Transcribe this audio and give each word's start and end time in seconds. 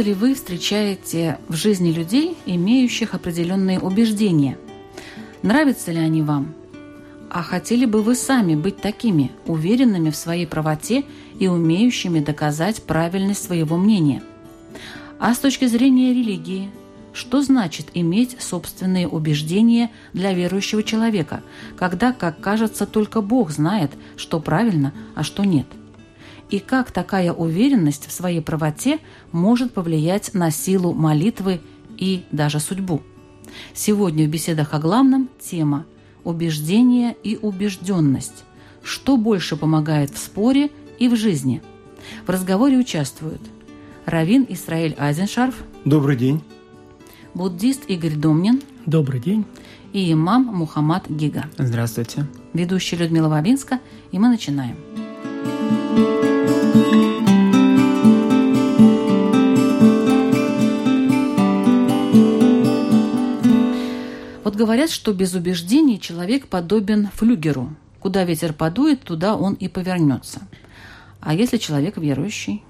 Часто 0.00 0.12
ли 0.12 0.16
вы 0.16 0.34
встречаете 0.34 1.38
в 1.48 1.56
жизни 1.56 1.92
людей, 1.92 2.34
имеющих 2.46 3.12
определенные 3.12 3.78
убеждения? 3.78 4.56
Нравятся 5.42 5.92
ли 5.92 5.98
они 5.98 6.22
вам? 6.22 6.54
А 7.28 7.42
хотели 7.42 7.84
бы 7.84 8.00
вы 8.02 8.14
сами 8.14 8.54
быть 8.54 8.78
такими, 8.78 9.30
уверенными 9.44 10.08
в 10.08 10.16
своей 10.16 10.46
правоте 10.46 11.04
и 11.38 11.48
умеющими 11.48 12.20
доказать 12.20 12.82
правильность 12.84 13.44
своего 13.44 13.76
мнения? 13.76 14.22
А 15.18 15.34
с 15.34 15.38
точки 15.38 15.66
зрения 15.66 16.14
религии, 16.14 16.70
что 17.12 17.42
значит 17.42 17.88
иметь 17.92 18.40
собственные 18.40 19.06
убеждения 19.06 19.90
для 20.14 20.32
верующего 20.32 20.82
человека, 20.82 21.42
когда, 21.76 22.14
как 22.14 22.40
кажется, 22.40 22.86
только 22.86 23.20
Бог 23.20 23.50
знает, 23.50 23.90
что 24.16 24.40
правильно, 24.40 24.94
а 25.14 25.22
что 25.22 25.44
нет? 25.44 25.66
И 26.50 26.58
как 26.58 26.90
такая 26.90 27.32
уверенность 27.32 28.06
в 28.06 28.12
своей 28.12 28.40
правоте 28.40 28.98
может 29.32 29.72
повлиять 29.72 30.34
на 30.34 30.50
силу 30.50 30.92
молитвы 30.92 31.60
и 31.96 32.24
даже 32.32 32.60
судьбу. 32.60 33.02
Сегодня 33.74 34.26
в 34.26 34.28
беседах 34.28 34.74
о 34.74 34.78
главном 34.78 35.28
тема 35.40 35.86
«Убеждение 36.24 37.16
и 37.22 37.38
убежденность». 37.40 38.44
Что 38.82 39.16
больше 39.16 39.56
помогает 39.56 40.10
в 40.10 40.18
споре 40.18 40.70
и 40.98 41.08
в 41.08 41.16
жизни? 41.16 41.62
В 42.26 42.30
разговоре 42.30 42.78
участвуют 42.78 43.40
Равин 44.06 44.46
Исраиль 44.48 44.94
Айзеншарф. 44.98 45.54
Добрый 45.84 46.16
день. 46.16 46.42
Буддист 47.34 47.82
Игорь 47.88 48.16
Домнин. 48.16 48.62
Добрый 48.86 49.20
день. 49.20 49.44
И 49.92 50.12
имам 50.12 50.44
Мухаммад 50.46 51.08
Гига. 51.08 51.44
Здравствуйте. 51.58 52.26
Ведущая 52.54 52.96
Людмила 52.96 53.28
Вавинска. 53.28 53.80
И 54.12 54.18
мы 54.18 54.28
начинаем. 54.28 54.76
Вот 64.42 64.56
говорят, 64.56 64.90
что 64.90 65.12
без 65.12 65.34
убеждений 65.34 66.00
человек 66.00 66.48
подобен 66.48 67.08
флюгеру. 67.14 67.76
Куда 68.00 68.24
ветер 68.24 68.52
подует, 68.52 69.02
туда 69.02 69.36
он 69.36 69.54
и 69.54 69.68
повернется. 69.68 70.40
А 71.20 71.34
если 71.34 71.58
человек 71.58 71.98
верующий? 71.98 72.64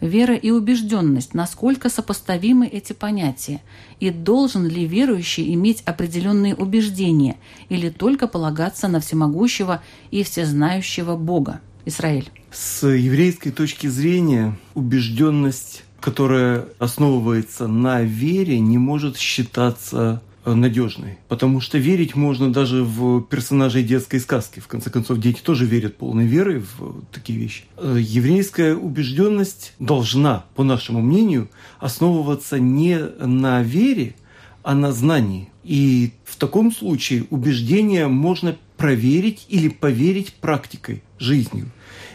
Вера 0.00 0.34
и 0.34 0.50
убежденность, 0.50 1.32
насколько 1.32 1.88
сопоставимы 1.88 2.66
эти 2.66 2.92
понятия? 2.92 3.62
И 4.00 4.10
должен 4.10 4.68
ли 4.68 4.84
верующий 4.84 5.54
иметь 5.54 5.80
определенные 5.86 6.54
убеждения 6.54 7.38
или 7.70 7.88
только 7.88 8.28
полагаться 8.28 8.86
на 8.86 9.00
всемогущего 9.00 9.82
и 10.10 10.22
всезнающего 10.22 11.16
Бога? 11.16 11.60
Израиль. 11.86 12.30
С 12.50 12.86
еврейской 12.86 13.50
точки 13.50 13.86
зрения 13.86 14.56
убежденность, 14.74 15.84
которая 16.00 16.66
основывается 16.78 17.66
на 17.66 18.02
вере, 18.02 18.58
не 18.60 18.78
может 18.78 19.16
считаться 19.16 20.22
Э, 20.46 20.52
надежной. 20.52 21.16
Потому 21.28 21.62
что 21.62 21.78
верить 21.78 22.14
можно 22.14 22.52
даже 22.52 22.84
в 22.84 23.22
персонажей 23.22 23.82
детской 23.82 24.18
сказки. 24.18 24.60
В 24.60 24.66
конце 24.66 24.90
концов, 24.90 25.18
дети 25.18 25.40
тоже 25.40 25.64
верят 25.64 25.96
полной 25.96 26.26
верой 26.26 26.58
в 26.58 27.02
такие 27.10 27.38
вещи. 27.38 27.64
Э, 27.78 27.96
еврейская 27.98 28.74
убежденность 28.74 29.72
должна, 29.78 30.44
по 30.54 30.62
нашему 30.62 31.00
мнению, 31.00 31.48
основываться 31.80 32.58
не 32.58 32.98
на 32.98 33.62
вере, 33.62 34.16
а 34.62 34.74
на 34.74 34.92
знании. 34.92 35.48
И 35.62 36.12
в 36.24 36.36
таком 36.36 36.72
случае 36.72 37.24
убеждение 37.30 38.06
можно 38.06 38.54
проверить 38.76 39.46
или 39.48 39.68
поверить 39.68 40.34
практикой, 40.34 41.02
жизнью. 41.18 41.70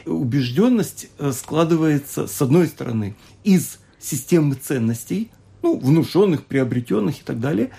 Убежденность 0.06 1.10
э, 1.18 1.32
складывается, 1.32 2.28
с 2.28 2.42
одной 2.42 2.68
стороны, 2.68 3.16
из 3.44 3.80
системы 4.00 4.56
ценностей, 4.56 5.32
ну, 5.62 5.78
внушенных, 5.78 6.46
приобретенных 6.46 7.20
и 7.20 7.24
так 7.24 7.40
далее, 7.40 7.72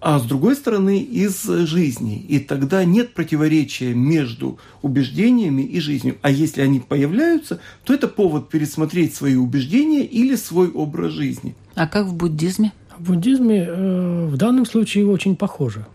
а 0.00 0.18
с 0.18 0.24
другой 0.24 0.54
стороны 0.54 1.00
из 1.00 1.42
жизни. 1.42 2.18
И 2.28 2.38
тогда 2.38 2.84
нет 2.84 3.14
противоречия 3.14 3.94
между 3.94 4.58
убеждениями 4.82 5.62
и 5.62 5.80
жизнью. 5.80 6.16
А 6.22 6.30
если 6.30 6.60
они 6.60 6.80
появляются, 6.80 7.60
то 7.84 7.94
это 7.94 8.06
повод 8.06 8.48
пересмотреть 8.48 9.14
свои 9.14 9.34
убеждения 9.34 10.04
или 10.04 10.36
свой 10.36 10.70
образ 10.70 11.12
жизни. 11.12 11.56
А 11.74 11.88
как 11.88 12.06
в 12.06 12.14
буддизме? 12.14 12.72
В 12.98 13.10
буддизме 13.10 13.66
э, 13.66 14.26
в 14.26 14.36
данном 14.36 14.64
случае 14.64 15.06
очень 15.06 15.36
похоже. 15.36 15.86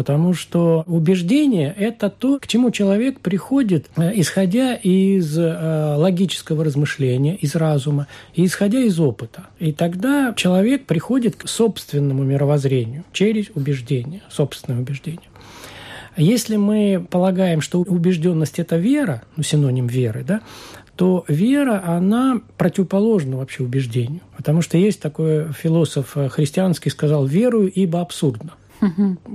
Потому 0.00 0.32
что 0.32 0.82
убеждение– 0.86 1.74
это 1.78 2.08
то, 2.08 2.38
к 2.38 2.46
чему 2.46 2.70
человек 2.70 3.20
приходит, 3.20 3.90
э, 3.98 4.12
исходя 4.14 4.74
из 4.74 5.38
э, 5.38 5.94
логического 5.94 6.64
размышления, 6.64 7.36
из 7.36 7.54
разума, 7.54 8.06
и 8.34 8.46
исходя 8.46 8.80
из 8.80 8.98
опыта. 8.98 9.48
И 9.58 9.72
тогда 9.72 10.32
человек 10.34 10.86
приходит 10.86 11.36
к 11.36 11.46
собственному 11.46 12.22
мировоззрению 12.22 13.04
через 13.12 13.50
убеждение, 13.54 14.22
собственное 14.30 14.80
убеждение. 14.80 15.28
Если 16.16 16.56
мы 16.56 17.06
полагаем, 17.10 17.60
что 17.60 17.80
убежденность– 17.80 18.58
это 18.58 18.78
вера, 18.78 19.20
ну, 19.36 19.42
синоним 19.42 19.86
веры, 19.86 20.24
да, 20.26 20.40
то 20.96 21.26
вера, 21.28 21.82
она 21.84 22.40
противоположна 22.56 23.36
вообще 23.36 23.64
убеждению. 23.64 24.22
Потому 24.34 24.62
что 24.62 24.78
есть 24.78 25.02
такой 25.02 25.52
философ 25.52 26.16
э, 26.16 26.30
христианский, 26.30 26.88
сказал, 26.88 27.26
верую, 27.26 27.70
ибо 27.70 28.00
абсурдно. 28.00 28.52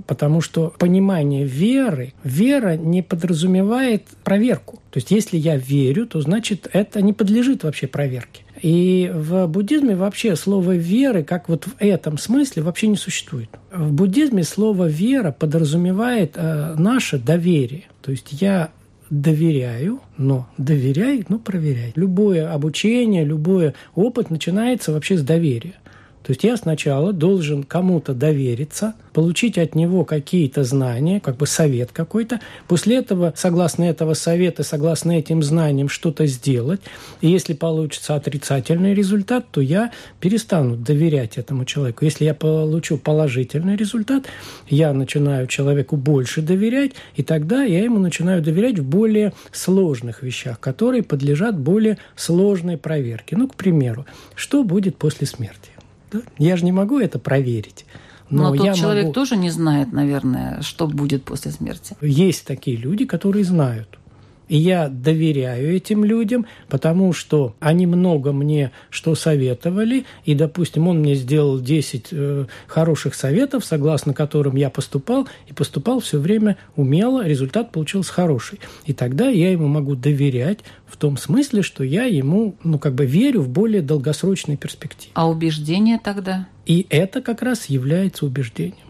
Потому 0.07 0.41
что 0.41 0.73
понимание 0.77 1.45
веры, 1.45 2.13
вера 2.23 2.75
не 2.75 3.01
подразумевает 3.01 4.03
проверку. 4.23 4.77
То 4.91 4.97
есть, 4.97 5.11
если 5.11 5.37
я 5.37 5.57
верю, 5.57 6.07
то 6.07 6.21
значит 6.21 6.67
это 6.73 7.01
не 7.01 7.13
подлежит 7.13 7.63
вообще 7.63 7.87
проверке. 7.87 8.43
И 8.61 9.11
в 9.13 9.47
буддизме 9.47 9.95
вообще 9.95 10.35
слово 10.35 10.75
веры, 10.75 11.23
как 11.23 11.49
вот 11.49 11.65
в 11.65 11.75
этом 11.79 12.17
смысле, 12.17 12.63
вообще 12.63 12.87
не 12.87 12.95
существует. 12.95 13.49
В 13.71 13.91
буддизме 13.91 14.43
слово 14.43 14.87
вера 14.87 15.31
подразумевает 15.31 16.33
э, 16.35 16.75
наше 16.77 17.19
доверие. 17.19 17.83
То 18.01 18.11
есть 18.11 18.41
я 18.41 18.71
доверяю, 19.09 20.01
но 20.17 20.47
доверяй, 20.57 21.25
но 21.29 21.37
проверяй. 21.37 21.91
Любое 21.95 22.51
обучение, 22.51 23.23
любой 23.23 23.73
опыт 23.93 24.29
начинается 24.29 24.91
вообще 24.91 25.17
с 25.17 25.21
доверия. 25.21 25.75
То 26.25 26.31
есть 26.31 26.43
я 26.43 26.57
сначала 26.57 27.13
должен 27.13 27.61
кому-то 27.61 28.15
довериться, 28.15 28.95
получить 29.13 29.59
от 29.59 29.75
него 29.75 30.05
какие-то 30.05 30.63
знания, 30.63 31.19
как 31.19 31.37
бы 31.37 31.45
совет 31.45 31.91
какой-то. 31.91 32.39
После 32.67 32.97
этого, 32.97 33.31
согласно 33.35 33.83
этого 33.83 34.15
совета, 34.15 34.63
согласно 34.63 35.11
этим 35.11 35.43
знаниям, 35.43 35.87
что-то 35.87 36.25
сделать. 36.25 36.81
И 37.21 37.27
если 37.27 37.53
получится 37.53 38.15
отрицательный 38.15 38.95
результат, 38.95 39.45
то 39.51 39.61
я 39.61 39.91
перестану 40.19 40.75
доверять 40.75 41.37
этому 41.37 41.63
человеку. 41.63 42.05
Если 42.05 42.25
я 42.25 42.33
получу 42.33 42.97
положительный 42.97 43.75
результат, 43.75 44.25
я 44.67 44.93
начинаю 44.93 45.45
человеку 45.45 45.95
больше 45.95 46.41
доверять, 46.41 46.93
и 47.15 47.21
тогда 47.21 47.61
я 47.61 47.83
ему 47.83 47.99
начинаю 47.99 48.41
доверять 48.41 48.79
в 48.79 48.83
более 48.83 49.33
сложных 49.51 50.23
вещах, 50.23 50.59
которые 50.59 51.03
подлежат 51.03 51.55
более 51.55 51.99
сложной 52.15 52.77
проверке. 52.77 53.37
Ну, 53.37 53.47
к 53.47 53.53
примеру, 53.53 54.07
что 54.33 54.63
будет 54.63 54.97
после 54.97 55.27
смерти? 55.27 55.74
Да? 56.11 56.21
Я 56.37 56.57
же 56.57 56.65
не 56.65 56.71
могу 56.71 56.99
это 56.99 57.19
проверить. 57.19 57.85
Но, 58.29 58.49
Но 58.51 58.55
тот 58.55 58.75
человек 58.75 59.03
могу... 59.05 59.13
тоже 59.13 59.35
не 59.35 59.49
знает, 59.49 59.91
наверное, 59.91 60.61
что 60.61 60.87
будет 60.87 61.23
после 61.23 61.51
смерти. 61.51 61.95
Есть 62.01 62.45
такие 62.45 62.75
люди, 62.75 63.05
которые 63.05 63.45
знают. 63.45 63.99
И 64.47 64.57
я 64.57 64.89
доверяю 64.89 65.75
этим 65.75 66.03
людям, 66.03 66.45
потому 66.69 67.13
что 67.13 67.55
они 67.59 67.85
много 67.85 68.31
мне 68.31 68.71
что 68.89 69.15
советовали, 69.15 70.05
и, 70.23 70.35
допустим, 70.35 70.87
он 70.87 70.99
мне 70.99 71.15
сделал 71.15 71.59
10 71.59 72.07
э, 72.11 72.45
хороших 72.67 73.15
советов, 73.15 73.65
согласно 73.65 74.13
которым 74.13 74.55
я 74.55 74.69
поступал, 74.69 75.27
и 75.47 75.53
поступал 75.53 75.99
все 75.99 76.19
время 76.19 76.57
умело, 76.75 77.25
результат 77.25 77.71
получился 77.71 78.13
хороший. 78.13 78.59
И 78.85 78.93
тогда 78.93 79.29
я 79.29 79.51
ему 79.51 79.67
могу 79.67 79.95
доверять 79.95 80.59
в 80.87 80.97
том 80.97 81.17
смысле, 81.17 81.61
что 81.61 81.83
я 81.83 82.05
ему, 82.05 82.55
ну, 82.63 82.79
как 82.79 82.93
бы 82.93 83.05
верю 83.05 83.41
в 83.41 83.49
более 83.49 83.81
долгосрочной 83.81 84.57
перспективе. 84.57 85.11
А 85.15 85.29
убеждение 85.29 85.99
тогда? 85.99 86.47
И 86.65 86.85
это 86.89 87.21
как 87.21 87.41
раз 87.41 87.65
является 87.65 88.25
убеждением. 88.25 88.87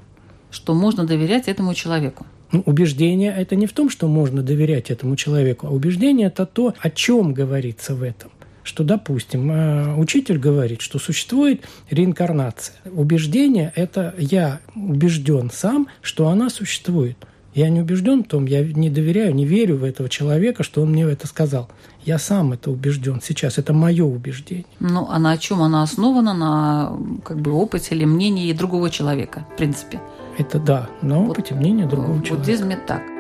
Что 0.52 0.74
можно 0.74 1.06
доверять 1.06 1.48
этому 1.48 1.74
человеку? 1.74 2.26
Ну, 2.52 2.62
убеждение– 2.66 3.34
это 3.38 3.56
не 3.56 3.66
в 3.66 3.74
том, 3.74 3.90
что 3.90 4.08
можно 4.08 4.44
доверять 4.44 4.92
этому 4.92 5.16
человеку, 5.16 5.68
а 5.68 5.72
убеждение– 5.72 6.28
это 6.28 6.46
то, 6.46 6.74
о 6.80 6.90
чем 6.90 7.34
говорится 7.34 7.96
в 7.96 8.04
этом 8.04 8.32
что, 8.66 8.84
допустим, 8.84 9.52
э, 9.52 9.96
учитель 9.96 10.40
говорит, 10.40 10.82
что 10.82 10.98
существует 10.98 11.62
реинкарнация. 11.92 12.76
Убеждение– 12.92 13.72
это 13.76 14.16
я 14.18 14.60
убежден 14.76 15.52
сам, 15.54 15.88
что 16.02 16.28
она 16.28 16.50
существует. 16.50 17.16
Я 17.54 17.70
не 17.70 17.80
убежден 17.80 18.26
в 18.26 18.28
том, 18.28 18.46
я 18.48 18.62
не 18.66 18.90
доверяю, 18.90 19.34
не 19.34 19.46
верю 19.46 19.78
в 19.78 19.86
этого 19.86 20.10
человека, 20.10 20.64
что 20.64 20.82
он 20.82 20.92
мне 20.92 21.04
это 21.04 21.26
сказал. 21.26 21.70
Я 22.04 22.20
сам 22.20 22.52
это 22.52 22.70
убежден 22.70 23.22
сейчас, 23.24 23.58
это 23.58 23.72
мое 23.72 24.04
убеждение. 24.04 24.66
Ну, 24.82 25.08
а 25.10 25.20
на 25.20 25.38
чем 25.38 25.62
она 25.62 25.82
основана? 25.82 26.34
На 26.34 26.98
как 27.24 27.40
бы 27.40 27.54
опыте 27.54 27.96
или 27.96 28.04
мнении 28.04 28.52
другого 28.52 28.90
человека, 28.90 29.48
в 29.54 29.58
принципе. 29.58 30.02
Это 30.38 30.60
да, 30.60 30.90
опыте 31.02 31.54
вот, 31.54 31.62
мнения 31.62 31.86
другого 31.86 32.22
человека. 32.22 32.36
В 32.36 32.38
буддизме 32.40 32.78
так. 32.78 33.15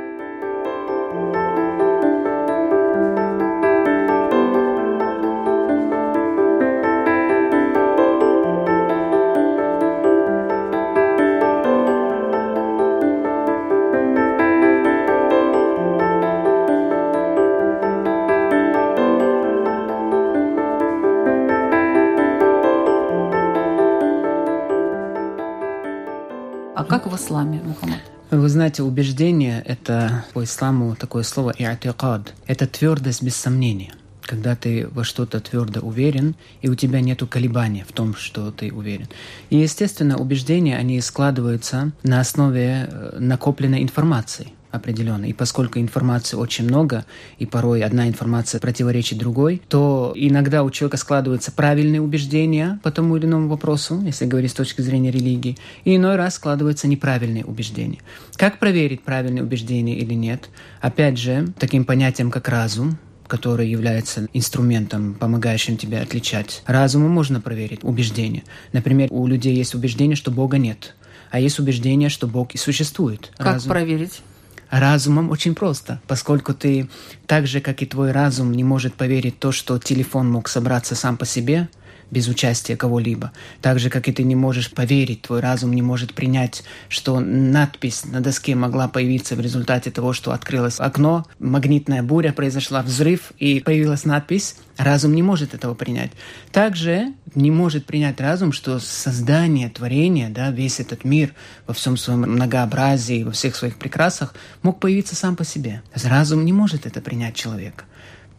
Исламе, 27.36 27.62
Мухаммад? 27.64 28.00
Вы 28.32 28.50
знаете, 28.50 28.84
убеждение– 28.84 29.62
это 29.66 30.26
по 30.34 30.44
исламу 30.44 30.96
такое 30.96 31.24
слово 31.24 31.54
«иатикад». 31.58 32.34
Это 32.48 32.68
твердость 32.68 33.24
без 33.24 33.36
сомнения 33.36 33.94
когда 34.28 34.56
ты 34.56 34.88
во 34.88 35.04
что-то 35.04 35.40
твердо 35.40 35.82
уверен, 35.82 36.34
и 36.64 36.68
у 36.68 36.74
тебя 36.74 37.00
нет 37.00 37.22
колебания 37.30 37.86
в 37.88 37.92
том, 37.92 38.16
что 38.16 38.50
ты 38.50 38.74
уверен. 38.74 39.08
И, 39.52 39.58
естественно, 39.58 40.18
убеждения, 40.18 40.78
они 40.78 41.00
складываются 41.00 41.92
на 42.02 42.22
основе 42.22 42.90
э, 42.90 43.18
накопленной 43.20 43.84
информации 43.84 44.48
определенно. 44.76 45.26
И 45.26 45.34
поскольку 45.34 45.80
информации 45.80 46.38
очень 46.38 46.66
много, 46.66 47.06
и 47.38 47.46
порой 47.46 47.82
одна 47.82 48.08
информация 48.08 48.60
противоречит 48.60 49.18
другой, 49.18 49.62
то 49.68 50.14
иногда 50.16 50.64
у 50.64 50.70
человека 50.70 50.98
складываются 50.98 51.52
правильные 51.52 52.02
убеждения 52.02 52.80
по 52.84 52.92
тому 52.92 53.18
или 53.18 53.26
иному 53.26 53.50
вопросу, 53.50 54.02
если 54.06 54.26
говорить 54.26 54.52
с 54.52 54.56
точки 54.56 54.82
зрения 54.82 55.12
религии, 55.12 55.58
и 55.84 55.96
иной 55.96 56.16
раз 56.16 56.36
складываются 56.36 56.88
неправильные 56.88 57.46
убеждения. 57.46 58.00
Как 58.36 58.60
проверить 58.60 59.04
правильные 59.04 59.44
убеждения 59.44 59.98
или 59.98 60.14
нет? 60.14 60.50
Опять 60.82 61.18
же, 61.18 61.54
таким 61.60 61.86
понятием, 61.86 62.32
как 62.32 62.48
разум, 62.48 62.98
который 63.28 63.68
является 63.68 64.28
инструментом, 64.34 65.16
помогающим 65.16 65.78
тебе 65.78 66.00
отличать. 66.00 66.62
Разумом 66.66 67.12
можно 67.12 67.42
проверить 67.42 67.84
убеждения. 67.84 68.44
Например, 68.72 69.08
у 69.12 69.26
людей 69.28 69.56
есть 69.56 69.74
убеждение, 69.74 70.16
что 70.16 70.32
Бога 70.32 70.58
нет, 70.58 70.96
а 71.32 71.40
есть 71.40 71.60
убеждение, 71.60 72.10
что 72.10 72.28
Бог 72.28 72.54
и 72.54 72.58
существует. 72.58 73.32
Как 73.38 73.54
Разум... 73.54 73.70
проверить? 73.70 74.22
Разумом 74.70 75.30
очень 75.30 75.56
просто, 75.56 76.02
поскольку 76.08 76.54
ты 76.54 76.90
так 77.28 77.48
же, 77.48 77.62
как 77.62 77.82
и 77.82 77.86
твой 77.86 78.12
разум, 78.12 78.52
не 78.52 78.64
может 78.64 78.96
поверить 78.96 79.40
то, 79.40 79.52
что 79.52 79.78
телефон 79.80 80.32
мог 80.32 80.48
собраться 80.48 80.96
сам 80.96 81.18
по 81.18 81.26
себе– 81.26 81.70
без 82.12 82.28
участия 82.28 82.76
кого-либо. 82.76 83.32
Так 83.62 83.80
же, 83.80 83.90
как 83.90 84.08
и 84.08 84.12
ты 84.12 84.24
не 84.24 84.36
можешь 84.36 84.72
поверить, 84.72 85.22
твой 85.22 85.40
разум 85.40 85.74
не 85.74 85.82
может 85.82 86.14
принять, 86.14 86.64
что 86.90 87.20
надпись 87.20 88.06
на 88.06 88.22
доске 88.22 88.56
могла 88.56 88.88
появиться 88.88 89.36
в 89.36 89.40
результате 89.40 89.92
того, 89.92 90.14
что 90.14 90.32
открылось 90.32 90.80
окно, 90.80 91.26
магнитная 91.40 92.04
буря, 92.04 92.34
произошла 92.34 92.82
взрыв 92.82 93.32
и 93.38 93.60
появилась 93.60 94.06
надпись. 94.06 94.56
Разум 94.78 95.14
не 95.16 95.24
может 95.24 95.54
этого 95.54 95.74
принять. 95.74 96.12
Также 96.52 97.14
не 97.34 97.50
может 97.50 97.86
принять 97.86 98.20
разум, 98.20 98.52
что 98.52 98.80
создание, 98.80 99.70
творение, 99.70 100.30
да, 100.30 100.52
весь 100.52 100.80
этот 100.80 101.06
мир 101.06 101.34
во 101.66 101.74
всем 101.74 101.96
своем 101.96 102.22
многообразии, 102.22 103.24
во 103.24 103.32
всех 103.32 103.56
своих 103.56 103.78
прекрасах 103.78 104.34
мог 104.64 104.80
появиться 104.80 105.16
сам 105.16 105.36
по 105.36 105.46
себе. 105.46 105.82
Разум 106.04 106.44
не 106.44 106.54
может 106.54 106.86
это 106.86 107.02
принять 107.02 107.36
человека. 107.36 107.86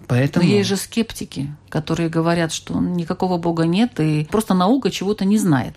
Поэтому... 0.09 0.45
Но 0.45 0.51
есть 0.51 0.69
же 0.69 0.77
скептики, 0.77 1.55
которые 1.69 2.09
говорят, 2.09 2.53
что 2.53 2.81
никакого 2.81 3.39
Бога 3.39 3.65
нет, 3.65 3.99
и 4.01 4.27
просто 4.31 4.55
наука 4.55 4.91
чего-то 4.91 5.25
не 5.25 5.39
знает. 5.39 5.77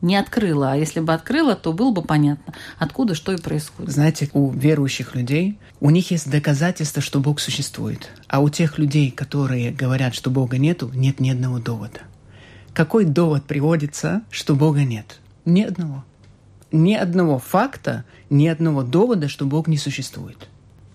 Не 0.00 0.16
открыла, 0.16 0.72
а 0.72 0.76
если 0.76 1.00
бы 1.00 1.12
открыла, 1.12 1.56
то 1.56 1.72
было 1.72 1.90
бы 1.90 2.02
понятно, 2.02 2.54
откуда 2.78 3.14
что 3.14 3.32
и 3.32 3.36
происходит. 3.36 3.92
Знаете, 3.92 4.30
у 4.32 4.50
верующих 4.50 5.16
людей, 5.16 5.58
у 5.80 5.90
них 5.90 6.12
есть 6.12 6.30
доказательства, 6.30 7.02
что 7.02 7.18
Бог 7.18 7.40
существует. 7.40 8.10
А 8.28 8.40
у 8.40 8.48
тех 8.48 8.78
людей, 8.78 9.10
которые 9.10 9.72
говорят, 9.72 10.14
что 10.14 10.30
Бога 10.30 10.56
нету, 10.56 10.90
нет 10.94 11.18
ни 11.18 11.30
одного 11.30 11.58
довода. 11.58 12.00
Какой 12.74 13.06
довод 13.06 13.44
приводится, 13.44 14.22
что 14.30 14.54
Бога 14.54 14.84
нет? 14.84 15.18
Ни 15.44 15.62
одного. 15.62 16.04
Ни 16.70 16.94
одного 16.94 17.40
факта, 17.40 18.04
ни 18.30 18.46
одного 18.46 18.84
довода, 18.84 19.28
что 19.28 19.46
Бог 19.46 19.66
не 19.66 19.78
существует. 19.78 20.48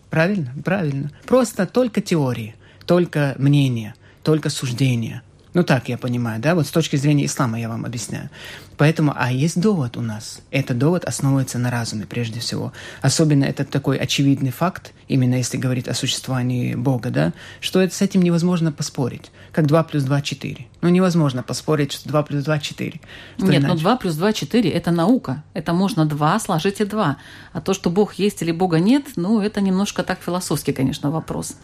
Правильно? 0.09 0.53
Правильно. 0.63 1.11
Просто 1.25 1.65
только 1.65 1.99
теории 1.99 2.55
только 2.85 3.35
мнение, 3.37 3.95
только 4.23 4.49
суждение. 4.49 5.21
Ну 5.53 5.63
так 5.63 5.87
я 5.87 5.99
понимаю, 5.99 6.41
да, 6.41 6.55
вот 6.55 6.65
с 6.65 6.71
точки 6.71 6.95
зрения 6.95 7.25
ислама 7.25 7.59
я 7.59 7.69
вам 7.69 7.85
объясняю. 7.85 8.31
Поэтому, 8.75 9.13
а 9.15 9.31
есть 9.31 9.61
довод 9.61 9.97
у 9.97 10.01
нас. 10.01 10.41
Этот 10.49 10.79
довод 10.79 11.05
основывается 11.05 11.59
на 11.59 11.69
разуме 11.69 12.07
прежде 12.07 12.39
всего. 12.39 12.73
Особенно 13.03 13.43
это 13.43 13.63
такой 13.63 13.97
очевидный 13.97 14.49
факт, 14.49 14.93
именно 15.07 15.35
если 15.35 15.57
говорить 15.57 15.87
о 15.87 15.93
существовании 15.93 16.73
Бога, 16.73 17.11
да, 17.11 17.33
что 17.61 17.81
это, 17.81 17.93
с 17.93 18.01
этим 18.01 18.23
невозможно 18.23 18.71
поспорить. 18.71 19.31
Как 19.51 19.67
2 19.67 19.83
плюс 19.83 20.03
2– 20.03 20.21
4. 20.23 20.67
Ну 20.81 20.89
невозможно 20.89 21.43
поспорить, 21.43 21.91
что 21.91 22.09
2 22.09 22.23
плюс 22.23 22.43
2– 22.43 22.59
4. 22.59 23.01
Что 23.37 23.45
Нет, 23.45 23.61
иначе? 23.61 23.67
но 23.67 23.79
2 23.79 23.97
плюс 23.97 24.15
2– 24.15 24.33
4– 24.33 24.69
это 24.71 24.89
наука. 24.89 25.43
Это 25.53 25.73
можно 25.73 26.07
2 26.07 26.39
сложить 26.39 26.81
и 26.81 26.85
2. 26.85 27.17
А 27.53 27.61
то, 27.61 27.73
что 27.75 27.91
Бог 27.91 28.15
есть 28.15 28.41
или 28.41 28.51
Бога 28.51 28.79
нет, 28.79 29.05
ну 29.17 29.39
это 29.39 29.61
немножко 29.61 30.01
так 30.01 30.19
философский, 30.23 30.73
конечно, 30.73 31.11
вопрос. 31.11 31.57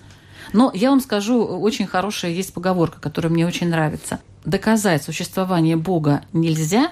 Но 0.53 0.71
я 0.73 0.89
вам 0.89 1.01
скажу, 1.01 1.43
очень 1.43 1.87
хорошая 1.87 2.31
есть 2.31 2.53
поговорка, 2.53 2.99
которая 2.99 3.31
мне 3.31 3.45
очень 3.45 3.69
нравится. 3.69 4.19
Доказать 4.45 5.03
существование 5.03 5.75
Бога 5.75 6.23
нельзя, 6.33 6.91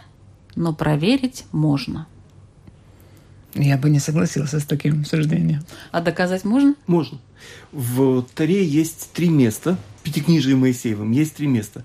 но 0.56 0.74
проверить 0.74 1.46
можно. 1.52 2.08
Я 3.54 3.78
бы 3.78 3.90
не 3.90 4.00
согласился 4.00 4.60
с 4.60 4.66
таким 4.66 5.06
суждением. 5.06 5.64
А 5.92 6.02
доказать 6.02 6.44
можно? 6.44 6.76
Можно. 6.86 7.20
В 7.72 8.24
Таре 8.36 8.64
есть 8.64 9.12
три 9.14 9.30
места, 9.30 9.78
в 10.00 10.04
Пятикнижии 10.04 10.54
Моисеевым 10.54 11.12
есть 11.12 11.36
три 11.36 11.48
места. 11.48 11.84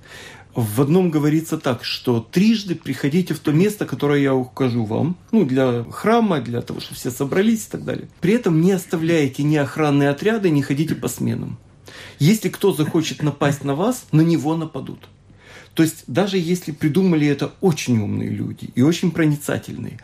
В 0.55 0.83
одном 0.83 1.11
говорится 1.11 1.57
так, 1.57 1.83
что 1.83 2.21
трижды 2.21 2.75
приходите 2.75 3.33
в 3.33 3.39
то 3.39 3.53
место, 3.53 3.87
которое 3.87 4.21
я 4.21 4.35
укажу 4.35 4.85
вам, 4.85 5.17
ну, 5.31 5.47
для 5.47 5.85
храма, 5.85 6.41
для 6.41 6.61
того, 6.61 6.81
чтобы 6.81 6.97
все 6.97 7.11
собрались 7.11 7.67
и 7.67 7.71
так 7.71 7.85
далее. 7.85 8.09
При 8.21 8.35
этом 8.35 8.61
не 8.61 8.73
оставляйте 8.73 9.45
ни 9.45 9.57
охранные 9.57 10.11
отряды, 10.11 10.51
не 10.51 10.61
ходите 10.61 10.95
по 10.95 11.09
сменам. 11.09 11.59
Если 12.19 12.49
кто 12.49 12.73
захочет 12.73 13.23
напасть 13.23 13.65
на 13.65 13.75
вас, 13.75 14.07
на 14.13 14.21
него 14.21 14.57
нападут. 14.57 15.09
То 15.75 15.83
есть 15.83 16.05
даже 16.07 16.39
если 16.39 16.73
придумали 16.73 17.27
это 17.27 17.53
очень 17.61 17.99
умные 17.99 18.29
люди 18.29 18.71
и 18.75 18.83
очень 18.83 19.11
проницательные, 19.11 19.99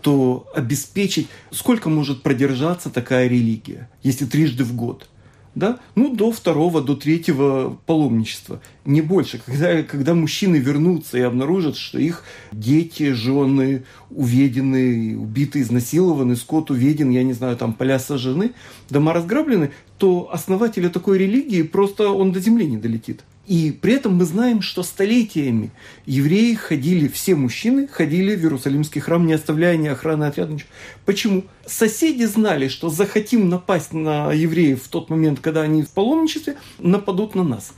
то 0.00 0.48
обеспечить, 0.54 1.28
сколько 1.50 1.88
может 1.88 2.22
продержаться 2.22 2.90
такая 2.90 3.28
религия, 3.28 3.88
если 4.02 4.24
трижды 4.24 4.64
в 4.64 4.74
год– 4.74 5.08
да, 5.54 5.78
ну, 5.94 6.14
до 6.14 6.32
второго, 6.32 6.80
до 6.80 6.96
третьего 6.96 7.78
паломничества, 7.86 8.60
не 8.84 9.02
больше. 9.02 9.40
Когда, 9.44 9.82
когда 9.82 10.14
мужчины 10.14 10.56
вернутся 10.56 11.18
и 11.18 11.22
обнаружат, 11.22 11.76
что 11.76 11.98
их 11.98 12.24
дети, 12.52 13.12
жены 13.12 13.84
уведены, 14.10 15.16
убиты, 15.18 15.60
изнасилованы, 15.60 16.36
скот 16.36 16.70
уведен, 16.70 17.10
я 17.10 17.22
не 17.22 17.34
знаю, 17.34 17.56
там 17.56 17.74
поля 17.74 17.98
сожжены, 17.98 18.52
дома 18.88 19.12
разграблены, 19.12 19.72
то 19.98 20.30
основателя 20.32 20.88
такой 20.88 21.18
религии 21.18 21.62
просто 21.62 22.08
он 22.08 22.32
до 22.32 22.40
земли 22.40 22.66
не 22.66 22.78
долетит. 22.78 23.22
И 23.46 23.72
при 23.72 23.94
этом 23.94 24.14
мы 24.14 24.24
знаем, 24.24 24.62
что 24.62 24.84
столетиями 24.84 25.72
евреи 26.06 26.54
ходили, 26.54 27.08
все 27.08 27.34
мужчины 27.34 27.88
ходили 27.88 28.36
в 28.36 28.40
Иерусалимский 28.42 29.00
храм, 29.00 29.26
не 29.26 29.32
оставляя 29.32 29.76
ни 29.76 29.88
охраны 29.88 30.24
отряда, 30.24 30.52
ничего. 30.52 30.68
Почему? 31.04 31.44
Соседи 31.66 32.24
знали, 32.24 32.68
что 32.68 32.88
захотим 32.88 33.48
напасть 33.48 33.92
на 33.92 34.32
евреев 34.32 34.84
в 34.84 34.88
тот 34.88 35.10
момент, 35.10 35.40
когда 35.40 35.62
они 35.62 35.82
в 35.82 35.90
паломничестве, 35.90 36.56
нападут 36.78 37.34
на 37.34 37.42
нас. 37.42 37.72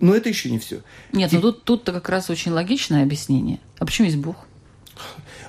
Но 0.00 0.14
это 0.14 0.30
еще 0.30 0.50
не 0.50 0.58
все. 0.58 0.80
Нет, 1.12 1.32
И... 1.32 1.36
ну 1.36 1.42
тут, 1.42 1.64
тут-то 1.64 1.92
как 1.92 2.08
раз 2.08 2.30
очень 2.30 2.50
логичное 2.50 3.02
объяснение. 3.02 3.60
А 3.78 3.84
почему 3.84 4.06
есть 4.06 4.18
Бог? 4.18 4.36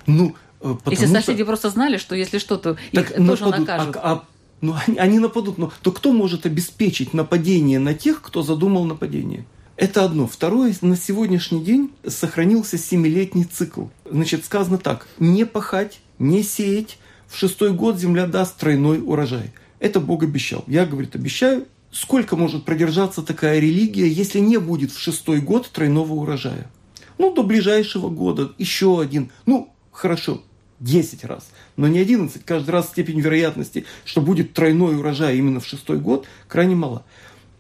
Ну, 0.06 0.36
э, 0.60 0.76
Потому 0.76 0.92
если 0.92 1.06
соседи 1.08 1.38
что... 1.38 1.46
просто 1.46 1.70
знали, 1.70 1.98
что 1.98 2.16
если 2.16 2.38
что-то 2.38 2.78
их 2.92 3.08
так 3.08 3.16
тоже 3.16 3.46
нападут. 3.46 3.68
накажут. 3.68 3.96
А, 3.96 4.02
а 4.04 4.24
ну, 4.60 4.76
они, 4.86 4.98
они 4.98 5.20
нападут, 5.20 5.58
но 5.58 5.72
то 5.82 5.92
кто 5.92 6.12
может 6.12 6.46
обеспечить 6.46 7.14
нападение 7.14 7.80
на 7.80 7.94
тех, 7.94 8.22
кто 8.22 8.44
задумал 8.44 8.84
нападение? 8.86 9.46
Это 9.76 10.06
одно. 10.06 10.28
Второе, 10.28 10.76
на 10.82 10.96
сегодняшний 10.96 11.64
день 11.64 11.92
сохранился 12.06 12.78
семилетний 12.78 13.44
цикл. 13.44 13.86
Значит, 14.10 14.46
сказано 14.46 14.78
так. 14.78 15.08
Не 15.18 15.46
пахать, 15.46 16.00
не 16.20 16.44
сеять 16.44 17.00
в 17.28 17.38
шестой 17.38 17.74
год 17.74 17.98
земля 17.98 18.28
даст 18.28 18.58
тройной 18.58 19.02
урожай. 19.04 19.52
Это 19.80 20.00
Бог 20.00 20.24
обещал. 20.24 20.64
Я, 20.68 20.86
говорит, 20.86 21.16
обещаю. 21.16 21.66
Сколько 21.92 22.36
может 22.36 22.66
продержаться 22.66 23.22
такая 23.24 23.60
религия, 23.60 24.08
если 24.08 24.40
не 24.40 24.58
будет 24.58 24.92
в 24.92 25.00
шестой 25.00 25.42
год 25.42 25.70
тройного 25.72 26.14
урожая? 26.14 26.70
Ну, 27.18 27.34
до 27.34 27.44
ближайшего 27.44 28.10
года 28.10 28.52
еще 28.58 29.02
один. 29.02 29.32
Ну, 29.46 29.74
хорошо, 29.92 30.44
10 30.80 31.24
раз, 31.26 31.50
но 31.78 31.88
не 31.88 32.00
11. 32.00 32.44
Каждый 32.46 32.72
раз 32.72 32.90
степень 32.90 33.20
вероятности, 33.20 33.86
что 34.06 34.22
будет 34.22 34.54
тройной 34.54 34.98
урожай 34.98 35.38
именно 35.38 35.60
в 35.60 35.68
шестой 35.68 36.00
год, 36.00 36.26
крайне 36.48 36.76
мала. 36.76 37.06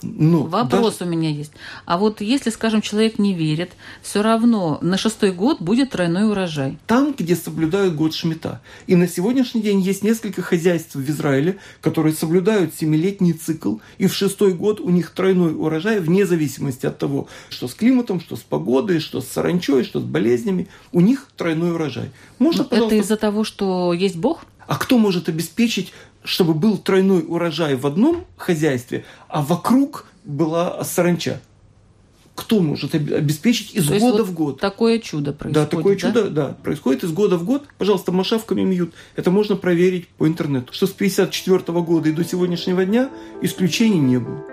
Ну, 0.03 0.43
Вопрос 0.43 0.97
даже... 0.99 1.09
у 1.09 1.13
меня 1.13 1.29
есть. 1.29 1.51
А 1.85 1.97
вот 1.97 2.21
если, 2.21 2.49
скажем, 2.49 2.81
человек 2.81 3.17
не 3.19 3.33
верит, 3.33 3.71
все 4.01 4.21
равно 4.21 4.77
на 4.81 4.97
шестой 4.97 5.31
год 5.31 5.61
будет 5.61 5.91
тройной 5.91 6.29
урожай. 6.29 6.77
Там, 6.87 7.15
где 7.17 7.35
соблюдают 7.35 7.95
год 7.95 8.13
Шмита. 8.13 8.61
И 8.87 8.95
на 8.95 9.07
сегодняшний 9.07 9.61
день 9.61 9.79
есть 9.79 10.03
несколько 10.03 10.41
хозяйств 10.41 10.95
в 10.95 11.09
Израиле, 11.09 11.57
которые 11.81 12.13
соблюдают 12.13 12.73
семилетний 12.75 13.33
цикл, 13.33 13.77
и 13.97 14.07
в 14.07 14.13
шестой 14.13 14.53
год 14.53 14.79
у 14.79 14.89
них 14.89 15.11
тройной 15.11 15.53
урожай, 15.55 15.99
вне 15.99 16.25
зависимости 16.25 16.85
от 16.85 16.97
того, 16.97 17.27
что 17.49 17.67
с 17.67 17.73
климатом, 17.73 18.19
что 18.19 18.35
с 18.35 18.41
погодой, 18.41 18.99
что 18.99 19.21
с 19.21 19.27
саранчой, 19.27 19.83
что 19.83 19.99
с 19.99 20.03
болезнями, 20.03 20.67
у 20.91 21.01
них 21.01 21.27
тройной 21.37 21.73
урожай. 21.73 22.11
Можно. 22.39 22.67
Это 22.69 22.95
из-за 22.95 23.17
того, 23.17 23.43
что 23.43 23.93
есть 23.93 24.15
Бог? 24.15 24.45
А 24.67 24.77
кто 24.77 24.97
может 24.97 25.29
обеспечить 25.29 25.91
чтобы 26.23 26.53
был 26.53 26.77
тройной 26.77 27.23
урожай 27.27 27.75
в 27.75 27.85
одном 27.85 28.25
хозяйстве, 28.37 29.05
а 29.27 29.41
вокруг 29.41 30.07
была 30.23 30.83
саранча. 30.83 31.41
Кто 32.35 32.61
может 32.61 32.95
обеспечить 32.95 33.75
из 33.75 33.87
То 33.87 33.99
года 33.99 34.23
в 34.23 34.33
год? 34.33 34.59
Такое 34.59 34.97
чудо 34.97 35.33
происходит. 35.33 35.69
Да, 35.69 35.77
такое 35.77 35.93
да? 35.93 35.99
чудо, 35.99 36.29
да, 36.29 36.57
происходит 36.63 37.03
из 37.03 37.11
года 37.11 37.37
в 37.37 37.45
год. 37.45 37.65
Пожалуйста, 37.77 38.11
машавками 38.11 38.61
мьют. 38.61 38.93
Это 39.15 39.29
можно 39.29 39.55
проверить 39.55 40.07
по 40.07 40.27
интернету. 40.27 40.73
Что 40.73 40.87
с 40.87 40.93
1954 40.93 41.79
года 41.81 42.09
и 42.09 42.11
до 42.11 42.23
сегодняшнего 42.23 42.85
дня 42.85 43.11
исключений 43.41 43.99
не 43.99 44.17
было. 44.17 44.52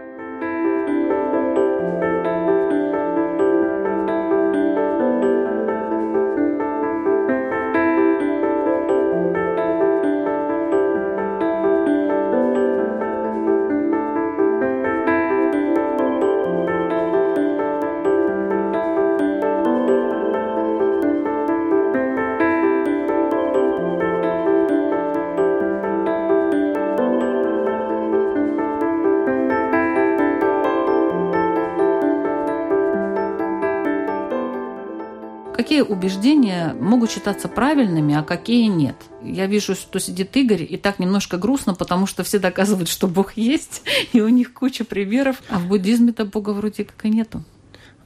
Какие 35.70 35.82
убеждения 35.82 36.74
могут 36.80 37.12
считаться 37.12 37.46
правильными, 37.46 38.16
а 38.16 38.24
какие 38.24 38.66
нет. 38.66 38.96
Я 39.22 39.46
вижу, 39.46 39.76
что 39.76 40.00
сидит 40.00 40.36
Игорь, 40.36 40.66
и 40.68 40.76
так 40.76 40.98
немножко 40.98 41.38
грустно, 41.38 41.74
потому 41.74 42.08
что 42.08 42.24
все 42.24 42.40
доказывают, 42.40 42.88
что 42.88 43.06
Бог 43.06 43.36
есть, 43.36 43.82
и 44.12 44.20
у 44.20 44.28
них 44.28 44.52
куча 44.52 44.84
примеров, 44.84 45.40
а 45.48 45.60
в 45.60 45.68
буддизме-то 45.68 46.24
Бога 46.24 46.50
вроде 46.50 46.82
как 46.82 47.04
и 47.04 47.08
нету. 47.08 47.44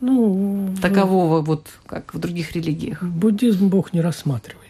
Ну, 0.03 0.75
такового 0.83 1.41
вот, 1.41 1.69
как 1.87 2.13
в 2.13 2.19
других 2.19 2.53
религиях. 2.53 3.03
Буддизм 3.03 3.69
Бог 3.69 3.95
не 3.95 4.03
рассматривает. 4.03 4.64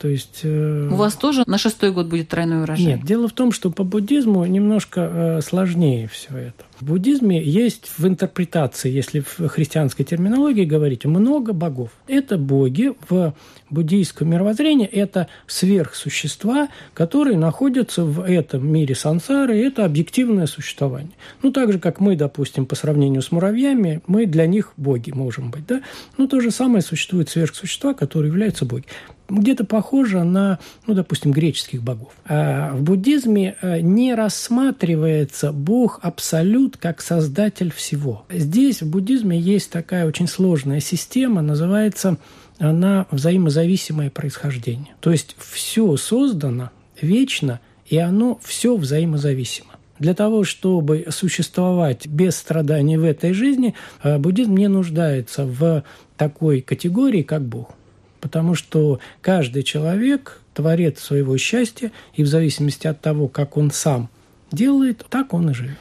То 0.00 0.08
есть, 0.08 0.40
э... 0.44 0.88
У 0.90 0.94
вас 0.94 1.14
тоже 1.14 1.44
на 1.46 1.58
шестой 1.58 1.92
год 1.92 2.06
будет 2.06 2.30
тройной 2.30 2.62
урожай? 2.62 2.86
Нет, 2.86 3.04
дело 3.04 3.28
в 3.28 3.32
том, 3.32 3.52
что 3.52 3.70
по 3.70 3.84
буддизму 3.84 4.46
немножко 4.46 5.00
э, 5.00 5.40
сложнее 5.42 6.08
все 6.10 6.34
это. 6.34 6.64
В 6.80 6.86
буддизме 6.86 7.42
есть 7.42 7.90
в 7.98 8.06
интерпретации, 8.06 8.90
если 8.90 9.20
в 9.20 9.48
христианской 9.48 10.06
терминологии 10.06 10.64
говорить, 10.64 11.04
много 11.04 11.52
богов. 11.52 11.90
Это 12.08 12.38
боги 12.38 12.94
в 13.10 13.34
буддийском 13.68 14.30
мировоззрении, 14.30 14.86
это 14.86 15.28
сверхсущества, 15.46 16.68
которые 16.94 17.36
находятся 17.36 18.02
в 18.02 18.22
этом 18.22 18.66
мире 18.66 18.94
сансары, 18.94 19.58
и 19.58 19.62
это 19.62 19.84
объективное 19.84 20.46
существование. 20.46 21.12
Ну, 21.42 21.52
так 21.52 21.72
же, 21.72 21.78
как 21.78 22.00
мы, 22.00 22.16
допустим, 22.16 22.64
по 22.64 22.74
сравнению 22.74 23.20
с 23.20 23.32
муравьями, 23.32 24.00
мы 24.06 24.24
для 24.24 24.46
них 24.46 24.72
боги 24.78 25.10
можем 25.10 25.50
быть. 25.50 25.66
Да? 25.66 25.82
Ну, 26.16 26.26
то 26.26 26.40
же 26.40 26.50
самое 26.50 26.80
существует 26.80 27.28
сверхсущества, 27.28 27.92
которые 27.92 28.30
являются 28.30 28.64
боги 28.64 28.86
где-то 29.30 29.64
похоже 29.64 30.24
на, 30.24 30.58
ну, 30.86 30.94
допустим, 30.94 31.32
греческих 31.32 31.82
богов. 31.82 32.12
А 32.26 32.74
в 32.74 32.82
буддизме 32.82 33.56
э, 33.60 33.80
не 33.80 34.14
рассматривается 34.14 35.52
Бог 35.52 36.00
абсолют 36.02 36.76
как 36.76 37.00
создатель 37.00 37.72
всего. 37.72 38.24
Здесь 38.30 38.82
в 38.82 38.90
буддизме 38.90 39.38
есть 39.38 39.70
такая 39.70 40.06
очень 40.06 40.26
сложная 40.26 40.80
система, 40.80 41.42
называется 41.42 42.18
она 42.58 43.06
взаимозависимое 43.10 44.10
происхождение. 44.10 44.94
То 45.00 45.10
есть 45.10 45.34
все 45.38 45.96
создано 45.96 46.70
вечно, 47.00 47.60
и 47.86 47.96
оно 47.96 48.38
все 48.42 48.76
взаимозависимо. 48.76 49.70
Для 49.98 50.14
того, 50.14 50.44
чтобы 50.44 51.06
существовать 51.10 52.06
без 52.06 52.36
страданий 52.36 52.96
в 52.96 53.04
этой 53.04 53.32
жизни, 53.32 53.74
э, 54.02 54.18
буддизм 54.18 54.56
не 54.56 54.68
нуждается 54.68 55.44
в 55.44 55.84
такой 56.16 56.60
категории, 56.60 57.22
как 57.22 57.42
Бог 57.42 57.74
потому 58.20 58.54
что 58.54 59.00
каждый 59.20 59.62
человек 59.62 60.40
творец 60.54 61.00
своего 61.00 61.36
счастья, 61.38 61.92
и 62.14 62.22
в 62.22 62.26
зависимости 62.26 62.86
от 62.86 63.00
того, 63.00 63.28
как 63.28 63.56
он 63.56 63.70
сам 63.70 64.08
делает, 64.52 65.06
так 65.08 65.32
он 65.32 65.50
и 65.50 65.54
живет. 65.54 65.78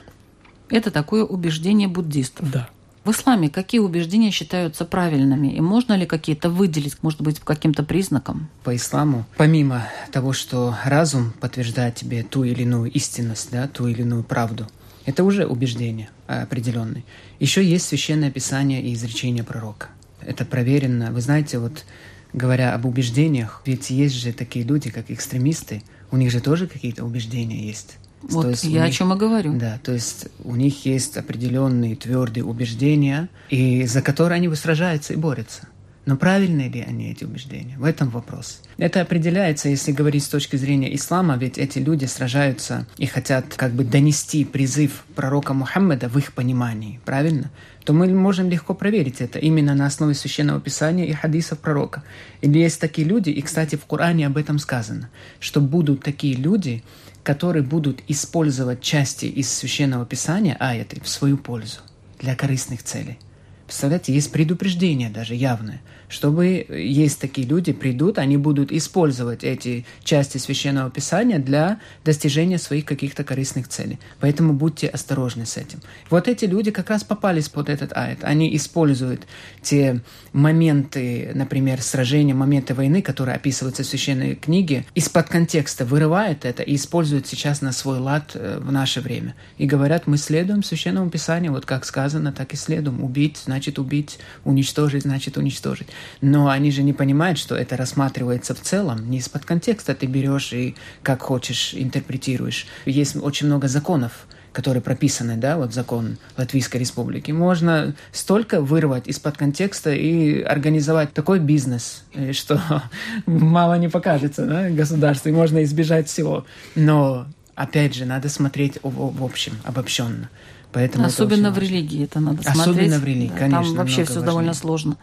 Это 0.69 0.91
такое 0.91 1.23
убеждение 1.23 1.87
буддистов. 1.87 2.51
Да. 2.51 2.69
В 3.03 3.11
исламе 3.11 3.49
какие 3.49 3.79
убеждения 3.79 4.29
считаются 4.29 4.85
правильными? 4.85 5.47
И 5.47 5.61
можно 5.61 5.93
ли 5.93 6.05
какие-то 6.05 6.49
выделить, 6.49 7.01
может 7.01 7.21
быть, 7.21 7.39
по 7.39 7.45
каким-то 7.47 7.83
признакам? 7.83 8.49
По 8.63 8.75
исламу, 8.75 9.25
помимо 9.37 9.87
того, 10.11 10.33
что 10.33 10.75
разум 10.85 11.33
подтверждает 11.39 11.95
тебе 11.95 12.23
ту 12.23 12.43
или 12.43 12.63
иную 12.63 12.91
истинность, 12.91 13.49
да, 13.51 13.67
ту 13.67 13.87
или 13.87 14.01
иную 14.01 14.23
правду, 14.23 14.67
это 15.05 15.23
уже 15.23 15.47
убеждение 15.47 16.09
определенное. 16.27 17.03
Еще 17.39 17.63
есть 17.63 17.87
священное 17.87 18.29
писание 18.29 18.83
и 18.83 18.93
изречение 18.93 19.43
пророка. 19.43 19.87
Это 20.21 20.45
проверено. 20.45 21.11
Вы 21.11 21.21
знаете, 21.21 21.57
вот 21.57 21.85
говоря 22.33 22.73
об 22.73 22.85
убеждениях, 22.85 23.61
ведь 23.65 23.89
есть 23.89 24.15
же 24.15 24.33
такие 24.33 24.65
люди, 24.65 24.89
как 24.89 25.09
экстремисты, 25.09 25.83
у 26.11 26.17
них 26.17 26.31
же 26.31 26.41
тоже 26.41 26.67
какие-то 26.67 27.05
убеждения 27.05 27.65
есть. 27.65 27.97
Вот 28.21 28.43
то 28.43 28.49
есть 28.49 28.63
я 28.65 28.85
них, 28.85 28.89
о 28.89 28.91
чем 28.91 29.13
и 29.13 29.17
говорю. 29.17 29.57
Да, 29.57 29.79
то 29.81 29.93
есть 29.93 30.27
у 30.43 30.55
них 30.55 30.85
есть 30.85 31.17
определенные 31.17 31.95
твердые 31.95 32.43
убеждения, 32.43 33.29
и 33.49 33.85
за 33.85 34.01
которые 34.01 34.37
они 34.37 34.53
сражаются 34.55 35.13
и 35.13 35.15
борются. 35.15 35.67
Но 36.09 36.17
правильны 36.17 36.69
ли 36.69 36.81
они, 36.81 37.11
эти 37.11 37.23
убеждения? 37.23 37.77
В 37.77 37.83
этом 37.83 38.09
вопрос. 38.09 38.61
Это 38.79 38.99
определяется, 39.01 39.69
если 39.69 39.91
говорить 39.91 40.23
с 40.23 40.27
точки 40.27 40.55
зрения 40.55 40.95
ислама, 40.95 41.37
ведь 41.37 41.59
эти 41.59 41.77
люди 41.77 42.05
сражаются 42.05 42.87
и 42.97 43.05
хотят 43.05 43.53
как 43.53 43.73
бы 43.73 43.83
донести 43.83 44.43
призыв 44.43 45.03
пророка 45.13 45.53
Мухаммеда 45.53 46.09
в 46.09 46.17
их 46.17 46.33
понимании, 46.33 46.99
правильно? 47.05 47.51
То 47.85 47.93
мы 47.93 48.07
можем 48.07 48.49
легко 48.49 48.73
проверить 48.73 49.21
это 49.21 49.37
именно 49.37 49.75
на 49.75 49.85
основе 49.85 50.15
Священного 50.15 50.59
Писания 50.59 51.05
и 51.05 51.13
хадисов 51.13 51.59
пророка. 51.59 52.01
Или 52.41 52.57
есть 52.57 52.81
такие 52.81 53.07
люди, 53.07 53.29
и, 53.29 53.43
кстати, 53.43 53.75
в 53.75 53.85
Коране 53.85 54.25
об 54.25 54.37
этом 54.37 54.57
сказано, 54.57 55.11
что 55.39 55.61
будут 55.61 56.01
такие 56.01 56.33
люди, 56.33 56.83
которые 57.21 57.61
будут 57.61 58.01
использовать 58.07 58.81
части 58.81 59.25
из 59.25 59.53
Священного 59.53 60.07
Писания, 60.07 60.57
аяты, 60.59 61.01
в 61.03 61.07
свою 61.07 61.37
пользу, 61.37 61.81
для 62.19 62.35
корыстных 62.35 62.81
целей. 62.81 63.19
Представляете, 63.67 64.11
есть 64.15 64.31
предупреждение 64.31 65.11
даже 65.11 65.35
явное– 65.35 65.79
чтобы 66.09 66.65
есть 66.69 67.21
такие 67.21 67.47
люди, 67.47 67.71
придут, 67.71 68.17
они 68.17 68.35
будут 68.35 68.71
использовать 68.71 69.43
эти 69.43 69.85
части 70.03 70.37
Священного 70.37 70.89
Писания 70.89 71.39
для 71.39 71.79
достижения 72.03 72.57
своих 72.57 72.85
каких-то 72.85 73.23
корыстных 73.23 73.67
целей. 73.67 73.99
Поэтому 74.19 74.53
будьте 74.53 74.87
осторожны 74.87 75.45
с 75.45 75.55
этим. 75.55 75.79
Вот 76.09 76.27
эти 76.27 76.45
люди 76.45 76.71
как 76.71 76.89
раз 76.89 77.03
попались 77.03 77.47
под 77.47 77.69
этот 77.69 77.95
аят. 77.95 78.23
Они 78.23 78.55
используют 78.55 79.27
те 79.61 80.01
моменты, 80.33 81.31
например, 81.35 81.81
сражения, 81.81 82.33
моменты 82.33 82.73
войны, 82.73 83.01
которые 83.01 83.35
описываются 83.35 83.83
в 83.83 83.85
Священной 83.85 84.35
книге, 84.35 84.85
из-под 84.95 85.29
контекста 85.29 85.85
вырывают 85.85 86.43
это 86.43 86.63
и 86.63 86.75
используют 86.75 87.27
сейчас 87.27 87.61
на 87.61 87.71
свой 87.71 87.99
лад 87.99 88.31
э, 88.33 88.59
в 88.59 88.71
наше 88.71 89.01
время. 89.01 89.35
И 89.59 89.65
говорят, 89.65 90.07
мы 90.07 90.17
следуем 90.17 90.63
Священному 90.63 91.11
Писанию, 91.11 91.51
вот 91.51 91.67
как 91.67 91.85
сказано, 91.85 92.31
так 92.31 92.53
и 92.53 92.57
следуем. 92.57 93.03
Убить 93.03 93.37
значит 93.45 93.77
убить, 93.77 94.17
уничтожить 94.43 95.03
значит 95.03 95.37
уничтожить. 95.37 95.87
Но 96.21 96.49
они 96.49 96.71
же 96.71 96.83
не 96.83 96.93
понимают, 96.93 97.37
что 97.37 97.55
это 97.55 97.77
рассматривается 97.77 98.53
в 98.53 98.61
целом, 98.61 99.09
не 99.09 99.17
из-под 99.19 99.45
контекста 99.45 99.95
ты 99.95 100.05
берешь 100.05 100.53
и 100.53 100.75
как 101.03 101.21
хочешь 101.21 101.73
интерпретируешь. 101.73 102.67
Есть 102.85 103.15
очень 103.15 103.47
много 103.47 103.67
законов, 103.67 104.27
которые 104.51 104.81
прописаны, 104.81 105.37
да, 105.37 105.57
вот 105.57 105.73
закон 105.73 106.17
Латвийской 106.37 106.77
Республики, 106.77 107.31
можно 107.31 107.95
столько 108.11 108.61
вырвать 108.61 109.07
из-под 109.07 109.37
контекста 109.37 109.91
и 109.91 110.41
организовать 110.41 111.13
такой 111.13 111.39
бизнес, 111.39 112.03
э, 112.13 112.33
что 112.33 112.61
мало 113.25 113.75
не 113.75 113.89
покажется, 113.89 114.45
да, 114.45 114.69
государству, 114.69 115.29
и 115.29 115.33
можно 115.33 115.63
избежать 115.63 116.07
всего. 116.07 116.45
Но, 116.75 117.27
опять 117.55 117.95
же, 117.95 118.05
надо 118.05 118.29
смотреть 118.29 118.79
в, 118.81 119.23
общем, 119.23 119.53
обобщенно. 119.63 120.29
Поэтому 120.71 121.05
Особенно 121.05 121.51
в 121.51 121.57
религии 121.57 122.03
это 122.03 122.19
надо 122.19 122.41
Особенно 122.41 122.63
смотреть. 122.63 122.87
Особенно 122.87 122.99
в 122.99 123.05
религии, 123.05 123.29
да, 123.29 123.37
конечно. 123.37 123.65
Там 123.65 123.75
вообще 123.75 124.03
все 124.03 124.13
важнее. 124.13 124.25
довольно 124.25 124.53
сложно. 124.53 124.97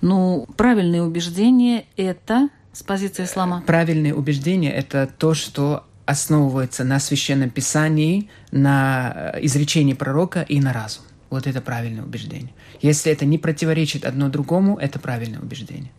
Ну, 0.00 0.48
правильные 0.56 1.02
убеждения– 1.02 1.84
это 1.96 2.48
с 2.72 2.82
позиции 2.82 3.24
ислама? 3.24 3.62
Правильные 3.66 4.14
убеждения– 4.14 4.72
это 4.72 5.08
то, 5.18 5.34
что 5.34 5.84
основывается 6.04 6.84
на 6.84 6.98
священном 6.98 7.50
писании, 7.50 8.28
на 8.50 9.32
э, 9.34 9.44
изречении 9.44 9.94
пророка 9.94 10.42
и 10.42 10.60
на 10.60 10.72
разум. 10.72 11.04
Вот 11.30 11.46
это 11.46 11.60
правильное 11.60 12.04
убеждение. 12.04 12.52
Если 12.82 13.10
это 13.10 13.24
не 13.24 13.38
противоречит 13.38 14.04
одно 14.04 14.28
другому, 14.28 14.76
это 14.76 14.98
правильное 14.98 15.40
убеждение. 15.40 15.90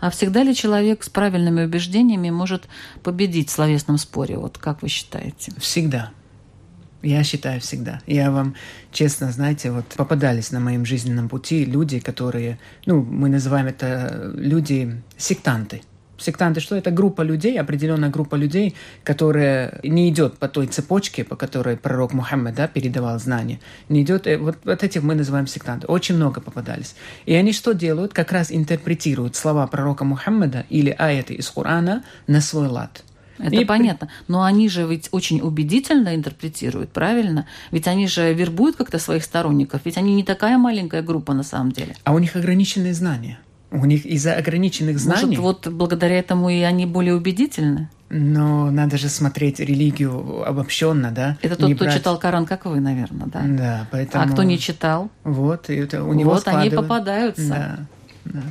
А 0.00 0.10
всегда 0.10 0.42
ли 0.42 0.54
человек 0.54 1.04
с 1.04 1.08
правильными 1.08 1.64
убеждениями 1.64 2.30
может 2.30 2.68
победить 3.02 3.48
в 3.48 3.52
словесном 3.52 3.98
споре? 3.98 4.36
Вот 4.36 4.58
как 4.58 4.82
вы 4.82 4.88
считаете? 4.88 5.52
Всегда. 5.58 6.10
Я 7.06 7.22
считаю 7.22 7.60
всегда. 7.60 8.00
Я 8.08 8.32
вам 8.32 8.56
честно, 8.90 9.30
знаете, 9.30 9.70
вот 9.70 9.84
попадались 9.96 10.50
на 10.50 10.58
моем 10.58 10.84
жизненном 10.84 11.28
пути 11.28 11.64
люди, 11.64 12.00
которые, 12.00 12.58
ну, 12.84 13.00
мы 13.00 13.28
называем 13.28 13.68
это 13.68 14.32
люди 14.34 15.00
сектанты. 15.16 15.82
Сектанты, 16.18 16.60
что 16.60 16.74
это 16.74 16.90
группа 16.90 17.22
людей, 17.22 17.60
определенная 17.60 18.08
группа 18.08 18.34
людей, 18.34 18.74
которая 19.04 19.78
не 19.84 20.08
идет 20.08 20.38
по 20.38 20.48
той 20.48 20.66
цепочке, 20.66 21.22
по 21.22 21.36
которой 21.36 21.76
пророк 21.76 22.12
Мухаммед 22.12 22.56
да, 22.56 22.66
передавал 22.66 23.20
знания. 23.20 23.60
Не 23.88 24.02
идет, 24.02 24.26
э, 24.26 24.36
вот, 24.36 24.56
вот 24.64 24.82
этих 24.82 25.04
мы 25.04 25.14
называем 25.14 25.46
сектанты. 25.46 25.86
Очень 25.86 26.16
много 26.16 26.40
попадались. 26.40 26.96
И 27.24 27.34
они 27.34 27.52
что 27.52 27.72
делают? 27.72 28.14
Как 28.14 28.32
раз 28.32 28.50
интерпретируют 28.50 29.36
слова 29.36 29.64
пророка 29.68 30.04
Мухаммеда 30.04 30.66
или 30.70 30.90
аяты 30.90 31.34
из 31.34 31.48
Корана 31.50 32.02
на 32.26 32.40
свой 32.40 32.66
лад. 32.66 33.04
Это 33.38 33.56
и 33.56 33.64
понятно. 33.64 34.08
Но 34.28 34.42
они 34.42 34.68
же 34.68 34.86
ведь 34.86 35.08
очень 35.12 35.40
убедительно 35.40 36.14
интерпретируют, 36.14 36.90
правильно? 36.90 37.46
Ведь 37.70 37.88
они 37.88 38.06
же 38.08 38.32
вербуют 38.32 38.76
как-то 38.76 38.98
своих 38.98 39.24
сторонников. 39.24 39.82
Ведь 39.84 39.96
они 39.98 40.14
не 40.14 40.22
такая 40.22 40.58
маленькая 40.58 41.02
группа 41.02 41.34
на 41.34 41.42
самом 41.42 41.72
деле. 41.72 41.96
А 42.04 42.12
у 42.12 42.18
них 42.18 42.36
ограниченные 42.36 42.94
знания. 42.94 43.38
У 43.70 43.84
них 43.84 44.06
из-за 44.06 44.34
ограниченных 44.34 44.98
знаний... 44.98 45.36
Может, 45.36 45.38
вот 45.40 45.68
благодаря 45.68 46.18
этому 46.18 46.48
и 46.48 46.60
они 46.60 46.86
более 46.86 47.14
убедительны? 47.14 47.88
Но 48.08 48.70
надо 48.70 48.96
же 48.96 49.08
смотреть 49.08 49.58
религию 49.58 50.48
обобщенно, 50.48 51.10
да? 51.10 51.36
Это 51.42 51.56
тот, 51.56 51.68
не 51.68 51.74
кто 51.74 51.84
брать... 51.86 51.96
читал 51.96 52.18
Коран, 52.18 52.46
как 52.46 52.64
вы, 52.66 52.78
наверное, 52.78 53.26
да? 53.26 53.42
Да, 53.44 53.88
поэтому... 53.90 54.24
А 54.24 54.28
кто 54.28 54.44
не 54.44 54.58
читал? 54.60 55.10
Вот, 55.24 55.68
и 55.68 55.74
это 55.74 56.04
у 56.04 56.12
него 56.12 56.30
Вот 56.30 56.42
складывает... 56.42 56.72
они 56.72 56.82
попадаются. 56.82 57.48
Да, 57.48 57.78
да. 58.24 58.42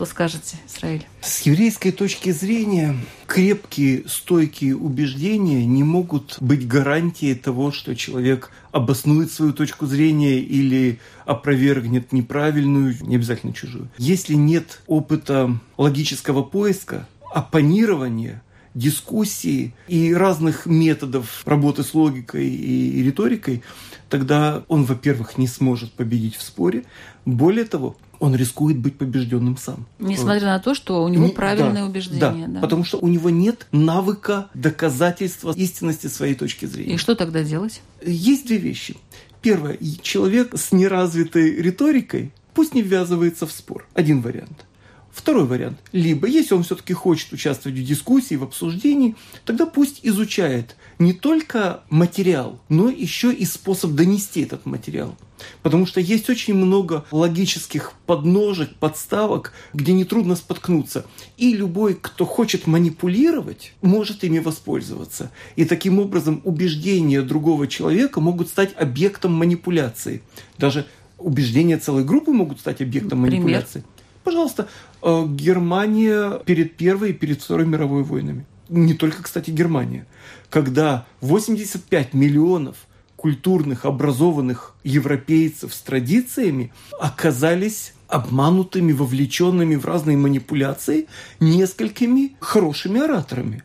Что 0.00 0.06
скажете, 0.06 0.56
Израиль? 0.66 1.04
С 1.20 1.42
еврейской 1.42 1.90
точки 1.90 2.30
зрения 2.30 2.96
крепкие, 3.26 4.04
стойкие 4.08 4.74
убеждения 4.74 5.66
не 5.66 5.84
могут 5.84 6.38
быть 6.40 6.66
гарантией 6.66 7.34
того, 7.34 7.70
что 7.70 7.94
человек 7.94 8.50
обоснует 8.72 9.30
свою 9.30 9.52
точку 9.52 9.84
зрения 9.84 10.38
или 10.38 11.00
опровергнет 11.26 12.12
неправильную, 12.12 12.96
не 13.02 13.16
обязательно 13.16 13.52
чужую. 13.52 13.90
Если 13.98 14.32
нет 14.32 14.80
опыта 14.86 15.54
логического 15.76 16.44
поиска, 16.44 17.06
оппонирования, 17.34 18.42
дискуссии 18.72 19.74
и 19.86 20.14
разных 20.14 20.64
методов 20.64 21.42
работы 21.44 21.82
с 21.82 21.92
логикой 21.92 22.48
и 22.48 23.02
риторикой, 23.02 23.62
тогда 24.10 24.64
он, 24.68 24.84
во-первых, 24.84 25.38
не 25.38 25.46
сможет 25.46 25.92
победить 25.92 26.36
в 26.36 26.42
споре. 26.42 26.84
Более 27.24 27.64
того, 27.64 27.96
он 28.18 28.34
рискует 28.34 28.76
быть 28.76 28.98
побежденным 28.98 29.56
сам. 29.56 29.86
Несмотря 29.98 30.48
на 30.48 30.58
то, 30.58 30.74
что 30.74 31.02
у 31.02 31.08
него 31.08 31.26
не, 31.26 31.32
правильное 31.32 31.82
да, 31.82 31.86
убеждение. 31.86 32.46
Да, 32.48 32.54
да, 32.54 32.60
потому 32.60 32.84
что 32.84 32.98
у 32.98 33.08
него 33.08 33.30
нет 33.30 33.66
навыка 33.72 34.50
доказательства 34.52 35.52
истинности 35.56 36.08
своей 36.08 36.34
точки 36.34 36.66
зрения. 36.66 36.94
И 36.94 36.98
что 36.98 37.14
тогда 37.14 37.42
делать? 37.42 37.80
Есть 38.04 38.46
две 38.46 38.58
вещи. 38.58 38.96
Первое. 39.40 39.78
Человек 40.02 40.54
с 40.54 40.72
неразвитой 40.72 41.56
риторикой 41.56 42.32
пусть 42.52 42.74
не 42.74 42.82
ввязывается 42.82 43.46
в 43.46 43.52
спор. 43.52 43.86
Один 43.94 44.20
вариант. 44.20 44.66
Второй 45.12 45.44
вариант. 45.44 45.78
Либо, 45.92 46.28
если 46.28 46.54
он 46.54 46.62
все-таки 46.62 46.92
хочет 46.92 47.32
участвовать 47.32 47.78
в 47.78 47.84
дискуссии, 47.84 48.36
в 48.36 48.44
обсуждении, 48.44 49.16
тогда 49.44 49.66
пусть 49.66 50.00
изучает 50.02 50.76
не 50.98 51.12
только 51.12 51.82
материал, 51.90 52.60
но 52.68 52.88
еще 52.88 53.32
и 53.32 53.44
способ 53.44 53.92
донести 53.92 54.42
этот 54.42 54.66
материал. 54.66 55.16
Потому 55.62 55.86
что 55.86 56.00
есть 56.00 56.28
очень 56.30 56.54
много 56.54 57.06
логических 57.10 57.94
подножек, 58.06 58.74
подставок, 58.76 59.52
где 59.72 59.92
нетрудно 59.92 60.36
споткнуться. 60.36 61.06
И 61.38 61.54
любой, 61.54 61.94
кто 61.94 62.24
хочет 62.24 62.66
манипулировать, 62.66 63.72
может 63.82 64.22
ими 64.22 64.38
воспользоваться. 64.38 65.30
И 65.56 65.64
таким 65.64 65.98
образом 65.98 66.40
убеждения 66.44 67.22
другого 67.22 67.66
человека 67.66 68.20
могут 68.20 68.48
стать 68.48 68.74
объектом 68.76 69.32
манипуляции. 69.32 70.22
Даже 70.58 70.86
убеждения 71.18 71.78
целой 71.78 72.04
группы 72.04 72.32
могут 72.32 72.60
стать 72.60 72.80
объектом 72.80 73.22
Пример. 73.22 73.40
манипуляции. 73.40 73.84
Пожалуйста, 74.24 74.68
э, 75.02 75.26
Германия 75.28 76.40
перед 76.44 76.76
Первой 76.76 77.10
и 77.10 77.14
перед 77.14 77.42
Второй 77.42 77.66
мировой 77.66 78.02
войнами. 78.02 78.44
Не 78.68 78.94
только, 78.94 79.22
кстати, 79.22 79.50
Германия. 79.50 80.06
Когда 80.48 81.06
85 81.20 82.14
миллионов 82.14 82.76
культурных, 83.16 83.84
образованных 83.84 84.74
европейцев 84.84 85.74
с 85.74 85.80
традициями 85.80 86.72
оказались 86.98 87.94
обманутыми, 88.08 88.92
вовлеченными 88.92 89.76
в 89.76 89.84
разные 89.84 90.16
манипуляции 90.16 91.06
несколькими 91.38 92.36
хорошими 92.40 93.00
ораторами 93.00 93.62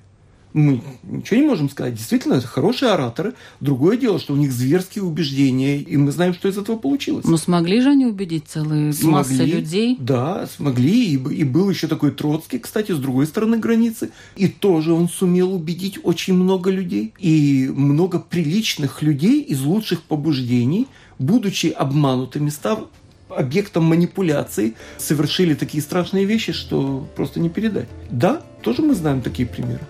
мы 0.55 0.81
ничего 1.03 1.41
не 1.41 1.45
можем 1.45 1.69
сказать. 1.69 1.95
Действительно, 1.95 2.35
это 2.35 2.47
хорошие 2.47 2.91
ораторы. 2.91 3.33
Другое 3.59 3.97
дело, 3.97 4.19
что 4.19 4.31
у 4.33 4.37
них 4.37 4.53
зверские 4.53 5.03
убеждения, 5.03 5.79
и 5.79 5.97
мы 5.97 6.13
знаем, 6.13 6.33
что 6.33 6.47
из 6.47 6.57
этого 6.57 6.77
получилось. 6.77 7.25
Но 7.25 7.35
смогли 7.35 7.81
же 7.81 7.89
они 7.89 8.05
убедить 8.05 8.45
целые 8.47 8.93
смогли, 8.93 9.11
массы 9.11 9.43
людей? 9.43 9.97
Да, 9.99 10.47
смогли. 10.47 11.13
И, 11.13 11.15
и 11.15 11.43
был 11.43 11.69
еще 11.69 11.87
такой 11.87 12.11
Троцкий, 12.11 12.59
кстати, 12.59 12.93
с 12.93 12.97
другой 12.97 13.27
стороны 13.27 13.57
границы. 13.57 14.11
И 14.37 14.47
тоже 14.47 14.93
он 14.93 15.09
сумел 15.09 15.53
убедить 15.53 15.99
очень 16.03 16.35
много 16.35 16.71
людей. 16.71 17.13
И 17.19 17.69
много 17.75 18.19
приличных 18.19 19.01
людей 19.01 19.41
из 19.41 19.61
лучших 19.61 20.03
побуждений, 20.03 20.87
будучи 21.19 21.67
обманутыми, 21.67 22.49
став 22.49 22.85
объектом 23.27 23.83
манипуляций, 23.83 24.75
совершили 24.97 25.53
такие 25.53 25.83
страшные 25.83 26.23
вещи, 26.23 26.53
что 26.53 27.05
просто 27.17 27.41
не 27.41 27.49
передать. 27.49 27.89
Да, 28.09 28.41
тоже 28.61 28.83
мы 28.83 28.95
знаем 28.95 29.21
такие 29.21 29.45
примеры. 29.45 29.81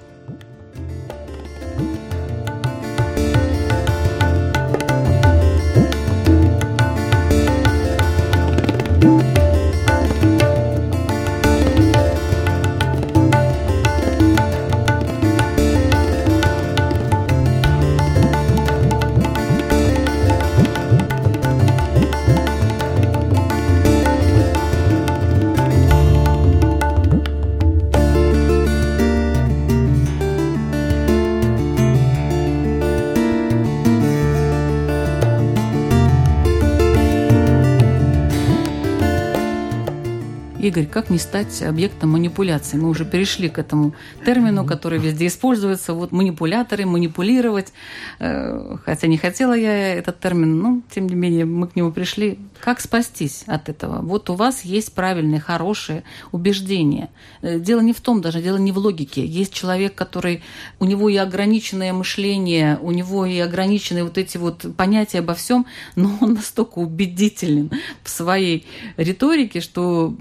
Игорь, 40.75 40.87
как 40.87 41.09
не 41.09 41.19
стать 41.19 41.61
объектом 41.61 42.09
манипуляции? 42.09 42.75
Мы 42.75 42.89
уже 42.89 43.05
перешли 43.05 43.47
к 43.47 43.59
этому 43.59 43.95
термину, 44.25 44.65
который 44.65 44.99
везде 44.99 45.27
используется. 45.27 45.93
Вот 45.93 46.11
манипуляторы, 46.11 46.85
манипулировать. 46.85 47.71
Э, 48.19 48.75
хотя 48.83 49.07
не 49.07 49.17
хотела 49.17 49.53
я 49.53 49.93
этот 49.93 50.19
термин, 50.19 50.59
но 50.59 50.81
тем 50.93 51.07
не 51.07 51.15
менее 51.15 51.45
мы 51.45 51.69
к 51.69 51.77
нему 51.77 51.93
пришли. 51.93 52.39
Как 52.59 52.81
спастись 52.81 53.45
от 53.47 53.69
этого? 53.69 54.01
Вот 54.01 54.29
у 54.29 54.33
вас 54.33 54.65
есть 54.65 54.93
правильные, 54.93 55.39
хорошие 55.39 56.03
убеждения. 56.33 57.09
Э, 57.41 57.57
дело 57.57 57.79
не 57.79 57.93
в 57.93 58.01
том, 58.01 58.19
даже 58.19 58.41
дело 58.41 58.57
не 58.57 58.73
в 58.73 58.77
логике. 58.77 59.25
Есть 59.25 59.53
человек, 59.53 59.95
который 59.95 60.43
у 60.81 60.85
него 60.85 61.07
и 61.07 61.15
ограниченное 61.15 61.93
мышление, 61.93 62.77
у 62.81 62.91
него 62.91 63.25
и 63.25 63.39
ограниченные 63.39 64.03
вот 64.03 64.17
эти 64.17 64.35
вот 64.35 64.65
понятия 64.75 65.19
обо 65.19 65.35
всем, 65.35 65.65
но 65.95 66.11
он 66.19 66.33
настолько 66.33 66.79
убедителен 66.79 67.71
в 68.03 68.09
своей 68.09 68.67
риторике, 68.97 69.61
что 69.61 70.13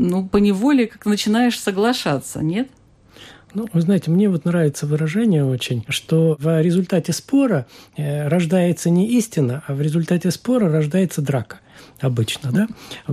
ну, 0.00 0.26
по 0.26 0.38
неволе 0.38 0.86
как 0.86 1.06
начинаешь 1.06 1.58
соглашаться, 1.58 2.42
нет? 2.42 2.68
Ну, 3.52 3.66
вы 3.72 3.80
знаете, 3.80 4.10
мне 4.10 4.28
вот 4.28 4.44
нравится 4.44 4.86
выражение 4.86 5.44
очень, 5.44 5.84
что 5.88 6.36
в 6.38 6.62
результате 6.62 7.12
спора 7.12 7.66
э, 7.96 8.28
рождается 8.28 8.90
не 8.90 9.08
истина, 9.18 9.64
а 9.66 9.74
в 9.74 9.82
результате 9.82 10.30
спора 10.30 10.70
рождается 10.70 11.20
драка 11.20 11.58
обычно, 11.98 12.52
да? 12.52 12.68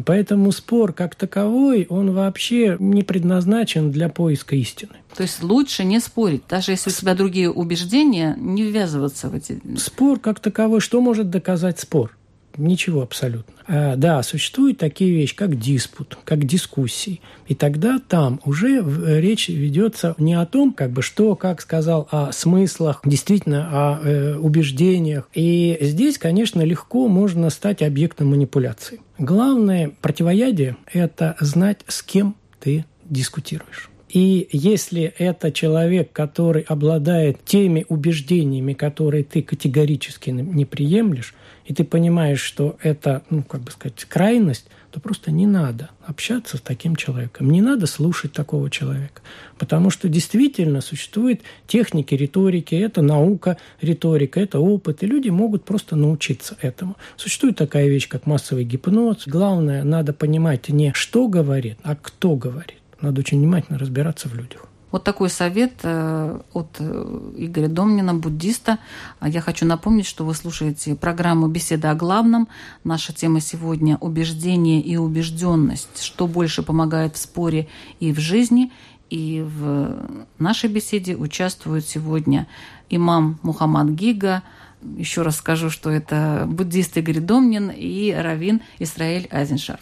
Поэтому 0.05 0.51
спор 0.51 0.93
как 0.93 1.15
таковой, 1.15 1.87
он 1.89 2.11
вообще 2.11 2.77
не 2.79 3.01
предназначен 3.01 3.91
для 3.91 4.09
поиска 4.09 4.55
истины. 4.55 4.93
То 5.15 5.23
есть 5.23 5.41
лучше 5.41 5.83
не 5.83 5.99
спорить, 5.99 6.43
даже 6.47 6.71
если 6.71 6.91
у 6.91 6.93
тебя 6.93 7.15
другие 7.15 7.49
убеждения, 7.49 8.35
не 8.37 8.63
ввязываться 8.63 9.29
в 9.29 9.33
эти... 9.33 9.59
Спор 9.77 10.19
как 10.19 10.39
таковой, 10.39 10.81
что 10.81 11.01
может 11.01 11.31
доказать 11.31 11.79
спор? 11.79 12.15
Ничего 12.57 13.01
абсолютно. 13.01 13.53
А, 13.67 13.95
да, 13.95 14.23
существуют 14.23 14.77
такие 14.77 15.11
вещи, 15.11 15.35
как 15.35 15.57
диспут, 15.59 16.17
как 16.25 16.45
дискуссии. 16.45 17.21
И 17.47 17.55
тогда 17.55 17.99
там 17.99 18.41
уже 18.45 18.83
речь 19.19 19.49
ведется 19.49 20.15
не 20.17 20.33
о 20.33 20.45
том, 20.45 20.73
как 20.73 20.91
бы 20.91 21.01
что, 21.01 21.35
как 21.35 21.61
сказал, 21.61 22.07
о 22.11 22.31
смыслах, 22.31 23.01
действительно 23.05 23.69
о 23.71 23.99
э, 24.03 24.35
убеждениях. 24.35 25.29
И 25.33 25.77
здесь, 25.81 26.17
конечно, 26.17 26.61
легко 26.61 27.07
можно 27.07 27.49
стать 27.49 27.81
объектом 27.81 28.29
манипуляции. 28.29 29.01
Главное 29.19 29.91
противоядие– 30.01 30.77
это 30.93 31.35
знать, 31.39 31.81
с 31.87 32.01
кем 32.03 32.35
ты 32.59 32.85
дискутируешь. 33.05 33.89
И 34.17 34.49
если 34.51 35.13
это 35.19 35.51
человек, 35.51 36.11
который 36.11 36.63
обладает 36.63 37.45
теми 37.45 37.85
убеждениями, 37.87 38.73
которые 38.73 39.23
ты 39.23 39.43
категорически 39.43 40.31
не 40.31 40.65
приемлешь, 40.65 41.35
и 41.65 41.73
ты 41.75 41.83
понимаешь, 41.83 42.41
что 42.41 42.77
это, 42.81 43.21
ну, 43.29 43.43
как 43.43 43.61
бы 43.61 43.69
сказать, 43.69 44.03
крайность, 44.05 44.65
то 44.89 44.99
просто 44.99 45.29
не 45.29 45.45
надо 45.45 45.91
общаться 46.03 46.57
с 46.57 46.61
таким 46.61 46.95
человеком. 46.95 47.51
Не 47.51 47.61
надо 47.61 47.85
слушать 47.85 48.33
такого 48.33 48.71
человека. 48.71 49.21
Потому 49.59 49.91
что 49.91 50.09
действительно 50.09 50.81
существуют 50.81 51.41
техники 51.67 52.15
риторики, 52.15 52.73
это 52.73 53.03
наука 53.03 53.57
риторика, 53.81 54.39
это 54.39 54.59
опыт, 54.59 55.03
и 55.03 55.05
люди 55.05 55.29
могут 55.29 55.63
просто 55.63 55.95
научиться 55.95 56.57
этому. 56.63 56.97
Существует 57.17 57.55
такая 57.55 57.87
вещь, 57.87 58.07
как 58.07 58.25
массовый 58.25 58.63
гипноз. 58.63 59.27
Главное, 59.27 59.83
надо 59.83 60.11
понимать 60.11 60.69
не 60.69 60.91
что 60.95 61.27
говорит, 61.27 61.77
а 61.83 61.95
кто 61.95 62.35
говорит. 62.35 62.79
Надо 63.01 63.19
очень 63.19 63.39
внимательно 63.39 63.77
разбираться 63.77 64.27
в 64.27 64.35
людях. 64.35 64.67
Вот 64.89 65.03
такой 65.03 65.29
совет 65.29 65.73
э, 65.83 66.39
от 66.53 66.77
э, 66.79 67.33
Игоря 67.35 67.67
Домнина, 67.67 68.13
буддиста. 68.13 68.79
Я 69.21 69.41
хочу 69.41 69.65
напомнить, 69.65 70.05
что 70.05 70.23
вы 70.23 70.33
слушаете 70.33 70.95
программу 70.95 71.47
«Беседа 71.47 71.91
о 71.91 71.95
главном». 71.95 72.47
Наша 72.85 73.11
тема 73.11 73.41
сегодня– 73.41 73.97
убеждение 74.01 74.79
и 74.79 74.95
убежденность. 74.95 76.01
Что 76.01 76.25
больше 76.25 76.63
помогает 76.63 77.15
в 77.15 77.17
споре 77.17 77.67
и 77.99 78.13
в 78.13 78.19
жизни. 78.19 78.71
И 79.09 79.45
в 79.45 80.05
нашей 80.39 80.69
беседе 80.69 81.15
участвуют 81.15 81.85
сегодня 81.85 82.47
имам 82.89 83.39
Мухаммад 83.41 83.89
Гига, 83.89 84.43
еще 84.81 85.21
раз 85.23 85.37
скажу, 85.37 85.69
что 85.69 85.89
это 85.89 86.45
буддист 86.47 86.97
Игорь 86.97 87.19
Домнин 87.19 87.71
и 87.75 88.13
раввин 88.13 88.61
Исраэль 88.79 89.27
Азеншарф. 89.31 89.81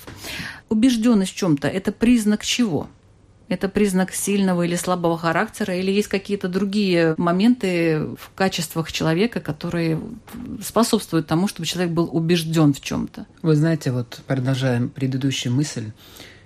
Убежденность 0.70 1.34
в 1.34 1.36
чем-то– 1.36 1.68
это 1.70 1.92
признак 1.92 2.44
чего? 2.44 2.88
Это 3.48 3.70
признак 3.70 4.12
сильного 4.12 4.64
или 4.64 4.76
слабого 4.76 5.18
характера, 5.18 5.76
или 5.76 5.92
есть 5.92 6.08
какие-то 6.08 6.48
другие 6.48 7.14
моменты 7.18 8.00
в 8.18 8.32
качествах 8.36 8.92
человека, 8.92 9.40
которые 9.40 10.00
способствуют 10.64 11.28
тому, 11.28 11.48
чтобы 11.48 11.68
человек 11.68 11.94
был 11.94 12.10
убежден 12.12 12.74
в 12.74 12.82
чем-то. 12.82 13.26
Вы 13.42 13.56
знаете, 13.56 13.92
вот 13.92 14.22
продолжаем 14.28 14.90
предыдущую 14.90 15.54
мысль, 15.54 15.92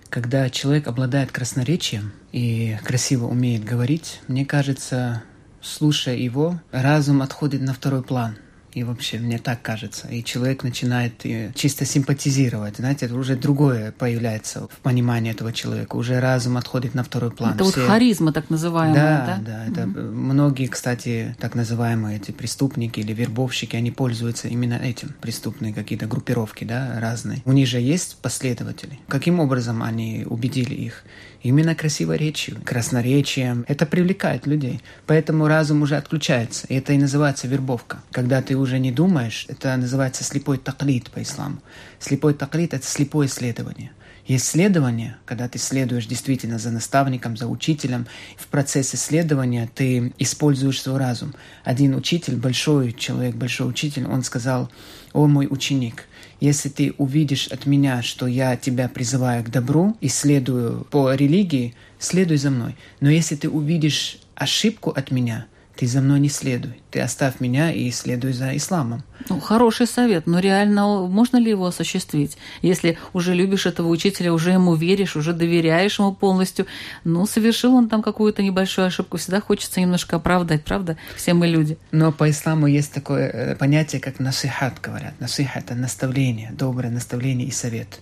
когда 0.09 0.49
человек 0.49 0.88
обладает 0.88 1.31
красноречием 1.31 2.12
и 2.31 2.77
красиво 2.83 3.27
умеет 3.27 3.63
говорить, 3.63 4.19
мне 4.27 4.45
кажется, 4.45 5.23
слушая 5.62 6.15
его, 6.15 6.59
разум 6.71 7.21
отходит 7.21 7.62
на 7.62 7.73
второй 7.73 8.03
план– 8.03 8.35
и 8.73 8.84
вообще, 8.84 9.17
мне 9.17 9.38
так 9.39 9.62
кажется. 9.62 10.08
И 10.08 10.23
человек 10.23 10.63
начинает 10.63 11.25
чисто 11.55 11.86
симпатизировать. 11.86 12.77
Знаете, 12.77 13.08
это 13.08 13.15
уже 13.15 13.36
другое 13.36 13.91
появляется 13.91 14.67
в 14.67 14.77
понимании 14.82 15.32
этого 15.32 15.51
человека. 15.51 15.95
Уже 15.95 16.19
разум 16.19 16.58
отходит 16.58 16.93
на 16.93 17.03
второй 17.03 17.32
план. 17.32 17.55
Это 17.55 17.63
Все... 17.63 17.82
вот 17.82 17.89
харизма 17.89 18.32
так 18.32 18.49
называемая, 18.49 18.95
да? 18.95 19.25
Да, 19.25 19.41
да. 19.45 19.65
Это 19.65 19.82
mm-hmm. 19.82 20.12
Многие, 20.12 20.67
кстати, 20.67 21.36
так 21.39 21.55
называемые 21.55 22.17
эти 22.17 22.32
преступники 22.32 22.99
или 22.99 23.13
вербовщики, 23.13 23.75
они 23.75 23.91
пользуются 23.91 24.47
именно 24.47 24.75
этим. 24.75 25.15
Преступные 25.21 25.73
какие-то 25.73 26.05
группировки, 26.05 26.63
да, 26.63 26.99
разные. 26.99 27.41
У 27.45 27.51
них 27.51 27.67
же 27.67 27.79
есть 27.79 28.17
последователи. 28.21 28.99
Каким 29.08 29.39
образом 29.39 29.82
они 29.82 30.25
убедили 30.29 30.75
их? 30.75 31.03
Именно 31.41 31.73
красивой 31.73 32.17
речью, 32.17 32.58
красноречием. 32.65 33.63
Это 33.67 33.86
привлекает 33.86 34.45
людей. 34.45 34.82
Поэтому 35.06 35.47
разум 35.47 35.82
уже 35.82 35.95
отключается. 35.95 36.67
И 36.67 36.75
это 36.75 36.91
и 36.91 36.97
называется 36.97 37.47
вербовка. 37.47 37.99
Когда 38.12 38.41
ты 38.41 38.58
уже 38.58 38.78
не 38.78 38.91
думаешь, 38.91 39.45
это 39.47 39.75
называется 39.78 40.23
слепой 40.25 40.58
таклит 40.58 41.10
по 41.10 41.21
исламу. 41.21 41.60
Слепой 41.99 42.34
таклит– 42.34 42.73
это 42.75 42.86
слепое 42.86 43.30
исследование. 43.30 43.91
Есть 44.30 44.45
следование, 44.45 45.17
когда 45.25 45.47
ты 45.47 45.58
следуешь 45.58 46.06
действительно 46.06 46.60
за 46.60 46.69
наставником, 46.69 47.36
за 47.36 47.47
учителем. 47.47 48.06
В 48.38 48.45
процессе 48.45 48.95
исследования 48.95 49.67
ты 49.73 50.13
используешь 50.19 50.82
свой 50.82 50.99
разум. 50.99 51.34
Один 51.63 51.95
учитель, 51.95 52.36
большой 52.36 52.91
человек, 52.91 53.34
большой 53.34 53.67
учитель, 53.69 54.06
он 54.06 54.21
сказал, 54.23 54.69
«О 55.13 55.25
мой 55.25 55.47
ученик, 55.49 56.06
если 56.39 56.69
ты 56.69 56.93
увидишь 56.97 57.47
от 57.47 57.65
меня, 57.65 58.02
что 58.02 58.28
я 58.28 58.56
тебя 58.56 58.88
призываю 58.88 59.43
к 59.43 59.49
добру 59.49 59.95
и 60.02 60.08
следую 60.08 60.86
по 60.91 61.13
религии, 61.13 61.75
следуй 61.99 62.38
за 62.38 62.49
мной. 62.49 62.75
Но 62.99 63.10
если 63.10 63.36
ты 63.36 63.49
увидишь 63.49 64.19
ошибку 64.36 64.91
от 64.91 65.12
меня– 65.12 65.45
ты 65.80 65.88
за 65.88 66.02
мной 66.02 66.20
не 66.20 66.28
следуй, 66.28 66.74
ты 66.92 67.00
оставь 67.00 67.39
меня 67.39 67.72
и 67.72 67.89
следуй 67.92 68.34
за 68.34 68.58
исламом. 68.58 69.02
Ну, 69.30 69.39
хороший 69.39 69.88
совет, 69.88 70.28
но 70.28 70.39
реально 70.39 71.08
можно 71.08 71.38
ли 71.38 71.52
его 71.52 71.65
осуществить? 71.65 72.38
Если 72.62 72.98
уже 73.13 73.34
любишь 73.34 73.65
этого 73.65 73.88
учителя, 73.88 74.34
уже 74.34 74.52
ему 74.52 74.76
веришь, 74.76 75.15
уже 75.15 75.32
доверяешь 75.32 75.98
ему 75.98 76.13
полностью, 76.13 76.65
ну, 77.06 77.26
совершил 77.26 77.76
он 77.76 77.88
там 77.88 78.02
какую-то 78.02 78.44
небольшую 78.44 78.88
ошибку, 78.88 79.15
всегда 79.15 79.39
хочется 79.39 79.80
немножко 79.80 80.18
оправдать, 80.18 80.65
правда? 80.65 80.98
Все 81.15 81.34
мы 81.34 81.48
люди. 81.48 81.78
Но 81.92 82.12
по 82.12 82.30
исламу 82.30 82.68
есть 82.68 82.92
такое 82.92 83.30
э, 83.30 83.56
понятие, 83.56 84.02
как 84.02 84.20
насихат, 84.20 84.82
говорят. 84.82 85.13
Насиха– 85.22 85.60
это 85.60 85.76
наставление, 85.76 86.52
доброе 86.52 86.89
наставление 86.89 87.48
и 87.48 87.52
совет. 87.52 88.02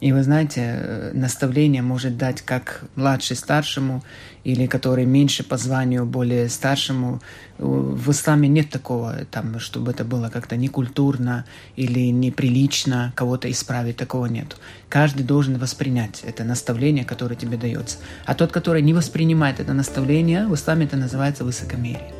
И 0.00 0.12
вы 0.12 0.22
знаете, 0.22 0.60
э, 0.62 1.10
наставление 1.12 1.82
может 1.82 2.16
дать 2.16 2.40
как 2.40 2.84
младший 2.94 3.36
старшему, 3.36 4.02
или 4.44 4.66
который 4.66 5.04
меньше 5.04 5.44
по 5.44 5.56
званию, 5.56 6.06
более 6.06 6.48
старшему. 6.48 7.20
В 7.58 8.10
исламе 8.10 8.48
нет 8.48 8.70
такого, 8.70 9.24
там, 9.30 9.58
чтобы 9.58 9.90
это 9.90 10.04
было 10.04 10.28
как-то 10.28 10.56
некультурно 10.56 11.44
или 11.76 12.10
неприлично 12.10 13.12
кого-то 13.14 13.50
исправить, 13.50 13.96
такого 13.96 14.26
нет. 14.26 14.56
Каждый 14.88 15.24
должен 15.24 15.58
воспринять 15.58 16.22
это 16.24 16.44
наставление, 16.44 17.04
которое 17.04 17.36
тебе 17.36 17.56
дается. 17.56 17.98
А 18.24 18.34
тот, 18.34 18.52
который 18.52 18.82
не 18.82 18.94
воспринимает 18.94 19.60
это 19.60 19.72
наставление, 19.72 20.46
в 20.46 20.54
исламе 20.54 20.86
это 20.86 20.96
называется 20.96 21.44
высокомерие. 21.44 22.19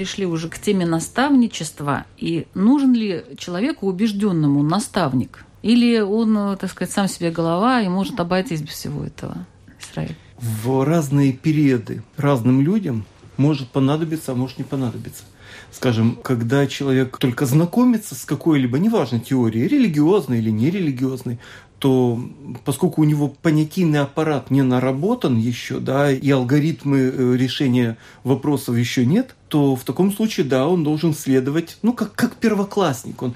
Перешли 0.00 0.24
уже 0.24 0.48
к 0.48 0.58
теме 0.58 0.86
наставничества. 0.86 2.06
И 2.16 2.46
нужен 2.54 2.94
ли 2.94 3.22
человеку 3.36 3.86
убежденному 3.86 4.62
наставник? 4.62 5.44
Или 5.60 6.00
он, 6.00 6.56
так 6.56 6.70
сказать, 6.70 6.90
сам 6.90 7.06
себе 7.06 7.30
голова 7.30 7.82
и 7.82 7.88
может 7.88 8.18
обойтись 8.18 8.62
без 8.62 8.70
всего 8.70 9.04
этого? 9.04 9.46
Израиль. 9.78 10.16
В 10.38 10.86
разные 10.86 11.34
периоды 11.34 12.02
разным 12.16 12.62
людям 12.62 13.04
может 13.36 13.68
понадобиться, 13.68 14.32
а 14.32 14.34
может 14.34 14.56
не 14.56 14.64
понадобиться. 14.64 15.24
Скажем, 15.70 16.16
когда 16.22 16.66
человек 16.66 17.18
только 17.18 17.44
знакомится 17.44 18.14
с 18.14 18.24
какой-либо, 18.24 18.78
неважно, 18.78 19.20
теорией, 19.20 19.68
религиозной 19.68 20.38
или 20.38 20.50
нерелигиозной, 20.50 21.38
то 21.78 22.18
поскольку 22.64 23.02
у 23.02 23.04
него 23.04 23.28
понятийный 23.28 24.00
аппарат 24.00 24.50
не 24.50 24.62
наработан 24.62 25.36
еще, 25.36 25.78
да, 25.78 26.10
и 26.10 26.30
алгоритмы 26.30 26.98
э, 27.00 27.36
решения 27.36 27.98
вопросов 28.24 28.76
еще 28.76 29.04
нет, 29.04 29.34
то 29.50 29.76
в 29.76 29.84
таком 29.84 30.12
случае, 30.12 30.46
да, 30.46 30.66
он 30.66 30.84
должен 30.84 31.12
следовать, 31.12 31.76
ну, 31.82 31.92
как, 31.92 32.14
как 32.14 32.36
первоклассник. 32.36 33.20
Он 33.20 33.34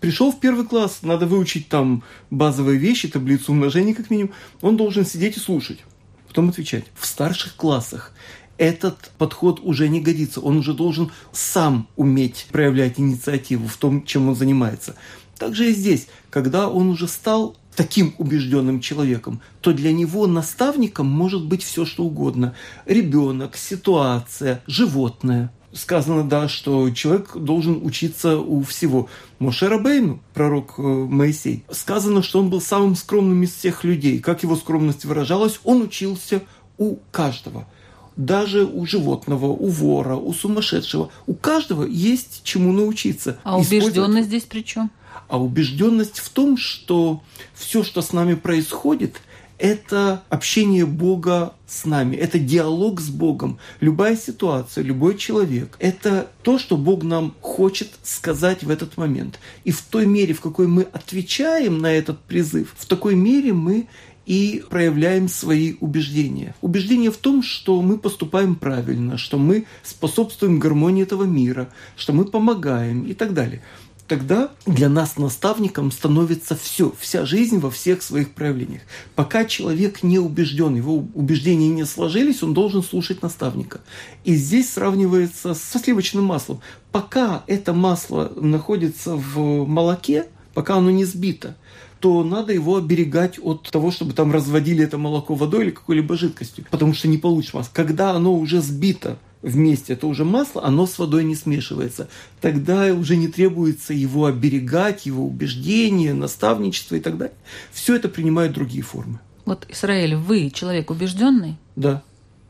Пришел 0.00 0.32
в 0.32 0.40
первый 0.40 0.64
класс, 0.64 1.00
надо 1.02 1.26
выучить 1.26 1.68
там 1.68 2.02
базовые 2.30 2.78
вещи, 2.78 3.08
таблицу 3.08 3.52
умножения 3.52 3.94
как 3.94 4.10
минимум. 4.10 4.32
Он 4.62 4.76
должен 4.76 5.04
сидеть 5.04 5.36
и 5.36 5.40
слушать, 5.40 5.80
потом 6.26 6.48
отвечать. 6.48 6.84
В 6.94 7.04
старших 7.04 7.54
классах 7.56 8.12
этот 8.56 9.10
подход 9.18 9.60
уже 9.62 9.88
не 9.88 10.00
годится. 10.00 10.40
Он 10.40 10.56
уже 10.58 10.72
должен 10.72 11.10
сам 11.32 11.88
уметь 11.96 12.46
проявлять 12.50 12.98
инициативу 12.98 13.68
в 13.68 13.76
том, 13.76 14.04
чем 14.04 14.28
он 14.28 14.36
занимается. 14.36 14.96
Также 15.38 15.70
и 15.70 15.74
здесь, 15.74 16.06
когда 16.30 16.68
он 16.68 16.88
уже 16.88 17.08
стал 17.08 17.56
таким 17.76 18.14
убежденным 18.18 18.80
человеком, 18.80 19.40
то 19.60 19.72
для 19.72 19.92
него 19.92 20.26
наставником 20.26 21.06
может 21.06 21.44
быть 21.44 21.62
все, 21.62 21.84
что 21.84 22.04
угодно. 22.04 22.54
Ребенок, 22.86 23.56
ситуация, 23.56 24.62
животное. 24.66 25.52
Сказано, 25.72 26.22
да, 26.22 26.48
что 26.48 26.88
человек 26.90 27.36
должен 27.36 27.84
учиться 27.84 28.38
у 28.38 28.62
всего. 28.62 29.08
Моше 29.40 29.68
Рабейну, 29.68 30.20
пророк 30.32 30.74
э, 30.78 30.82
Моисей, 30.82 31.64
сказано, 31.68 32.22
что 32.22 32.38
он 32.38 32.48
был 32.48 32.60
самым 32.60 32.94
скромным 32.94 33.42
из 33.42 33.52
всех 33.54 33.82
людей. 33.82 34.20
Как 34.20 34.44
его 34.44 34.54
скромность 34.54 35.04
выражалась, 35.04 35.58
он 35.64 35.82
учился 35.82 36.42
у 36.78 36.96
каждого– 37.10 37.66
даже 38.16 38.64
у 38.64 38.86
животного, 38.86 39.46
у 39.46 39.66
вора, 39.68 40.16
у 40.16 40.32
сумасшедшего. 40.32 41.10
У 41.26 41.34
каждого 41.34 41.84
есть 41.84 42.42
чему 42.44 42.72
научиться. 42.72 43.38
А 43.42 43.58
убежденность 43.58 44.28
здесь 44.28 44.44
при 44.44 44.62
чем? 44.62 44.90
А 45.28 45.40
убежденность 45.40 46.18
в 46.18 46.28
том, 46.28 46.56
что 46.56 47.22
все, 47.54 47.82
что 47.82 48.02
с 48.02 48.12
нами 48.12 48.34
происходит, 48.34 49.20
это 49.58 50.22
общение 50.28 50.84
Бога 50.84 51.54
с 51.66 51.84
нами, 51.84 52.16
это 52.16 52.38
диалог 52.38 53.00
с 53.00 53.08
Богом. 53.08 53.58
Любая 53.80 54.16
ситуация, 54.16 54.82
любой 54.82 55.16
человек– 55.16 55.76
это 55.78 56.30
то, 56.42 56.58
что 56.58 56.76
Бог 56.76 57.02
нам 57.04 57.34
хочет 57.40 57.90
сказать 58.02 58.62
в 58.64 58.70
этот 58.70 58.96
момент. 58.96 59.38
И 59.64 59.70
в 59.70 59.80
той 59.82 60.06
мере, 60.06 60.34
в 60.34 60.40
какой 60.40 60.66
мы 60.66 60.82
отвечаем 60.82 61.78
на 61.78 61.92
этот 61.92 62.20
призыв, 62.20 62.74
в 62.76 62.86
такой 62.86 63.14
мере 63.14 63.52
мы 63.52 63.86
и 64.26 64.64
проявляем 64.70 65.28
свои 65.28 65.74
убеждения. 65.80 66.54
Убеждение 66.62 67.10
в 67.10 67.16
том, 67.18 67.42
что 67.42 67.80
мы 67.82 67.98
поступаем 67.98 68.54
правильно, 68.54 69.18
что 69.18 69.38
мы 69.38 69.66
способствуем 69.82 70.58
гармонии 70.58 71.02
этого 71.02 71.24
мира, 71.24 71.68
что 71.96 72.12
мы 72.12 72.24
помогаем 72.24 73.04
и 73.04 73.14
так 73.14 73.34
далее. 73.34 73.62
Тогда 74.06 74.50
для 74.66 74.90
нас 74.90 75.16
наставником 75.16 75.90
становится 75.90 76.54
все, 76.54 76.92
вся 76.98 77.24
жизнь 77.24 77.58
во 77.58 77.70
всех 77.70 78.02
своих 78.02 78.32
проявлениях. 78.32 78.82
Пока 79.14 79.46
человек 79.46 80.02
не 80.02 80.18
убежден, 80.18 80.74
его 80.74 81.06
убеждения 81.14 81.68
не 81.68 81.86
сложились, 81.86 82.42
он 82.42 82.52
должен 82.52 82.82
слушать 82.82 83.22
наставника. 83.22 83.80
И 84.24 84.34
здесь 84.34 84.70
сравнивается 84.70 85.54
со 85.54 85.78
сливочным 85.78 86.24
маслом. 86.24 86.60
Пока 86.92 87.44
это 87.46 87.72
масло 87.72 88.30
находится 88.36 89.16
в 89.16 89.66
молоке, 89.66 90.26
пока 90.52 90.76
оно 90.76 90.90
не 90.90 91.06
сбито, 91.06 91.56
то 91.98 92.22
надо 92.22 92.52
его 92.52 92.76
оберегать 92.76 93.38
от 93.42 93.70
того, 93.70 93.90
чтобы 93.90 94.12
там 94.12 94.30
разводили 94.30 94.84
это 94.84 94.98
молоко 94.98 95.34
водой 95.34 95.64
или 95.64 95.70
какой-либо 95.70 96.18
жидкостью, 96.18 96.66
потому 96.70 96.92
что 96.92 97.08
не 97.08 97.16
получишь 97.16 97.54
масло. 97.54 97.70
Когда 97.72 98.10
оно 98.10 98.34
уже 98.34 98.60
сбито 98.60 99.18
вместе, 99.44 99.92
это 99.92 100.06
уже 100.06 100.24
масло, 100.24 100.64
оно 100.64 100.86
с 100.86 100.98
водой 100.98 101.24
не 101.24 101.36
смешивается. 101.36 102.08
Тогда 102.40 102.92
уже 102.94 103.16
не 103.16 103.28
требуется 103.28 103.92
его 103.92 104.24
оберегать, 104.26 105.06
его 105.06 105.26
убеждения, 105.26 106.14
наставничество 106.14 106.96
и 106.96 107.00
так 107.00 107.18
далее. 107.18 107.36
Все 107.70 107.94
это 107.94 108.08
принимает 108.08 108.52
другие 108.52 108.82
формы. 108.82 109.20
Вот, 109.44 109.66
Израиль, 109.68 110.16
вы 110.16 110.50
человек 110.50 110.90
убежденный? 110.90 111.56
Да. 111.76 112.02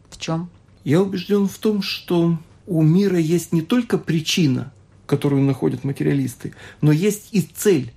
В 0.08 0.18
чем? 0.18 0.48
Я 0.84 1.02
убежден 1.02 1.48
в 1.48 1.58
том, 1.58 1.82
что 1.82 2.38
у 2.66 2.82
мира 2.82 3.18
есть 3.18 3.52
не 3.52 3.62
только 3.62 3.98
причина, 3.98 4.72
которую 5.06 5.42
находят 5.42 5.84
материалисты, 5.84 6.54
но 6.80 6.92
есть 6.92 7.28
и 7.32 7.42
цель 7.42 7.92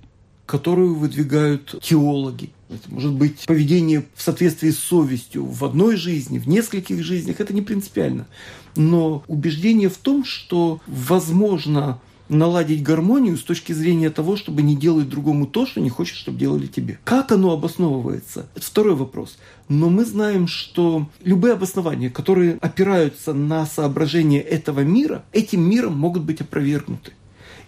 которую 0.48 0.94
выдвигают 0.94 1.78
теологи. 1.82 2.50
Это 2.70 2.90
может 2.90 3.12
быть 3.12 3.44
поведение 3.46 4.06
в 4.14 4.22
соответствии 4.22 4.70
с 4.70 4.78
совестью 4.78 5.44
в 5.44 5.62
одной 5.62 5.96
жизни, 5.96 6.38
в 6.38 6.48
нескольких 6.48 7.04
жизнях, 7.04 7.38
это 7.40 7.52
не 7.52 7.60
принципиально. 7.60 8.26
Но 8.74 9.22
убеждение 9.28 9.90
в 9.90 9.98
том, 9.98 10.24
что 10.24 10.80
возможно 10.86 12.00
наладить 12.30 12.82
гармонию 12.82 13.36
с 13.36 13.42
точки 13.42 13.72
зрения 13.74 14.08
того, 14.08 14.36
чтобы 14.36 14.62
не 14.62 14.74
делать 14.74 15.10
другому 15.10 15.46
то, 15.46 15.66
что 15.66 15.80
не 15.80 15.90
хочет, 15.90 16.16
чтобы 16.16 16.38
делали 16.38 16.66
тебе. 16.66 16.98
Как 17.04 17.30
оно 17.30 17.52
обосновывается? 17.52 18.46
Это 18.54 18.64
второй 18.64 18.94
вопрос. 18.94 19.36
Но 19.68 19.90
мы 19.90 20.06
знаем, 20.06 20.46
что 20.46 21.08
любые 21.22 21.54
обоснования, 21.54 22.08
которые 22.08 22.56
опираются 22.62 23.34
на 23.34 23.66
соображения 23.66 24.40
этого 24.40 24.80
мира, 24.80 25.24
этим 25.32 25.60
миром 25.60 25.96
могут 25.98 26.22
быть 26.22 26.40
опровергнуты. 26.40 27.12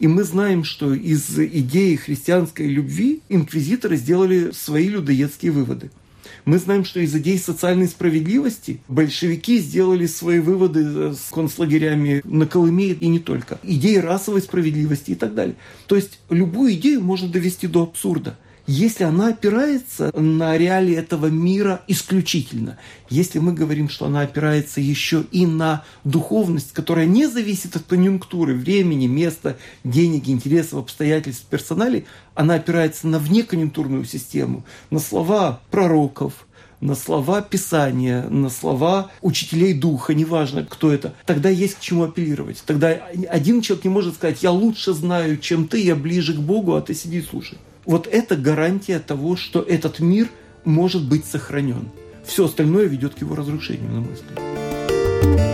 И 0.01 0.09
мы 0.09 0.25
знаем, 0.25 0.65
что 0.65 0.95
из 0.95 1.39
идеи 1.39 1.95
христианской 1.95 2.67
любви 2.67 3.21
инквизиторы 3.29 3.97
сделали 3.97 4.51
свои 4.53 4.89
людоедские 4.89 5.53
выводы. 5.53 5.91
Мы 6.47 6.59
знаем, 6.59 6.87
что 6.87 7.01
из 7.01 7.15
идей 7.15 7.39
социальной 7.39 7.87
справедливости 7.87 8.81
большевики 8.89 9.59
сделали 9.59 10.07
свои 10.07 10.39
выводы 10.39 11.13
с 11.13 11.29
концлагерями 11.31 12.23
на 12.25 12.47
Колыме 12.47 12.93
и 12.93 13.09
не 13.09 13.19
только. 13.19 13.59
Идеи 13.63 13.97
расовой 13.97 14.41
справедливости 14.41 15.11
и 15.11 15.15
так 15.15 15.35
далее. 15.35 15.57
То 15.87 15.97
есть 15.97 16.19
любую 16.31 16.73
идею 16.73 17.03
можно 17.03 17.29
довести 17.29 17.67
до 17.67 17.83
абсурда– 17.83 18.39
если 18.67 19.05
она 19.05 19.29
опирается 19.29 20.11
на 20.19 20.57
реалии 20.57 20.95
этого 20.95 21.27
мира 21.27 21.83
исключительно, 21.89 22.79
если 23.09 23.39
мы 23.39 23.53
говорим, 23.53 23.89
что 23.89 24.07
она 24.07 24.21
опирается 24.23 24.81
еще 24.81 25.25
и 25.33 25.47
на 25.47 25.85
духовность, 26.05 26.73
которая 26.73 27.07
не 27.07 27.27
зависит 27.27 27.77
от 27.77 27.83
конъюнктуры, 27.85 28.55
времени, 28.55 29.07
места, 29.07 29.57
денег, 29.85 30.29
интересов, 30.29 30.81
обстоятельств, 30.81 31.47
персоналей, 31.47 32.07
она 32.35 32.55
опирается 32.55 33.07
на 33.09 33.19
внеконъюнктурную 33.19 34.05
систему, 34.05 34.65
на 34.91 34.99
слова 34.99 35.61
пророков, 35.71 36.47
на 36.81 36.95
слова 36.95 37.43
Писания, 37.43 38.29
на 38.29 38.49
слова 38.49 39.11
учителей 39.21 39.75
духа, 39.75 40.15
неважно, 40.15 40.65
кто 40.65 40.93
это, 40.93 41.15
тогда 41.27 41.49
есть 41.49 41.75
к 41.77 41.81
чему 41.81 42.05
апеллировать. 42.05 42.63
Тогда 42.67 42.91
один 43.29 43.61
человек 43.61 43.85
не 43.85 43.91
может 43.91 44.15
сказать, 44.15 44.43
я 44.43 44.51
лучше 44.51 44.93
знаю, 44.93 45.37
чем 45.39 45.69
ты, 45.69 45.81
я 45.81 45.95
ближе 45.95 46.35
к 46.35 46.39
Богу, 46.39 46.75
а 46.75 46.81
ты 46.81 46.95
сиди 46.95 47.19
и 47.19 47.23
слушай. 47.23 47.59
Вот 47.85 48.07
это 48.07 48.37
гарантия 48.37 48.99
того, 48.99 49.37
что 49.37 49.61
этот 49.61 50.01
мир 50.01 50.29
может 50.65 51.09
быть 51.09 51.25
сохранен. 51.25 51.91
Все 52.25 52.45
остальное 52.45 52.87
ведет 52.87 53.15
к 53.15 53.19
его 53.19 53.35
разрушению, 53.35 53.91
на 53.91 54.01
мой 54.01 54.15
взгляд. 54.15 55.50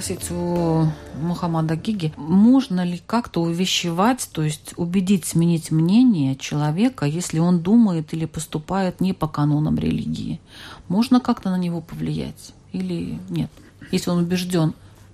Спросить 0.00 0.30
у 0.30 0.86
Мухаммада 1.20 1.76
Гиги, 1.76 2.14
можно 2.16 2.84
ли 2.84 3.02
как-то 3.06 3.42
увещевать, 3.42 4.30
то 4.32 4.42
есть 4.42 4.72
убедить 4.76 5.26
сменить 5.26 5.70
мнение 5.70 6.36
человека, 6.36 7.04
если 7.04 7.38
он 7.38 7.60
думает 7.60 8.14
или 8.14 8.24
поступает 8.24 9.02
не 9.02 9.12
по 9.12 9.28
канонам 9.28 9.78
религии? 9.78 10.40
Можно 10.88 11.20
как-то 11.20 11.50
на 11.50 11.58
него 11.58 11.82
повлиять 11.82 12.54
или 12.72 13.18
нет? 13.28 13.50
Если 13.92 14.08
он 14.08 14.20
убежден, 14.20 14.72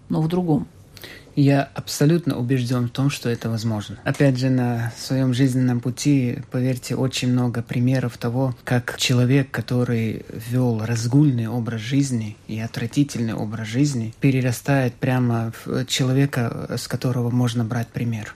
но 0.08 0.22
в 0.22 0.28
другом. 0.28 0.68
Я 1.36 1.68
абсолютно 1.74 2.38
убежден 2.38 2.86
в 2.86 2.90
том, 2.90 3.10
что 3.10 3.28
это 3.28 3.50
возможно. 3.50 3.98
Опять 4.04 4.38
же, 4.38 4.48
на 4.48 4.92
своем 4.96 5.34
жизненном 5.34 5.80
пути, 5.80 6.38
поверьте, 6.50 6.96
очень 6.96 7.30
много 7.30 7.62
примеров 7.62 8.16
того, 8.16 8.56
как 8.64 8.96
человек, 8.96 9.50
который 9.50 10.24
вел 10.32 10.82
разгульный 10.82 11.46
образ 11.46 11.82
жизни 11.82 12.38
и 12.48 12.58
отвратительный 12.58 13.34
образ 13.34 13.68
жизни, 13.68 14.14
перерастает 14.20 14.94
прямо 14.94 15.52
в 15.64 15.84
человека, 15.84 16.74
с 16.74 16.88
которого 16.88 17.28
можно 17.28 17.64
брать 17.64 17.88
пример. 17.88 18.34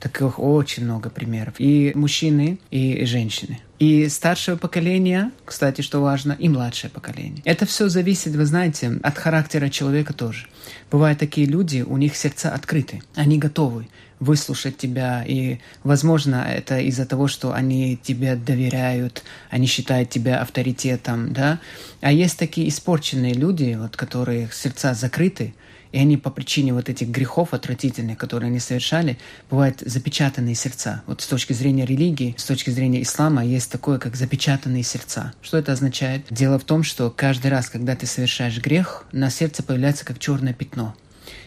Таких 0.00 0.38
очень 0.38 0.84
много 0.84 1.10
примеров. 1.10 1.54
И 1.58 1.92
мужчины, 1.94 2.58
и 2.70 3.04
женщины. 3.04 3.60
И 3.78 4.08
старшее 4.08 4.56
поколение, 4.56 5.30
кстати, 5.44 5.82
что 5.82 6.00
важно, 6.00 6.32
и 6.38 6.48
младшее 6.48 6.90
поколение. 6.90 7.42
Это 7.44 7.66
все 7.66 7.88
зависит, 7.88 8.34
вы 8.34 8.46
знаете, 8.46 8.98
от 9.02 9.18
характера 9.18 9.68
человека 9.68 10.14
тоже. 10.14 10.46
Бывают 10.90 11.18
такие 11.18 11.46
люди, 11.46 11.82
у 11.86 11.96
них 11.96 12.16
сердца 12.16 12.52
открыты, 12.52 13.02
они 13.14 13.38
готовы 13.38 13.88
выслушать 14.18 14.78
тебя, 14.78 15.22
и, 15.26 15.58
возможно, 15.84 16.46
это 16.48 16.78
из-за 16.80 17.04
того, 17.04 17.28
что 17.28 17.52
они 17.52 17.98
тебе 18.02 18.34
доверяют, 18.34 19.22
они 19.50 19.66
считают 19.66 20.08
тебя 20.08 20.40
авторитетом, 20.40 21.34
да. 21.34 21.60
А 22.00 22.12
есть 22.12 22.38
такие 22.38 22.68
испорченные 22.68 23.34
люди, 23.34 23.76
вот, 23.78 23.96
которые 23.96 24.48
сердца 24.52 24.94
закрыты, 24.94 25.54
и 25.96 25.98
они 25.98 26.18
по 26.18 26.28
причине 26.28 26.74
вот 26.74 26.90
этих 26.90 27.08
грехов 27.08 27.54
отвратительных, 27.54 28.18
которые 28.18 28.48
они 28.48 28.60
совершали, 28.60 29.16
бывают 29.48 29.80
запечатанные 29.80 30.54
сердца. 30.54 31.02
Вот 31.06 31.22
с 31.22 31.26
точки 31.26 31.54
зрения 31.54 31.86
религии, 31.86 32.34
с 32.36 32.44
точки 32.44 32.68
зрения 32.68 33.00
ислама 33.00 33.42
есть 33.42 33.72
такое, 33.72 33.98
как 33.98 34.14
запечатанные 34.14 34.82
сердца. 34.82 35.32
Что 35.40 35.56
это 35.56 35.72
означает? 35.72 36.26
Дело 36.28 36.58
в 36.58 36.64
том, 36.64 36.82
что 36.82 37.08
каждый 37.08 37.50
раз, 37.50 37.70
когда 37.70 37.96
ты 37.96 38.04
совершаешь 38.04 38.60
грех, 38.60 39.06
на 39.12 39.30
сердце 39.30 39.62
появляется 39.62 40.04
как 40.04 40.18
черное 40.18 40.52
пятно. 40.52 40.94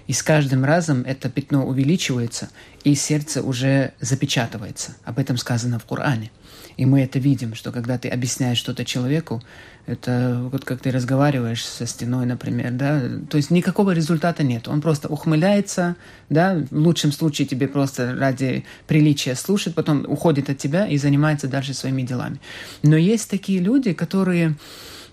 И 0.08 0.14
с 0.14 0.24
каждым 0.24 0.66
разом 0.66 1.04
это 1.04 1.30
пятно 1.30 1.68
увеличивается, 1.68 2.50
и 2.84 2.96
сердце 2.96 3.44
уже 3.44 3.94
запечатывается. 4.00 4.96
Об 5.04 5.20
этом 5.20 5.38
сказано 5.38 5.78
в 5.78 5.86
Коране. 5.86 6.32
И 6.80 6.86
мы 6.86 7.02
это 7.02 7.20
видим, 7.20 7.56
что 7.56 7.74
когда 7.74 7.98
ты 7.98 8.08
объясняешь 8.08 8.58
что-то 8.58 8.86
человеку, 8.86 9.44
это 9.86 10.40
вот 10.50 10.64
как 10.64 10.80
ты 10.80 10.92
разговариваешь 10.92 11.66
со 11.66 11.86
стеной, 11.86 12.26
например, 12.26 12.72
да, 12.72 13.02
то 13.30 13.36
есть 13.36 13.52
никакого 13.52 13.92
результата 13.92 14.44
нет. 14.44 14.70
Он 14.70 14.80
просто 14.80 15.10
ухмыляется, 15.10 15.98
да, 16.30 16.64
в 16.72 16.78
лучшем 16.78 17.12
случае 17.12 17.48
тебе 17.48 17.68
просто 17.68 18.16
ради 18.16 18.64
приличия 18.88 19.36
слушает, 19.36 19.76
потом 19.76 20.06
уходит 20.08 20.50
от 20.50 20.58
тебя 20.58 20.88
и 20.88 20.98
занимается 20.98 21.50
дальше 21.50 21.74
своими 21.74 22.04
делами. 22.04 22.40
Но 22.82 22.96
есть 22.96 23.30
такие 23.30 23.60
люди, 23.60 23.92
которые 23.92 24.56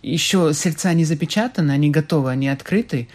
еще 0.04 0.52
сердца 0.54 0.92
не 0.92 1.04
запечатаны, 1.04 1.72
они 1.72 1.90
готовы, 1.90 2.30
они 2.30 2.48
открыты, 2.48 3.08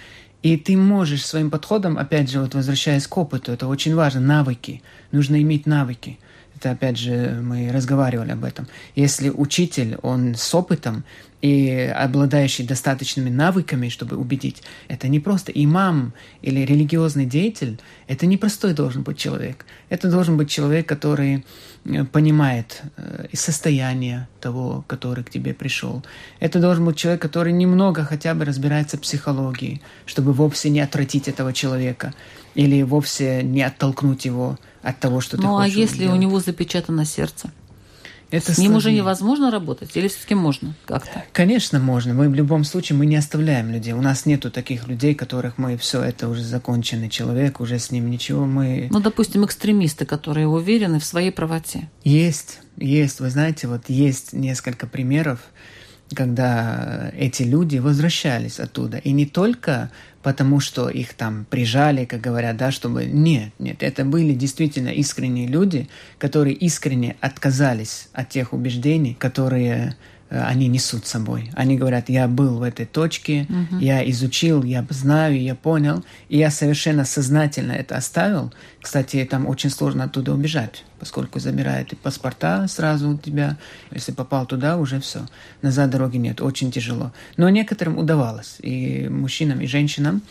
и 0.43 0.57
ты 0.57 0.75
можешь 0.75 1.25
своим 1.25 1.51
подходом, 1.51 1.97
опять 1.97 2.29
же, 2.29 2.41
вот 2.41 2.53
возвращаясь 2.53 3.07
к 3.07 3.17
опыту, 3.17 3.53
это 3.53 3.67
очень 3.67 3.95
важно, 3.95 4.19
навыки. 4.19 4.81
Нужно 5.13 5.41
иметь 5.41 5.65
навыки. 5.65 6.19
Это, 6.61 6.71
опять 6.71 6.95
же, 6.95 7.41
мы 7.41 7.71
разговаривали 7.71 8.33
об 8.33 8.43
этом. 8.43 8.67
Если 8.93 9.29
учитель, 9.29 9.97
он 10.03 10.35
с 10.35 10.53
опытом, 10.53 11.03
и 11.41 11.91
обладающий 11.95 12.67
достаточными 12.67 13.29
навыками, 13.29 13.89
чтобы 13.89 14.15
убедить. 14.15 14.61
Это 14.87 15.07
не 15.07 15.19
просто 15.19 15.51
имам 15.51 16.13
или 16.43 16.59
религиозный 16.59 17.25
деятель, 17.25 17.79
это 18.07 18.27
не 18.27 18.37
простой 18.37 18.75
должен 18.75 19.01
быть 19.01 19.17
человек. 19.17 19.65
Это 19.89 20.11
должен 20.11 20.37
быть 20.37 20.51
человек, 20.51 20.87
который 20.87 21.43
понимает 22.11 22.83
э, 22.97 23.27
состояние 23.33 24.27
того, 24.39 24.83
который 24.87 25.23
к 25.23 25.29
тебе 25.29 25.53
пришел. 25.53 26.03
Это 26.39 26.59
должен 26.59 26.85
быть 26.85 26.97
человек, 26.97 27.21
который 27.21 27.53
немного 27.53 28.03
хотя 28.03 28.35
бы 28.35 28.45
разбирается 28.45 28.97
в 28.97 29.01
психологии, 29.01 29.81
чтобы 30.05 30.33
вовсе 30.33 30.69
не 30.69 30.79
отвратить 30.79 31.27
этого 31.27 31.53
человека 31.53 32.13
или 32.53 32.83
вовсе 32.83 33.41
не 33.43 33.63
оттолкнуть 33.63 34.25
его 34.25 34.59
от 34.83 34.99
того, 34.99 35.21
что 35.21 35.37
ты 35.37 35.43
ну, 35.43 35.57
хочешь. 35.57 35.73
Ну 35.73 35.79
а 35.79 35.81
если 35.81 35.99
делать. 35.99 36.17
у 36.17 36.21
него 36.21 36.39
запечатано 36.39 37.05
сердце? 37.05 37.51
Это 38.31 38.53
С 38.53 38.57
ним 38.57 38.75
уже 38.75 38.91
невозможно 38.91 39.51
работать 39.51 39.95
или 39.95 40.07
все-таки 40.07 40.35
можно 40.35 40.73
как-то? 40.85 41.23
Конечно, 41.33 41.79
можно. 41.79 42.13
Мы 42.13 42.29
в 42.29 42.33
любом 42.33 42.63
случае 42.63 42.97
мы 42.97 43.05
не 43.05 43.17
оставляем 43.17 43.71
людей. 43.71 43.93
У 43.93 44.01
нас 44.01 44.25
нету 44.25 44.49
таких 44.49 44.87
людей, 44.87 45.13
которых 45.13 45.57
мы 45.57 45.77
все 45.77 46.01
это 46.01 46.29
уже 46.29 46.43
законченный 46.43 47.09
человек, 47.09 47.59
уже 47.59 47.77
с 47.77 47.91
ним 47.91 48.09
ничего. 48.09 48.45
Мы 48.45 48.87
Ну, 48.89 48.99
допустим, 49.01 49.45
экстремисты, 49.45 50.05
которые 50.05 50.47
уверены 50.47 50.99
в 50.99 51.05
своей 51.05 51.31
правоте. 51.31 51.89
есть, 52.03 52.59
есть. 52.77 53.19
Вы 53.19 53.29
знаете, 53.29 53.67
вот 53.67 53.89
есть 53.89 54.33
несколько 54.33 54.87
примеров, 54.87 55.39
когда 56.15 57.11
эти 57.17 57.43
люди 57.43 57.77
возвращались 57.77 58.59
оттуда. 58.59 58.97
И 58.97 59.11
не 59.11 59.25
только 59.25 59.91
потому, 60.23 60.59
что 60.59 60.89
их 60.89 61.13
там 61.13 61.45
прижали, 61.49 62.05
как 62.05 62.21
говорят, 62.21 62.57
да, 62.57 62.71
чтобы... 62.71 63.05
Нет, 63.05 63.51
нет, 63.59 63.83
это 63.83 64.05
были 64.05 64.33
действительно 64.33 64.89
искренние 64.89 65.47
люди, 65.47 65.89
которые 66.17 66.55
искренне 66.55 67.15
отказались 67.21 68.07
от 68.13 68.29
тех 68.29 68.53
убеждений, 68.53 69.15
которые 69.17 69.95
они 70.31 70.67
несут 70.67 71.05
с 71.05 71.11
собой. 71.11 71.51
Они 71.53 71.77
говорят, 71.77 72.07
я 72.07 72.27
был 72.27 72.57
в 72.57 72.63
этой 72.63 72.85
точке, 72.85 73.47
я 73.79 74.09
изучил, 74.09 74.63
я 74.63 74.85
знаю, 74.89 75.41
я 75.41 75.55
понял, 75.55 76.03
и 76.29 76.37
я 76.37 76.49
совершенно 76.49 77.03
сознательно 77.03 77.73
это 77.73 77.97
оставил. 77.97 78.53
Кстати, 78.81 79.27
там 79.29 79.45
очень 79.45 79.69
сложно 79.69 80.05
оттуда 80.05 80.33
убежать, 80.33 80.85
поскольку 80.99 81.39
забирают 81.39 81.91
и 81.93 81.95
паспорта 81.95 82.67
сразу 82.67 83.09
у 83.09 83.17
тебя. 83.17 83.57
Если 83.91 84.13
попал 84.13 84.45
туда, 84.45 84.77
уже 84.77 84.99
все. 85.01 85.27
Назад 85.61 85.89
дороги 85.89 86.17
нет, 86.17 86.41
очень 86.41 86.71
тяжело. 86.71 87.11
Но 87.35 87.49
некоторым 87.49 87.97
удавалось, 87.97 88.55
и 88.59 89.07
мужчинам, 89.09 89.59
и 89.59 89.67
женщинам 89.67 90.21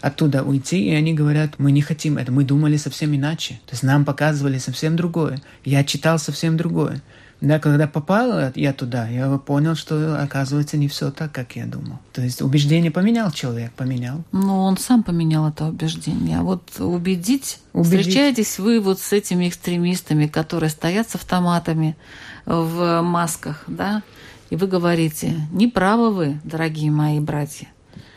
оттуда 0.00 0.44
уйти, 0.44 0.88
и 0.88 0.94
они 0.94 1.12
говорят, 1.14 1.58
мы 1.58 1.72
не 1.72 1.82
хотим 1.82 2.16
это, 2.16 2.30
мы 2.30 2.44
думали 2.44 2.76
совсем 2.76 3.14
иначе. 3.14 3.54
То 3.66 3.72
есть 3.72 3.82
нам 3.82 4.04
показывали 4.04 4.58
совсем 4.58 4.96
другое. 4.96 5.40
Я 5.64 5.82
читал 5.82 6.18
совсем 6.18 6.56
другое. 6.56 7.02
Да, 7.40 7.60
когда 7.60 7.86
попал 7.86 8.50
я 8.56 8.72
туда, 8.72 9.06
я 9.08 9.38
понял, 9.38 9.76
что 9.76 10.20
оказывается 10.20 10.76
не 10.76 10.88
все 10.88 11.12
так, 11.12 11.30
как 11.30 11.54
я 11.54 11.66
думал. 11.66 12.00
То 12.12 12.20
есть 12.20 12.42
убеждение 12.42 12.90
поменял 12.90 13.30
человек, 13.30 13.70
поменял. 13.72 14.24
Но 14.32 14.64
он 14.64 14.76
сам 14.76 15.04
поменял 15.04 15.48
это 15.48 15.66
убеждение. 15.66 16.38
А 16.38 16.42
вот 16.42 16.68
убедить, 16.80 17.60
Убедить. 17.72 18.00
встречаетесь 18.00 18.58
вы 18.58 18.80
вот 18.80 18.98
с 18.98 19.12
этими 19.12 19.48
экстремистами, 19.48 20.26
которые 20.26 20.70
стоят 20.70 21.08
с 21.10 21.14
автоматами 21.14 21.96
в 22.44 23.02
масках, 23.02 23.62
да, 23.68 24.02
и 24.50 24.56
вы 24.56 24.66
говорите, 24.66 25.36
не 25.52 25.68
правы 25.68 26.10
вы, 26.12 26.40
дорогие 26.42 26.90
мои 26.90 27.20
братья. 27.20 27.68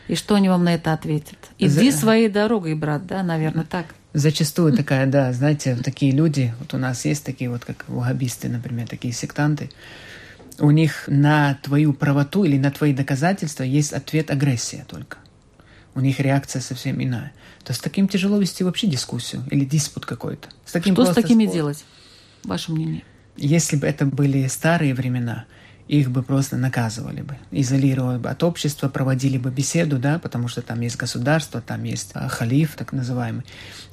И 0.07 0.15
что 0.15 0.35
они 0.35 0.49
вам 0.49 0.63
на 0.63 0.73
это 0.73 0.93
ответят? 0.93 1.37
Иди 1.59 1.91
За- 1.91 1.97
своей 1.97 2.27
дорогой, 2.27 2.73
брат, 2.73 3.05
да, 3.05 3.21
наверное, 3.21 3.65
так. 3.65 3.85
Зачастую 4.13 4.73
такая, 4.73 5.05
да, 5.07 5.31
знаете, 5.31 5.75
такие 5.77 6.11
люди, 6.11 6.53
вот 6.59 6.73
у 6.73 6.77
нас 6.77 7.05
есть 7.05 7.23
такие 7.23 7.49
вот, 7.49 7.63
как 7.63 7.85
вахабисты, 7.87 8.49
например, 8.49 8.87
такие 8.87 9.13
сектанты, 9.13 9.69
у 10.59 10.69
них 10.71 11.05
на 11.07 11.57
твою 11.63 11.93
правоту 11.93 12.43
или 12.43 12.57
на 12.57 12.71
твои 12.71 12.93
доказательства 12.93 13.63
есть 13.63 13.93
ответ 13.93 14.29
агрессия 14.29 14.85
только. 14.87 15.17
У 15.95 16.01
них 16.01 16.19
реакция 16.19 16.61
совсем 16.61 17.01
иная. 17.01 17.31
То 17.63 17.73
с 17.73 17.79
таким 17.79 18.07
тяжело 18.07 18.37
вести 18.37 18.63
вообще 18.63 18.87
дискуссию 18.87 19.43
или 19.49 19.65
диспут 19.65 20.05
какой-то. 20.05 20.49
С 20.65 20.71
таким 20.71 20.93
Что 20.93 21.05
с 21.05 21.15
такими 21.15 21.45
спор. 21.45 21.55
делать? 21.55 21.85
Ваше 22.43 22.71
мнение? 22.71 23.03
Если 23.37 23.75
бы 23.75 23.87
это 23.87 24.05
были 24.05 24.47
старые 24.47 24.93
времена, 24.93 25.45
их 25.91 26.09
бы 26.09 26.23
просто 26.23 26.55
наказывали 26.55 27.21
бы, 27.21 27.35
изолировали 27.51 28.17
бы 28.17 28.29
от 28.29 28.41
общества, 28.43 28.87
проводили 28.87 29.37
бы 29.37 29.51
беседу, 29.51 29.99
да, 29.99 30.19
потому 30.19 30.47
что 30.47 30.61
там 30.61 30.79
есть 30.79 30.95
государство, 30.95 31.59
там 31.59 31.83
есть 31.83 32.11
а, 32.13 32.29
халиф, 32.29 32.75
так 32.77 32.93
называемый, 32.93 33.43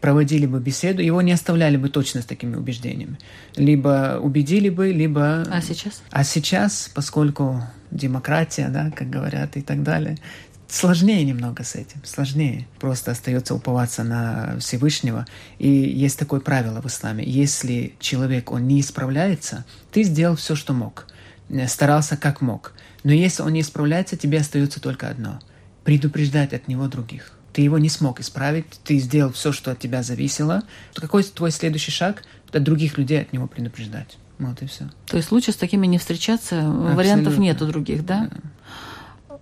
проводили 0.00 0.46
бы 0.46 0.60
беседу, 0.60 1.02
его 1.02 1.20
не 1.22 1.32
оставляли 1.32 1.76
бы 1.76 1.88
точно 1.88 2.22
с 2.22 2.24
такими 2.24 2.54
убеждениями. 2.54 3.18
Либо 3.56 4.20
убедили 4.22 4.68
бы, 4.68 4.92
либо... 4.92 5.42
А 5.50 5.60
сейчас? 5.60 6.00
А 6.12 6.22
сейчас, 6.22 6.88
поскольку 6.94 7.64
демократия, 7.90 8.68
да, 8.68 8.92
как 8.94 9.10
говорят 9.10 9.56
и 9.56 9.62
так 9.62 9.82
далее, 9.82 10.18
сложнее 10.68 11.24
немного 11.24 11.64
с 11.64 11.74
этим, 11.74 12.04
сложнее. 12.04 12.68
Просто 12.78 13.10
остается 13.10 13.56
уповаться 13.56 14.04
на 14.04 14.56
Всевышнего. 14.60 15.26
И 15.58 15.68
есть 15.68 16.16
такое 16.16 16.38
правило 16.38 16.80
в 16.80 16.86
исламе. 16.86 17.24
Если 17.24 17.94
человек, 17.98 18.52
он 18.52 18.68
не 18.68 18.82
исправляется, 18.82 19.64
ты 19.90 20.04
сделал 20.04 20.36
все, 20.36 20.54
что 20.54 20.72
мог. 20.74 21.08
Э, 21.48 21.66
Старался 21.68 22.16
как 22.16 22.40
мог. 22.40 22.72
Но 23.04 23.12
если 23.12 23.42
он 23.42 23.52
не 23.52 23.60
исправляется, 23.60 24.16
тебе 24.16 24.38
остается 24.38 24.80
только 24.80 25.08
одно. 25.08 25.40
Предупреждать 25.84 26.52
от 26.52 26.68
него 26.68 26.88
других. 26.88 27.32
Ты 27.52 27.62
его 27.62 27.78
не 27.78 27.88
смог 27.88 28.20
исправить, 28.20 28.66
ты 28.84 28.98
сделал 28.98 29.32
все, 29.32 29.52
что 29.52 29.70
от 29.70 29.78
тебя 29.78 30.02
зависело. 30.02 30.62
Какой 30.94 31.22
твой 31.24 31.50
следующий 31.50 31.90
шаг? 31.90 32.24
Это 32.48 32.60
других 32.60 32.98
людей 32.98 33.20
от 33.20 33.32
него 33.32 33.46
предупреждать. 33.46 34.18
Вот 34.38 34.62
и 34.62 34.66
все. 34.66 34.90
То 35.06 35.16
есть 35.16 35.32
лучше 35.32 35.52
с 35.52 35.56
такими 35.56 35.86
не 35.86 35.98
встречаться, 35.98 36.56
вариантов 36.62 37.34
Абсолютно. 37.34 37.42
нету 37.42 37.66
других, 37.66 38.06
да? 38.06 38.30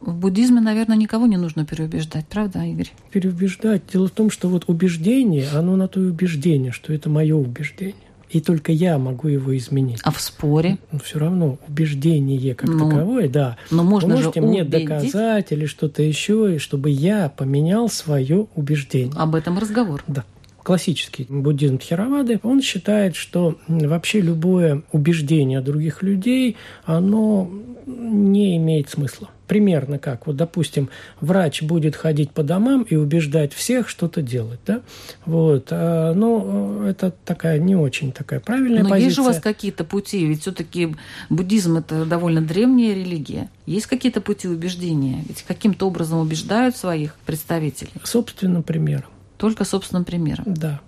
В 0.00 0.14
буддизме, 0.14 0.60
наверное, 0.60 0.96
никого 0.96 1.26
не 1.26 1.36
нужно 1.36 1.66
переубеждать, 1.66 2.26
правда, 2.26 2.62
Игорь? 2.64 2.92
Переубеждать. 3.10 3.82
Дело 3.92 4.08
в 4.08 4.12
том, 4.12 4.30
что 4.30 4.48
вот 4.48 4.64
убеждение, 4.68 5.48
оно 5.50 5.76
на 5.76 5.88
то 5.88 6.00
и 6.00 6.06
убеждение, 6.06 6.72
что 6.72 6.92
это 6.92 7.10
мое 7.10 7.34
убеждение. 7.34 7.94
И 8.30 8.40
только 8.40 8.72
я 8.72 8.98
могу 8.98 9.28
его 9.28 9.56
изменить. 9.56 10.00
А 10.02 10.10
в 10.10 10.20
споре? 10.20 10.78
Но 10.90 10.98
все 10.98 11.18
равно 11.18 11.58
убеждение 11.68 12.54
как 12.54 12.68
Ну, 12.68 12.90
таковое, 12.90 13.28
да. 13.28 13.56
Но 13.70 13.84
можно 13.84 14.14
Вы 14.16 14.16
же 14.16 14.24
можете 14.24 14.40
мне 14.40 14.62
убедить. 14.62 14.88
доказать 14.88 15.52
или 15.52 15.66
что-то 15.66 16.02
еще, 16.02 16.56
и 16.56 16.58
чтобы 16.58 16.90
я 16.90 17.28
поменял 17.28 17.88
свое 17.88 18.46
убеждение. 18.56 19.12
Об 19.16 19.34
этом 19.36 19.58
разговор. 19.58 20.02
Да. 20.06 20.24
Классический 20.66 21.26
буддизм 21.28 21.78
Тхеравады, 21.78 22.40
он 22.42 22.60
считает, 22.60 23.14
что 23.14 23.56
вообще 23.68 24.20
любое 24.20 24.82
убеждение 24.90 25.60
других 25.60 26.02
людей, 26.02 26.56
оно 26.84 27.48
не 27.86 28.56
имеет 28.56 28.90
смысла. 28.90 29.30
Примерно 29.46 30.00
как, 30.00 30.26
вот, 30.26 30.34
допустим, 30.34 30.88
врач 31.20 31.62
будет 31.62 31.94
ходить 31.94 32.32
по 32.32 32.42
домам 32.42 32.82
и 32.82 32.96
убеждать 32.96 33.52
всех 33.52 33.88
что-то 33.88 34.22
делать, 34.22 34.58
да? 34.66 34.80
Вот, 35.24 35.68
а, 35.70 36.12
э, 36.12 36.90
это 36.90 37.14
такая 37.24 37.60
не 37.60 37.76
очень 37.76 38.10
такая 38.10 38.40
правильная 38.40 38.82
Но 38.82 38.88
позиция. 38.88 39.04
есть 39.04 39.14
же 39.14 39.22
у 39.22 39.26
вас 39.26 39.38
какие-то 39.38 39.84
пути, 39.84 40.26
ведь 40.26 40.40
все-таки 40.40 40.96
буддизм 41.30 41.76
это 41.76 42.04
довольно 42.04 42.40
древняя 42.40 42.92
религия. 42.92 43.50
Есть 43.66 43.86
какие-то 43.86 44.20
пути 44.20 44.48
убеждения? 44.48 45.22
Ведь 45.28 45.44
каким-то 45.44 45.86
образом 45.86 46.18
убеждают 46.18 46.76
своих 46.76 47.14
представителей. 47.24 47.92
Собственным 48.02 48.64
примером. 48.64 49.10
Только 49.38 49.64
собственным 49.64 50.04
примером. 50.04 50.44
Да. 50.46 50.80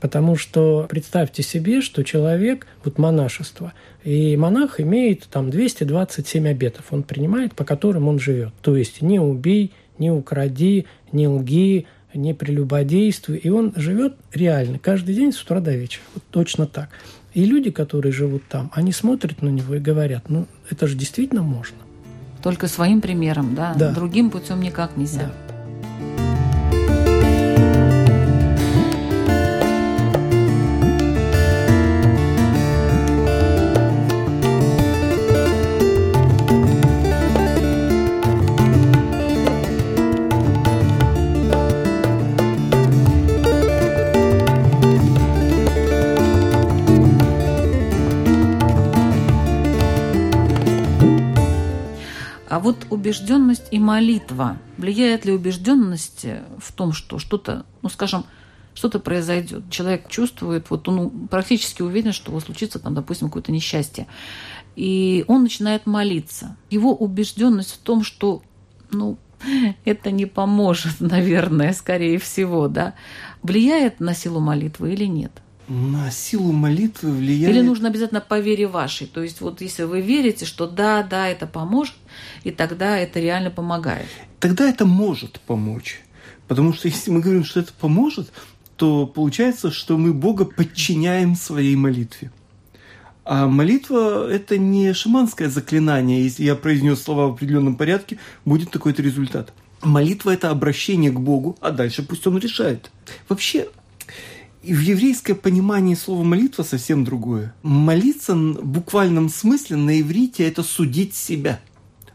Потому 0.00 0.34
что 0.36 0.86
представьте 0.88 1.44
себе, 1.44 1.80
что 1.80 2.02
человек, 2.02 2.66
вот 2.84 2.98
монашество, 2.98 3.72
и 4.02 4.36
монах 4.36 4.80
имеет 4.80 5.28
там 5.30 5.48
227 5.48 6.48
обетов, 6.48 6.86
он 6.90 7.04
принимает, 7.04 7.54
по 7.54 7.64
которым 7.64 8.08
он 8.08 8.18
живет. 8.18 8.52
То 8.62 8.76
есть 8.76 9.00
не 9.00 9.20
убей, 9.20 9.72
не 9.98 10.10
укради, 10.10 10.86
не 11.12 11.28
лги, 11.28 11.86
не 12.14 12.34
прелюбодействуй. 12.34 13.36
И 13.36 13.48
он 13.48 13.72
живет 13.76 14.16
реально 14.32 14.78
каждый 14.80 15.14
день 15.14 15.32
с 15.32 15.40
утра 15.40 15.60
до 15.60 15.72
вечера. 15.72 16.02
Вот 16.14 16.24
точно 16.30 16.66
так. 16.66 16.88
И 17.32 17.44
люди, 17.44 17.70
которые 17.70 18.12
живут 18.12 18.42
там, 18.48 18.70
они 18.74 18.92
смотрят 18.92 19.40
на 19.40 19.48
него 19.48 19.76
и 19.76 19.78
говорят, 19.78 20.28
ну 20.28 20.46
это 20.68 20.86
же 20.86 20.96
действительно 20.96 21.42
можно. 21.42 21.78
Только 22.42 22.66
своим 22.66 23.00
примером, 23.00 23.54
да? 23.54 23.72
Да. 23.78 23.92
Другим 23.92 24.30
путем 24.30 24.60
никак 24.60 24.96
нельзя. 24.96 25.20
Да. 25.20 25.32
А 52.52 52.58
вот 52.58 52.86
убежденность 52.90 53.68
и 53.70 53.78
молитва. 53.78 54.58
Влияет 54.76 55.24
ли 55.24 55.32
убежденность 55.32 56.26
в 56.58 56.72
том, 56.74 56.92
что 56.92 57.18
что-то, 57.18 57.64
ну, 57.80 57.88
скажем, 57.88 58.26
что-то 58.74 59.00
произойдет. 59.00 59.70
Человек 59.70 60.10
чувствует, 60.10 60.68
вот 60.68 60.86
он 60.86 61.28
практически 61.28 61.80
уверен, 61.80 62.12
что 62.12 62.30
вот 62.30 62.44
случится 62.44 62.78
там, 62.78 62.92
допустим, 62.92 63.28
какое-то 63.28 63.52
несчастье. 63.52 64.06
И 64.76 65.24
он 65.28 65.44
начинает 65.44 65.86
молиться. 65.86 66.58
Его 66.68 66.94
убежденность 66.94 67.70
в 67.70 67.78
том, 67.78 68.04
что, 68.04 68.42
ну, 68.90 69.16
это 69.86 70.10
не 70.10 70.26
поможет, 70.26 70.96
наверное, 71.00 71.72
скорее 71.72 72.18
всего, 72.18 72.68
да, 72.68 72.92
влияет 73.42 73.98
на 73.98 74.14
силу 74.14 74.40
молитвы 74.40 74.92
или 74.92 75.06
нет? 75.06 75.32
На 75.68 76.10
силу 76.10 76.52
молитвы 76.52 77.12
влияет... 77.12 77.56
Или 77.56 77.62
нужно 77.62 77.88
обязательно 77.88 78.20
по 78.20 78.38
вере 78.38 78.66
вашей? 78.66 79.06
То 79.06 79.22
есть 79.22 79.40
вот 79.40 79.62
если 79.62 79.84
вы 79.84 80.02
верите, 80.02 80.44
что 80.44 80.66
да, 80.66 81.02
да, 81.02 81.28
это 81.28 81.46
поможет, 81.46 81.94
и 82.44 82.50
тогда 82.50 82.98
это 82.98 83.20
реально 83.20 83.50
помогает. 83.50 84.08
Тогда 84.40 84.68
это 84.68 84.86
может 84.86 85.40
помочь. 85.40 86.00
Потому 86.48 86.72
что 86.72 86.88
если 86.88 87.10
мы 87.10 87.20
говорим, 87.20 87.44
что 87.44 87.60
это 87.60 87.72
поможет, 87.72 88.32
то 88.76 89.06
получается, 89.06 89.70
что 89.70 89.96
мы 89.96 90.12
Бога 90.12 90.44
подчиняем 90.44 91.36
своей 91.36 91.76
молитве. 91.76 92.30
А 93.24 93.46
молитва– 93.46 94.28
это 94.30 94.58
не 94.58 94.92
шаманское 94.94 95.48
заклинание. 95.48 96.24
Если 96.24 96.42
я 96.42 96.56
произнес 96.56 97.00
слова 97.00 97.28
в 97.28 97.34
определенном 97.34 97.76
порядке, 97.76 98.18
будет 98.44 98.70
такой-то 98.70 99.00
результат. 99.02 99.52
Молитва– 99.82 100.30
это 100.32 100.50
обращение 100.50 101.12
к 101.12 101.20
Богу, 101.20 101.56
а 101.60 101.70
дальше 101.70 102.02
пусть 102.02 102.26
Он 102.26 102.38
решает. 102.38 102.90
Вообще, 103.28 103.68
в 104.62 104.80
еврейское 104.80 105.34
понимание 105.34 105.96
слова 105.96 106.24
молитва 106.24 106.64
совсем 106.64 107.04
другое. 107.04 107.54
Молиться 107.62 108.34
в 108.34 108.64
буквальном 108.64 109.28
смысле 109.28 109.76
на 109.76 110.00
иврите– 110.00 110.46
это 110.48 110.64
судить 110.64 111.14
себя, 111.14 111.60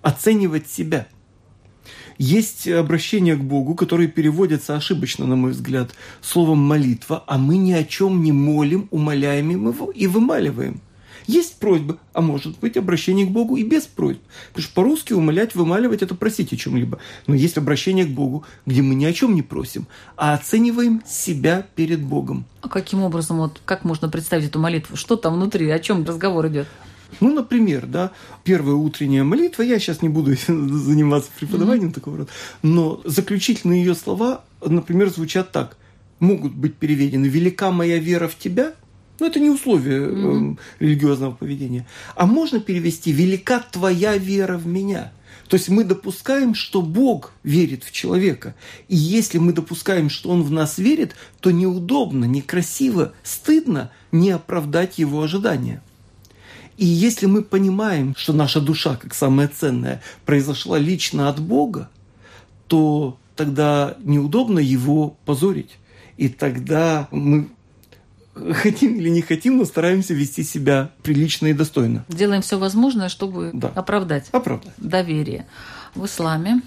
оценивать 0.08 0.70
себя– 0.70 1.08
есть 2.18 2.68
обращение 2.68 3.36
к 3.36 3.44
Богу, 3.44 3.76
которые 3.76 4.08
переводятся 4.08 4.76
ошибочно, 4.76 5.28
на 5.28 5.36
мой 5.36 5.52
взгляд, 5.52 5.92
словом 6.22 6.60
«молитва», 6.60 7.24
а 7.28 7.38
мы 7.38 7.58
ни 7.58 7.74
о 7.74 7.84
чем 7.84 8.24
не 8.24 8.32
молим, 8.32 8.88
умоляем 8.90 9.52
его 9.52 9.92
и 9.92 10.08
вымаливаем. 10.08 10.82
Есть 11.28 11.60
просьбы, 11.60 12.00
а 12.14 12.22
может 12.22 12.58
быть 12.60 12.78
обращение 12.78 13.26
к 13.28 13.32
Богу 13.32 13.58
и 13.58 13.64
без 13.64 13.84
просьб. 13.84 14.22
Потому 14.48 14.64
что 14.64 14.74
по-русски 14.74 15.14
умолять, 15.14 15.56
вымаливать– 15.56 16.02
это 16.02 16.16
просить 16.16 16.54
о 16.54 16.58
чем-либо. 16.58 17.00
Но 17.28 17.36
есть 17.36 17.58
обращение 17.58 18.06
к 18.06 18.10
Богу, 18.10 18.46
где 18.66 18.82
мы 18.82 18.96
ни 18.96 19.06
о 19.06 19.14
чем 19.14 19.36
не 19.36 19.42
просим, 19.42 19.88
а 20.16 20.34
оцениваем 20.34 21.04
себя 21.06 21.68
перед 21.76 22.02
Богом. 22.02 22.46
А 22.62 22.70
каким 22.70 23.04
образом, 23.04 23.38
вот 23.38 23.62
как 23.66 23.84
можно 23.84 24.10
представить 24.10 24.46
эту 24.46 24.58
молитву? 24.58 24.96
Что 24.96 25.18
там 25.18 25.34
внутри, 25.34 25.70
о 25.70 25.80
чем 25.80 26.06
разговор 26.06 26.48
идет? 26.48 26.68
Ну, 27.20 27.34
например, 27.34 27.86
да, 27.86 28.12
первая 28.44 28.76
утренняя 28.76 29.24
молитва, 29.24 29.64
я 29.64 29.80
сейчас 29.80 30.02
не 30.02 30.10
буду 30.10 30.36
заниматься 30.48 31.30
преподаванием 31.40 31.90
mm-hmm. 31.90 31.94
такого 31.94 32.18
рода, 32.18 32.30
но 32.62 33.02
заключительные 33.06 33.84
ее 33.84 33.96
слова, 33.96 34.44
например, 34.66 35.10
звучат 35.10 35.52
так. 35.52 35.78
Могут 36.20 36.54
быть 36.54 36.76
переведены 36.76 37.26
«Велика 37.28 37.72
моя 37.72 38.00
вера 38.00 38.28
в 38.28 38.38
тебя», 38.38 38.74
но 39.20 39.28
это 39.28 39.40
не 39.40 39.50
условие 39.50 40.00
mm-hmm. 40.00 40.54
э, 40.54 40.84
религиозного 40.84 41.32
поведения. 41.32 41.88
А 42.16 42.26
можно 42.26 42.60
перевести 42.60 43.12
«Велика 43.12 43.60
твоя 43.60 44.18
вера 44.18 44.58
в 44.58 44.68
меня». 44.68 45.12
То 45.48 45.56
есть 45.56 45.70
мы 45.70 45.84
допускаем, 45.84 46.54
что 46.54 46.82
Бог 46.82 47.34
верит 47.44 47.84
в 47.84 47.92
человека. 47.92 48.54
И 48.90 48.96
если 48.96 49.38
мы 49.38 49.54
допускаем, 49.54 50.10
что 50.10 50.30
Он 50.30 50.44
в 50.44 50.52
нас 50.52 50.78
верит, 50.78 51.16
то 51.40 51.52
неудобно, 51.52 52.26
некрасиво, 52.26 53.14
стыдно 53.24 53.92
не 54.12 54.32
оправдать 54.32 55.00
Его 55.00 55.22
ожидания. 55.22 55.82
И 56.78 56.86
если 56.86 57.26
мы 57.26 57.42
понимаем, 57.42 58.16
что 58.16 58.34
наша 58.34 58.62
душа, 58.62 58.96
как 58.96 59.14
самая 59.14 59.48
ценная, 59.48 60.02
произошла 60.26 60.78
лично 60.78 61.28
от 61.28 61.40
Бога, 61.40 61.90
то 62.68 63.18
тогда 63.36 63.96
неудобно 64.00 64.60
его 64.60 65.18
позорить. 65.26 65.78
И 66.18 66.30
тогда 66.30 67.08
мы 67.12 67.50
хотим 68.54 68.96
или 68.96 69.10
не 69.10 69.22
хотим, 69.22 69.58
но 69.58 69.66
стараемся 69.66 70.14
вести 70.14 70.44
себя 70.44 70.92
прилично 71.04 71.48
и 71.48 71.54
достойно. 71.54 72.06
Делаем 72.10 72.42
все 72.42 72.58
возможное, 72.58 73.10
чтобы 73.10 73.52
да. 73.54 73.70
оправдать, 73.70 74.28
оправдать 74.32 74.74
доверие. 74.78 75.48
В 75.96 76.06
исламе 76.06 76.62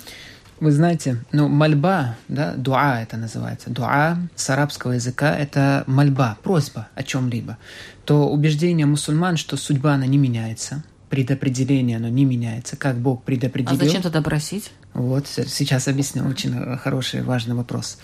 вы 0.61 0.73
знаете, 0.73 1.17
ну, 1.33 1.49
мольба, 1.49 2.17
да, 2.29 2.55
дуа 2.55 3.01
это 3.03 3.17
называется. 3.17 3.71
Дуа 3.71 4.19
с 4.37 4.51
арабского 4.51 4.93
языка– 4.93 5.37
это 5.39 5.85
мольба, 5.87 6.37
просьба 6.43 6.89
о 6.95 7.03
чем-либо. 7.03 7.59
То 8.05 8.29
убеждение 8.29 8.87
мусульман, 8.87 9.37
что 9.37 9.57
судьба, 9.57 9.95
она 9.95 10.07
не 10.07 10.19
меняется, 10.19 10.85
предопределение, 11.09 11.97
оно 11.97 12.09
не 12.09 12.25
меняется, 12.25 12.77
как 12.77 12.99
Бог 12.99 13.25
предопределил. 13.25 13.81
А 13.81 13.85
зачем 13.85 14.03
тогда 14.03 14.23
просить? 14.23 14.71
Вот, 14.93 15.27
сейчас 15.27 15.89
объясню, 15.89 16.25
очень 16.25 16.77
хороший, 16.77 17.23
важный 17.23 17.55
вопрос. 17.55 17.99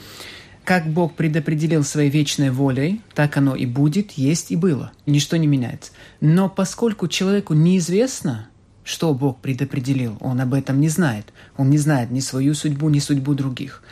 Как 0.64 0.88
Бог 0.88 1.14
предопределил 1.14 1.84
своей 1.84 2.10
вечной 2.10 2.50
волей, 2.50 3.00
так 3.14 3.36
оно 3.36 3.54
и 3.54 3.66
будет, 3.66 4.12
есть 4.12 4.50
и 4.50 4.56
было. 4.56 4.90
Ничто 5.06 5.36
не 5.36 5.46
меняется. 5.46 5.92
Но 6.20 6.48
поскольку 6.48 7.06
человеку 7.06 7.54
неизвестно, 7.54 8.48
что 8.86 9.12
Бог 9.14 9.40
предопределил, 9.40 10.16
он 10.20 10.40
об 10.40 10.54
этом 10.54 10.80
не 10.80 10.88
знает. 10.88 11.32
Он 11.56 11.68
не 11.70 11.76
знает 11.76 12.12
ни 12.12 12.20
свою 12.20 12.54
судьбу, 12.54 12.88
ни 12.88 13.00
судьбу 13.00 13.34
других. 13.34 13.82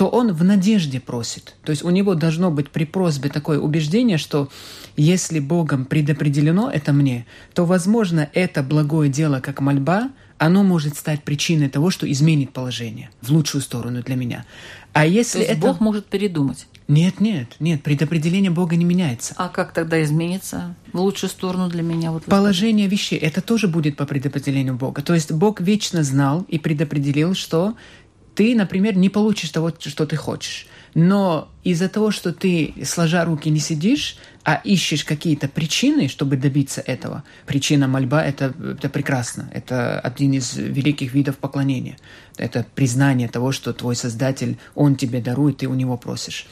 То 0.00 0.08
он 0.08 0.32
в 0.32 0.42
надежде 0.44 0.98
просит. 0.98 1.56
То 1.62 1.72
есть 1.72 1.84
у 1.84 1.90
него 1.90 2.14
должно 2.14 2.50
быть 2.50 2.70
при 2.70 2.84
просьбе 2.84 3.28
такое 3.28 3.58
убеждение, 3.58 4.16
что 4.16 4.48
если 4.96 5.40
Богом 5.40 5.84
предопределено 5.84 6.70
это 6.70 6.94
мне, 6.94 7.26
то, 7.52 7.66
возможно, 7.66 8.26
это 8.32 8.62
благое 8.62 9.10
дело, 9.10 9.40
как 9.40 9.60
мольба, 9.60 10.08
оно 10.38 10.62
может 10.62 10.96
стать 10.96 11.22
причиной 11.22 11.68
того, 11.68 11.90
что 11.90 12.10
изменит 12.10 12.50
положение 12.54 13.10
в 13.20 13.28
лучшую 13.30 13.60
сторону 13.60 14.02
для 14.02 14.16
меня. 14.16 14.46
А 14.94 15.04
если 15.04 15.42
это... 15.42 15.60
Бог 15.60 15.80
может 15.80 16.06
передумать? 16.06 16.66
Нет, 16.88 17.20
нет, 17.20 17.56
нет, 17.60 17.82
предопределение 17.82 18.50
Бога 18.50 18.76
не 18.76 18.86
меняется. 18.86 19.34
А 19.36 19.48
как 19.48 19.74
тогда 19.74 20.02
изменится 20.02 20.74
в 20.94 20.98
лучшую 20.98 21.28
сторону 21.28 21.68
для 21.68 21.82
меня? 21.82 22.10
Вот 22.10 22.24
Положение 22.24 22.88
вещей, 22.88 23.18
это 23.18 23.42
тоже 23.42 23.68
будет 23.68 23.98
по 23.98 24.06
предопределению 24.06 24.76
Бога. 24.76 25.02
То 25.02 25.12
есть 25.12 25.30
Бог 25.30 25.60
вечно 25.60 26.02
знал 26.02 26.46
и 26.48 26.58
предопределил, 26.58 27.34
что 27.34 27.74
ты, 28.40 28.54
например, 28.54 28.96
не 28.96 29.10
получишь 29.10 29.50
того, 29.50 29.70
что 29.78 30.06
ты 30.06 30.16
хочешь. 30.16 30.66
Но 30.94 31.50
из-за 31.62 31.90
того, 31.90 32.10
что 32.10 32.32
ты, 32.32 32.72
сложа 32.86 33.26
руки, 33.26 33.50
не 33.50 33.60
сидишь, 33.60 34.16
а 34.44 34.62
ищешь 34.64 35.04
какие-то 35.04 35.46
причины, 35.46 36.08
чтобы 36.08 36.38
добиться 36.38 36.80
этого, 36.80 37.22
причина 37.44 37.86
мольба 37.86 38.24
это, 38.24 38.54
это 38.58 38.88
прекрасно. 38.88 39.50
Это 39.52 40.00
один 40.00 40.32
из 40.32 40.56
великих 40.56 41.12
видов 41.12 41.36
поклонения. 41.36 41.98
Это 42.38 42.64
признание 42.74 43.28
того, 43.28 43.52
что 43.52 43.74
твой 43.74 43.94
Создатель, 43.94 44.56
Он 44.74 44.96
тебе 44.96 45.20
дарует, 45.20 45.58
ты 45.58 45.66
у 45.66 45.74
Него 45.74 45.98
просишь 45.98 46.46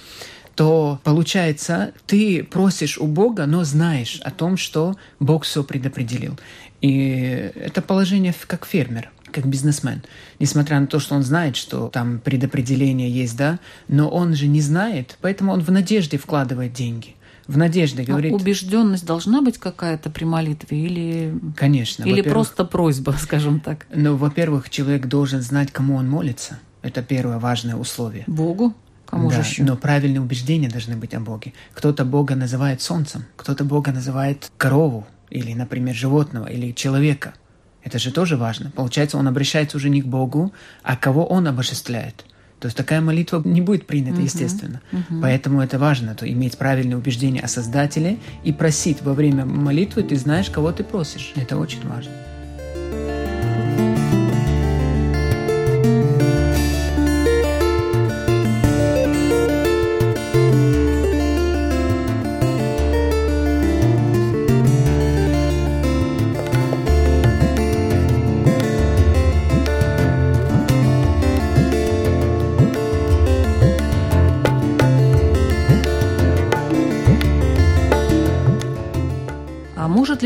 то 0.54 0.98
получается, 1.04 1.92
ты 2.06 2.42
просишь 2.42 2.98
у 2.98 3.06
Бога, 3.06 3.46
но 3.46 3.62
знаешь 3.62 4.20
о 4.24 4.32
том, 4.32 4.56
что 4.56 4.96
Бог 5.20 5.44
все 5.44 5.62
предопределил. 5.62 6.36
И 6.80 7.52
это 7.54 7.80
положение 7.80 8.34
как 8.48 8.66
фермер 8.66 9.12
как 9.30 9.46
бизнесмен. 9.46 10.02
Несмотря 10.38 10.80
на 10.80 10.86
то, 10.86 10.98
что 10.98 11.14
он 11.14 11.22
знает, 11.22 11.56
что 11.56 11.88
там 11.88 12.18
предопределение 12.18 13.10
есть, 13.10 13.36
да, 13.36 13.58
но 13.88 14.08
он 14.08 14.34
же 14.34 14.46
не 14.46 14.60
знает, 14.60 15.16
поэтому 15.20 15.52
он 15.52 15.60
в 15.60 15.70
надежде 15.70 16.18
вкладывает 16.18 16.72
деньги. 16.72 17.14
В 17.48 17.56
надежде 17.56 18.02
говорит... 18.02 18.32
А 18.32 18.36
убежденность 18.36 19.06
должна 19.06 19.40
быть 19.40 19.56
какая-то 19.56 20.10
при 20.10 20.24
молитве 20.24 20.78
или... 20.78 21.34
Конечно. 21.56 22.04
Или 22.04 22.20
просто 22.20 22.66
просьба, 22.66 23.12
скажем 23.18 23.60
так? 23.60 23.86
Ну, 23.92 24.16
во-первых, 24.16 24.68
человек 24.68 25.06
должен 25.06 25.40
знать, 25.40 25.72
кому 25.72 25.96
он 25.96 26.08
молится. 26.10 26.58
Это 26.82 27.02
первое 27.02 27.38
важное 27.38 27.74
условие. 27.76 28.24
Богу? 28.26 28.74
Кому 29.06 29.30
да, 29.30 29.36
же 29.36 29.48
еще? 29.48 29.62
Но 29.62 29.76
правильные 29.76 30.20
убеждения 30.20 30.68
должны 30.68 30.96
быть 30.96 31.14
о 31.14 31.20
Боге. 31.20 31.54
Кто-то 31.72 32.04
Бога 32.04 32.36
называет 32.36 32.82
солнцем, 32.82 33.24
кто-то 33.36 33.64
Бога 33.64 33.92
называет 33.92 34.52
корову, 34.58 35.06
или, 35.30 35.54
например, 35.54 35.94
животного, 35.94 36.46
или 36.46 36.72
человека– 36.72 37.32
это 37.88 37.98
же 37.98 38.12
тоже 38.12 38.36
важно. 38.36 38.70
Получается, 38.70 39.16
он 39.16 39.26
обращается 39.26 39.76
уже 39.76 39.88
не 39.88 40.02
к 40.02 40.06
Богу, 40.06 40.52
а 40.82 40.96
кого 40.96 41.26
он 41.26 41.46
обожествляет. 41.48 42.24
То 42.60 42.66
есть 42.66 42.76
такая 42.76 43.00
молитва 43.00 43.40
не 43.44 43.60
будет 43.60 43.86
принята, 43.86 44.20
uh-huh, 44.20 44.24
естественно. 44.24 44.80
Uh-huh. 44.92 45.20
Поэтому 45.22 45.62
это 45.62 45.78
важно, 45.78 46.14
то 46.14 46.28
иметь 46.28 46.58
правильное 46.58 46.96
убеждение 46.96 47.42
о 47.42 47.48
Создателе 47.48 48.18
и 48.44 48.52
просить 48.52 49.02
во 49.02 49.14
время 49.14 49.44
молитвы, 49.44 50.02
ты 50.02 50.16
знаешь, 50.16 50.50
кого 50.50 50.72
ты 50.72 50.84
просишь. 50.84 51.32
Это 51.36 51.56
очень 51.56 51.86
важно. 51.88 52.12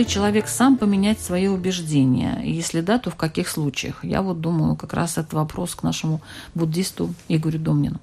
Ли 0.03 0.09
человек 0.09 0.49
сам 0.49 0.77
поменять 0.77 1.21
свои 1.21 1.47
убеждения? 1.47 2.41
Если 2.45 2.81
да, 2.81 2.99
то 2.99 3.11
в 3.11 3.17
каких 3.17 3.49
случаях? 3.49 4.05
Я 4.05 4.23
вот 4.23 4.41
думаю, 4.41 4.77
как 4.77 4.93
раз 4.93 5.19
это 5.19 5.37
вопрос 5.37 5.75
к 5.75 5.83
нашему 5.83 6.21
буддисту 6.55 7.15
Игорю 7.29 7.59
Домнину. 7.59 8.01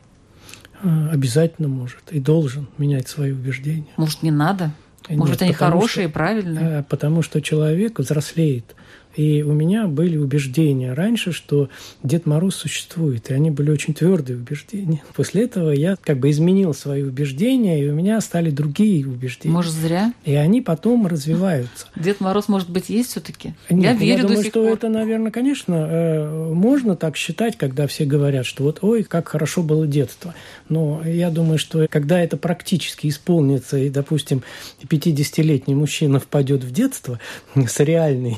А, 0.81 1.09
обязательно 1.11 1.67
может 1.67 2.11
и 2.11 2.19
должен 2.19 2.67
менять 2.77 3.07
свои 3.09 3.31
убеждения. 3.31 3.87
Может, 3.97 4.23
не 4.23 4.31
надо? 4.31 4.71
Может, 5.09 5.35
Нет, 5.35 5.41
они 5.43 5.53
хорошие, 5.53 6.07
что, 6.07 6.13
правильные? 6.13 6.79
А, 6.79 6.83
потому 6.83 7.21
что 7.21 7.41
человек 7.41 7.99
взрослеет 7.99 8.75
и 9.19 9.43
у 9.43 9.51
меня 9.51 9.87
были 9.87 10.15
убеждения 10.15 10.93
раньше, 10.93 11.33
что 11.33 11.67
Дед 12.03 12.25
Мороз 12.25 12.55
существует, 12.55 13.29
и 13.29 13.33
они 13.33 13.51
были 13.51 13.69
очень 13.69 13.93
твердые 13.93 14.37
убеждения. 14.37 15.03
После 15.13 15.43
этого 15.43 15.71
я 15.71 15.97
как 16.01 16.19
бы 16.19 16.29
изменил 16.29 16.73
свои 16.73 17.03
убеждения, 17.03 17.83
и 17.83 17.89
у 17.89 17.93
меня 17.93 18.21
стали 18.21 18.49
другие 18.49 19.05
убеждения. 19.05 19.53
Может, 19.53 19.73
зря? 19.73 20.13
И 20.23 20.33
они 20.35 20.61
потом 20.61 21.05
развиваются. 21.05 21.87
Дед 21.97 22.21
Мороз, 22.21 22.47
может 22.47 22.69
быть, 22.69 22.87
есть 22.87 23.09
все-таки? 23.09 23.55
Я 23.69 23.91
верю 23.91 24.05
я 24.05 24.17
думаю, 24.21 24.37
до 24.37 24.43
сих 24.43 24.51
что 24.51 24.63
пор. 24.63 24.71
это, 24.71 24.87
наверное, 24.87 25.31
конечно, 25.31 25.75
э, 25.75 26.53
можно 26.53 26.95
так 26.95 27.17
считать, 27.17 27.57
когда 27.57 27.87
все 27.87 28.05
говорят, 28.05 28.45
что 28.45 28.63
вот, 28.63 28.79
ой, 28.83 29.03
как 29.03 29.27
хорошо 29.27 29.63
было 29.63 29.85
детство. 29.85 30.33
Но 30.69 31.01
я 31.03 31.29
думаю, 31.29 31.57
что 31.57 31.87
когда 31.89 32.21
это 32.21 32.37
практически 32.37 33.07
исполнится, 33.07 33.79
и, 33.79 33.89
допустим, 33.89 34.43
50-летний 34.81 35.75
мужчина 35.75 36.21
впадет 36.21 36.63
в 36.63 36.71
детство 36.71 37.19
с 37.55 37.79
реальной 37.81 38.37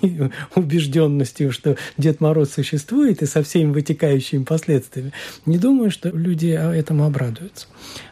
убежденностью, 0.72 1.52
что 1.52 1.76
Дед 1.98 2.22
Мороз 2.22 2.54
существует 2.54 3.22
и 3.22 3.26
со 3.26 3.44
всеми 3.44 3.72
вытекающими 3.72 4.44
последствиями, 4.44 5.12
не 5.46 5.58
думаю, 5.58 5.92
что 5.92 6.10
люди 6.10 6.48
этому 6.48 7.06
обрадуются. 7.06 7.68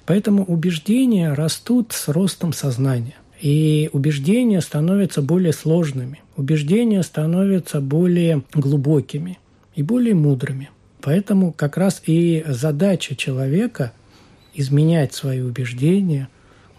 Поэтому 0.06 0.44
убеждения 0.44 1.34
растут 1.34 1.94
с 1.94 2.10
ростом 2.10 2.54
сознания. 2.54 3.16
И 3.42 3.90
убеждения 3.94 4.60
становятся 4.60 5.22
более 5.22 5.54
сложными, 5.54 6.22
убеждения 6.36 7.02
становятся 7.04 7.80
более 7.80 8.44
глубокими 8.54 9.40
и 9.76 9.82
более 9.82 10.14
мудрыми. 10.14 10.70
Поэтому 11.02 11.54
как 11.54 11.78
раз 11.78 12.02
и 12.06 12.44
задача 12.46 13.16
человека 13.16 13.94
изменять 14.54 15.14
свои 15.14 15.40
убеждения 15.40 16.28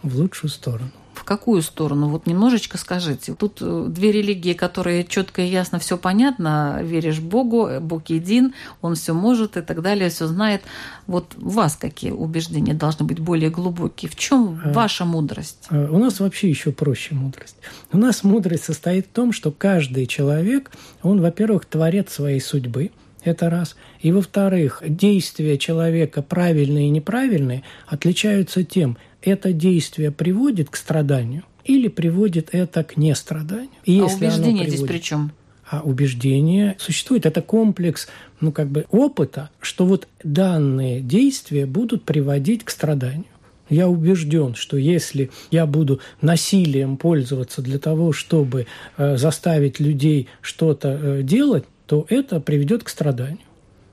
в 0.02 0.18
лучшую 0.18 0.50
сторону. 0.50 0.92
Какую 1.30 1.62
сторону? 1.62 2.08
Вот 2.08 2.26
немножечко 2.26 2.76
скажите. 2.76 3.36
Тут 3.36 3.58
э, 3.60 3.86
две 3.88 4.10
религии, 4.10 4.52
которые 4.52 5.04
четко 5.04 5.42
и 5.42 5.46
ясно 5.46 5.78
все 5.78 5.96
понятно. 5.96 6.80
Веришь 6.82 7.20
Богу, 7.20 7.68
Бог 7.80 8.10
един, 8.10 8.52
Он 8.82 8.96
все 8.96 9.14
может 9.14 9.56
и 9.56 9.60
так 9.60 9.80
далее, 9.80 10.10
все 10.10 10.26
знает. 10.26 10.62
Вот 11.06 11.36
у 11.40 11.50
вас 11.50 11.76
какие 11.76 12.10
убеждения 12.10 12.74
должны 12.74 13.06
быть 13.06 13.20
более 13.20 13.48
глубокие? 13.48 14.10
В 14.10 14.16
чем 14.16 14.60
э, 14.64 14.72
ваша 14.72 15.04
мудрость? 15.04 15.68
Э, 15.70 15.86
у 15.88 15.98
нас 15.98 16.18
вообще 16.18 16.50
еще 16.50 16.72
проще 16.72 17.14
мудрость. 17.14 17.58
У 17.92 17.98
нас 17.98 18.24
мудрость 18.24 18.64
состоит 18.64 19.06
в 19.06 19.10
том, 19.10 19.32
что 19.32 19.52
каждый 19.52 20.06
человек, 20.06 20.72
он, 21.04 21.20
во-первых, 21.20 21.64
творец 21.64 22.12
своей 22.12 22.40
судьбы, 22.40 22.90
это 23.22 23.50
раз. 23.50 23.76
И 24.00 24.12
во-вторых, 24.12 24.82
действия 24.84 25.58
человека 25.58 26.22
правильные 26.22 26.86
и 26.86 26.90
неправильные 26.90 27.62
отличаются 27.86 28.64
тем, 28.64 28.96
это 29.22 29.52
действие 29.52 30.10
приводит 30.10 30.70
к 30.70 30.76
страданию 30.76 31.44
или 31.64 31.88
приводит 31.88 32.50
это 32.52 32.84
к 32.84 32.96
нестраданию. 32.96 33.70
И 33.84 34.00
а 34.00 34.04
если 34.04 34.26
убеждение 34.26 34.64
приводит, 34.64 34.74
здесь 34.74 34.88
при 34.88 34.98
чем? 34.98 35.32
А 35.68 35.82
убеждение 35.82 36.76
существует. 36.78 37.26
Это 37.26 37.42
комплекс 37.42 38.08
ну, 38.40 38.52
как 38.52 38.68
бы 38.68 38.86
опыта, 38.90 39.50
что 39.60 39.86
вот 39.86 40.08
данные 40.24 41.00
действия 41.00 41.66
будут 41.66 42.04
приводить 42.04 42.64
к 42.64 42.70
страданию. 42.70 43.26
Я 43.68 43.88
убежден, 43.88 44.56
что 44.56 44.76
если 44.76 45.30
я 45.52 45.64
буду 45.64 46.00
насилием 46.20 46.96
пользоваться 46.96 47.62
для 47.62 47.78
того, 47.78 48.12
чтобы 48.12 48.66
э, 48.96 49.16
заставить 49.16 49.78
людей 49.78 50.28
что-то 50.42 50.88
э, 50.88 51.22
делать, 51.22 51.64
то 51.86 52.04
это 52.08 52.40
приведет 52.40 52.82
к 52.82 52.88
страданию. 52.88 53.38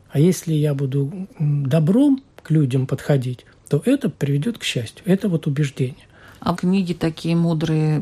А 0.09 0.19
если 0.19 0.53
я 0.53 0.73
буду 0.73 1.27
добром 1.39 2.23
к 2.41 2.49
людям 2.49 2.87
подходить, 2.87 3.45
то 3.69 3.81
это 3.85 4.09
приведет 4.09 4.57
к 4.57 4.63
счастью. 4.63 5.03
Это 5.05 5.29
вот 5.29 5.47
убеждение. 5.47 6.07
А 6.39 6.55
книги 6.55 6.93
такие 6.93 7.35
мудрые, 7.35 8.01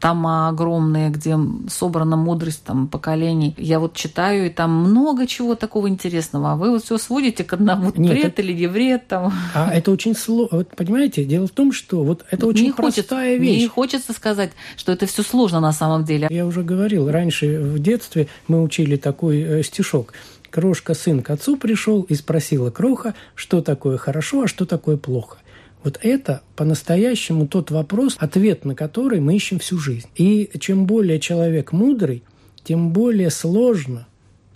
тома 0.00 0.48
огромные, 0.48 1.10
где 1.10 1.36
собрана 1.68 2.16
мудрость 2.16 2.62
там, 2.64 2.86
поколений. 2.86 3.54
Я 3.56 3.80
вот 3.80 3.94
читаю, 3.94 4.46
и 4.46 4.50
там 4.50 4.70
много 4.70 5.26
чего 5.26 5.54
такого 5.54 5.88
интересного. 5.88 6.52
А 6.52 6.56
вы 6.56 6.70
вот 6.70 6.84
все 6.84 6.98
сводите 6.98 7.44
к 7.44 7.52
одному. 7.52 7.92
Нет, 7.96 8.12
вред 8.12 8.24
это... 8.26 8.42
или 8.42 8.52
не 8.52 8.66
вред. 8.66 9.08
Там. 9.08 9.32
А 9.54 9.72
это 9.72 9.90
очень 9.90 10.14
сложно. 10.14 10.58
Вот, 10.58 10.68
понимаете, 10.76 11.24
дело 11.24 11.46
в 11.46 11.50
том, 11.50 11.72
что 11.72 12.04
вот 12.04 12.24
это 12.30 12.46
очень 12.46 12.66
не 12.66 12.72
простая 12.72 13.36
вещь. 13.36 13.62
Не 13.62 13.68
хочется 13.68 14.12
сказать, 14.12 14.52
что 14.76 14.92
это 14.92 15.06
все 15.06 15.22
сложно 15.22 15.60
на 15.60 15.72
самом 15.72 16.04
деле. 16.04 16.28
Я 16.30 16.46
уже 16.46 16.62
говорил, 16.62 17.10
раньше 17.10 17.58
в 17.60 17.78
детстве 17.78 18.28
мы 18.48 18.62
учили 18.62 18.96
такой 18.96 19.40
э, 19.40 19.62
стишок– 19.62 20.12
Крошка 20.50 20.94
сын 20.94 21.22
к 21.22 21.30
отцу 21.30 21.56
пришел 21.56 22.02
и 22.02 22.14
спросила 22.14 22.70
Кроха, 22.70 23.14
что 23.34 23.62
такое 23.62 23.96
хорошо, 23.96 24.42
а 24.42 24.48
что 24.48 24.66
такое 24.66 24.96
плохо. 24.96 25.38
Вот 25.82 25.98
это 26.02 26.42
по-настоящему 26.56 27.46
тот 27.46 27.70
вопрос, 27.70 28.16
ответ 28.18 28.64
на 28.64 28.74
который 28.74 29.20
мы 29.20 29.36
ищем 29.36 29.58
всю 29.58 29.78
жизнь. 29.78 30.08
И 30.16 30.50
чем 30.58 30.86
более 30.86 31.20
человек 31.20 31.72
мудрый, 31.72 32.24
тем 32.64 32.90
более 32.90 33.30
сложно 33.30 34.06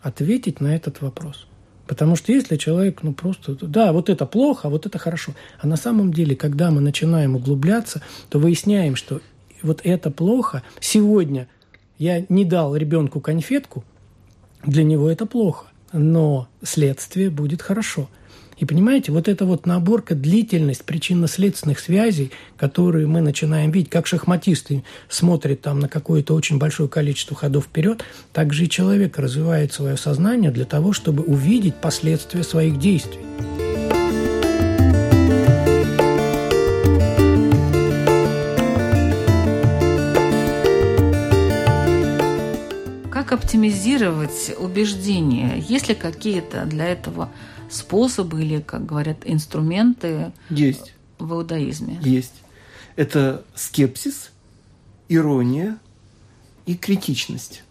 ответить 0.01 0.61
на 0.61 0.74
этот 0.74 1.01
вопрос. 1.03 1.47
Потому 1.86 2.16
что 2.16 2.32
если 2.32 2.57
человек, 2.57 3.03
ну 3.03 3.12
просто, 3.12 3.57
да, 3.61 3.93
вот 3.93 4.09
это 4.09 4.26
плохо, 4.26 4.68
а 4.68 4.70
вот 4.70 4.86
это 4.86 4.99
хорошо. 4.99 5.34
А 5.61 5.66
на 5.66 5.76
самом 5.76 6.12
деле, 6.12 6.34
когда 6.36 6.70
мы 6.70 6.80
начинаем 6.80 7.36
углубляться, 7.36 8.03
то 8.28 8.38
выясняем, 8.38 8.97
что 8.97 9.20
вот 9.62 9.80
это 9.84 10.11
плохо. 10.11 10.62
Сегодня 10.80 11.49
я 11.99 12.24
не 12.28 12.45
дал 12.45 12.74
ребенку 12.74 13.20
конфетку, 13.20 13.84
для 14.64 14.84
него 14.84 15.11
это 15.11 15.26
плохо 15.26 15.69
но 15.93 16.49
следствие 16.62 17.30
будет 17.30 17.62
хорошо. 17.62 18.09
И 18.59 18.66
понимаете, 18.66 19.11
вот 19.11 19.26
эта 19.26 19.47
вот 19.47 19.64
наборка, 19.64 20.14
длительность 20.14 20.84
причинно-следственных 20.84 21.80
связей, 21.80 22.30
которые 22.59 23.07
мы 23.07 23.22
начинаем 23.22 23.70
видеть, 23.70 23.91
как 23.91 24.07
шахматисты 24.07 24.84
смотрят 25.09 25.62
там 25.62 25.80
на 25.80 25.88
какое-то 25.88 26.34
очень 26.34 26.59
большое 26.59 26.86
количество 26.88 27.34
ходов 27.34 27.64
вперед, 27.64 28.05
так 28.34 28.53
же 28.53 28.66
и 28.66 28.68
человек 28.68 29.18
развивает 29.18 29.72
свое 29.72 29.97
сознание 29.97 30.51
для 30.51 30.66
того, 30.66 30.93
чтобы 30.93 31.22
увидеть 31.22 31.76
последствия 31.76 32.43
своих 32.43 32.78
действий. 32.78 33.20
Как 43.31 43.45
оптимизировать 43.45 44.57
убеждения? 44.59 45.57
Есть 45.57 45.89
ли 45.89 45.95
какие-то 45.95 46.66
для 46.66 46.87
этого 46.87 47.31
способы 47.70 48.43
или, 48.43 48.59
как 48.61 48.85
говорят, 48.85 49.18
инструменты 49.24 50.33
Есть. 50.49 50.95
в 51.20 51.33
иудаизме? 51.33 52.01
Есть. 52.03 52.35
Это 52.97 53.45
скепсис, 53.55 54.33
ирония 55.09 55.78
и 56.66 56.74
критичность. 56.74 57.62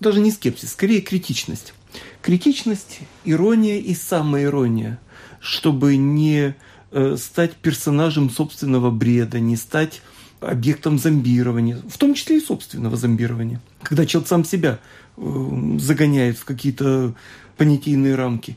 Даже 0.00 0.18
не 0.18 0.32
скепсис, 0.32 0.72
скорее 0.72 1.00
критичность. 1.00 1.72
Критичность, 2.20 2.98
ирония 3.24 3.78
и 3.78 3.94
самоирония, 3.94 4.98
чтобы 5.38 5.94
не 5.96 6.56
э, 6.90 7.16
стать 7.16 7.54
персонажем 7.54 8.28
собственного 8.28 8.90
бреда, 8.90 9.38
не 9.38 9.54
стать 9.54 10.02
объектом 10.40 10.98
зомбирования, 10.98 11.78
в 11.88 11.98
том 11.98 12.14
числе 12.14 12.38
и 12.38 12.40
собственного 12.40 12.96
зомбирования. 12.96 13.60
Когда 13.82 14.06
человек 14.06 14.28
сам 14.28 14.44
себя 14.44 14.78
э, 15.16 15.78
загоняет 15.78 16.38
в 16.38 16.44
какие-то 16.44 17.14
понятийные 17.56 18.14
рамки, 18.14 18.56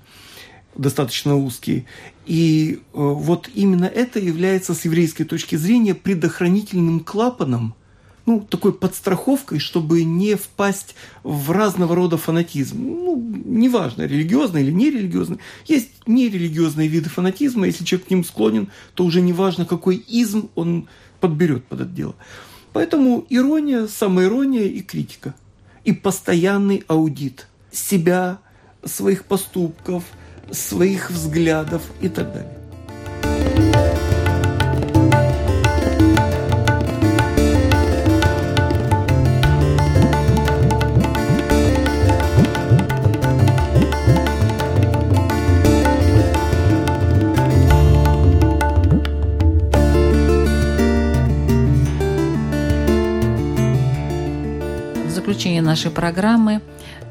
достаточно 0.75 1.35
узкие. 1.35 1.85
И 2.25 2.79
э, 2.79 2.81
вот 2.93 3.49
именно 3.53 3.85
это 3.85 4.19
является 4.19 4.73
с 4.73 4.85
еврейской 4.85 5.23
точки 5.23 5.55
зрения 5.55 5.95
предохранительным 5.95 6.99
клапаном, 7.01 7.75
ну, 8.25 8.41
такой 8.41 8.73
подстраховкой, 8.73 9.57
чтобы 9.57 10.03
не 10.03 10.35
впасть 10.35 10.93
в 11.23 11.49
разного 11.49 11.95
рода 11.95 12.15
фанатизм. 12.17 12.77
Ну, 12.79 13.41
неважно, 13.43 14.03
религиозный 14.03 14.61
или 14.61 14.71
нерелигиозный. 14.71 15.39
Есть 15.67 15.89
нерелигиозные 16.05 16.87
виды 16.87 17.09
фанатизма, 17.09 17.65
если 17.65 17.83
человек 17.85 18.07
к 18.07 18.11
ним 18.11 18.23
склонен, 18.23 18.69
то 18.93 19.03
уже 19.03 19.21
неважно, 19.21 19.65
какой 19.65 19.95
изм 19.95 20.49
он 20.53 20.87
подберет 21.19 21.65
под 21.65 21.81
это 21.81 21.89
дело. 21.89 22.15
Поэтому 22.73 23.25
ирония, 23.29 23.87
самоирония 23.87 24.63
и 24.63 24.81
критика. 24.81 25.33
И 25.83 25.93
постоянный 25.93 26.83
аудит 26.87 27.47
себя, 27.71 28.39
своих 28.83 29.25
поступков, 29.25 30.03
своих 30.51 31.09
взглядов 31.11 31.81
и 32.01 32.09
так 32.09 32.33
далее. 32.33 32.58
Нашей 55.61 55.91
программы 55.91 56.61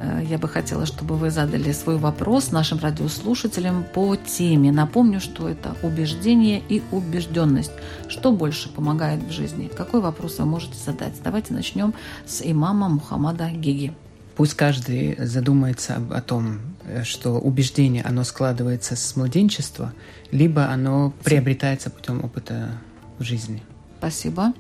э, 0.01 0.23
я 0.29 0.39
бы 0.39 0.49
хотела, 0.49 0.87
чтобы 0.87 1.17
вы 1.17 1.31
задали 1.31 1.73
свой 1.73 1.97
вопрос 1.99 2.53
нашим 2.53 2.79
радиослушателям 2.79 3.85
по 3.95 4.17
теме. 4.17 4.73
Напомню, 4.73 5.21
что 5.21 5.49
это 5.49 5.77
убеждение 5.83 6.63
и 6.69 6.83
убежденность. 6.91 7.73
Что 8.09 8.33
больше 8.33 8.69
помогает 8.69 9.23
в 9.23 9.31
жизни? 9.31 9.71
Какой 9.75 10.01
вопрос 10.01 10.39
вы 10.39 10.47
можете 10.47 10.75
задать? 10.85 11.15
Давайте 11.23 11.55
начнем 11.55 11.95
с 12.27 12.41
имама 12.43 12.89
Мухаммада 12.89 13.51
Гиги. 13.51 13.93
Пусть 14.37 14.55
каждый 14.55 15.17
задумается 15.19 16.01
о 16.11 16.21
том, 16.21 16.61
что 17.03 17.39
убеждение, 17.39 18.03
оно 18.03 18.25
складывается 18.25 18.97
с 18.97 19.17
младенчества, 19.17 19.93
либо 20.31 20.67
оно 20.69 21.13
приобретается 21.25 21.91
путем 21.91 22.25
опыта 22.25 22.71
в 23.19 23.25
жизни. 23.25 23.63
Спасибо. 23.99 24.53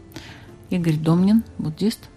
Игорь 0.70 0.97
Домнин, 0.97 1.45
буддист. 1.59 2.09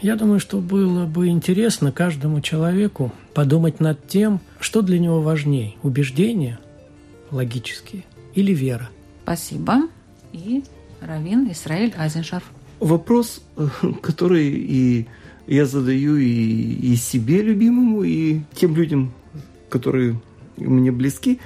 Я 0.00 0.14
думаю, 0.14 0.38
что 0.38 0.60
было 0.60 1.06
бы 1.06 1.26
интересно 1.26 1.90
каждому 1.90 2.40
человеку 2.40 3.12
подумать 3.34 3.80
над 3.80 4.06
тем, 4.06 4.40
что 4.60 4.82
для 4.82 4.98
него 4.98 5.20
важнее– 5.22 5.74
убеждения 5.82 6.60
логические 7.32 8.04
или 8.34 8.54
вера. 8.54 8.90
Спасибо. 9.24 9.88
И 10.32 10.62
Равин 11.00 11.50
Исраиль 11.50 11.92
Айзеншарф. 11.96 12.44
Вопрос, 12.78 13.42
который 14.02 14.48
и 14.48 15.08
я 15.48 15.66
задаю 15.66 16.16
и, 16.16 16.26
и 16.26 16.94
себе 16.94 17.42
любимому, 17.42 18.04
и 18.04 18.40
тем 18.54 18.76
людям, 18.76 19.12
которые 19.68 20.20
мне 20.56 20.92
близки, 20.92 21.40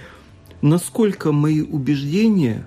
насколько 0.61 1.33
мои 1.33 1.63
убеждения 1.63 2.67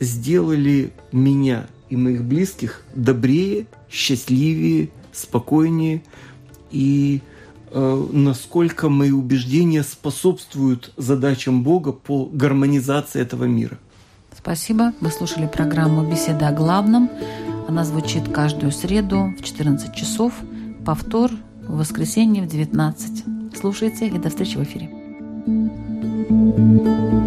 сделали 0.00 0.92
меня 1.12 1.66
и 1.90 1.96
моих 1.96 2.24
близких 2.24 2.82
добрее, 2.94 3.66
счастливее, 3.90 4.88
спокойнее 5.12 6.02
и 6.70 7.20
э, 7.70 8.06
насколько 8.12 8.88
мои 8.88 9.10
убеждения 9.10 9.82
способствуют 9.82 10.92
задачам 10.96 11.62
Бога 11.62 11.92
по 11.92 12.26
гармонизации 12.26 13.20
этого 13.20 13.44
мира. 13.44 13.78
Спасибо. 14.36 14.92
Вы 15.00 15.10
слушали 15.10 15.46
программу 15.46 16.08
«Беседа 16.10 16.48
о 16.48 16.52
главном». 16.52 17.10
Она 17.68 17.84
звучит 17.84 18.28
каждую 18.28 18.72
среду 18.72 19.34
в 19.38 19.42
14 19.44 19.94
часов, 19.94 20.32
повтор 20.84 21.30
в 21.66 21.76
воскресенье 21.78 22.42
в 22.42 22.48
19. 22.48 23.24
Слушайте 23.58 24.08
и 24.08 24.18
до 24.18 24.30
встречи 24.30 24.56
в 24.56 24.62
эфире. 24.62 24.90
thank 25.44 27.12
you 27.12 27.21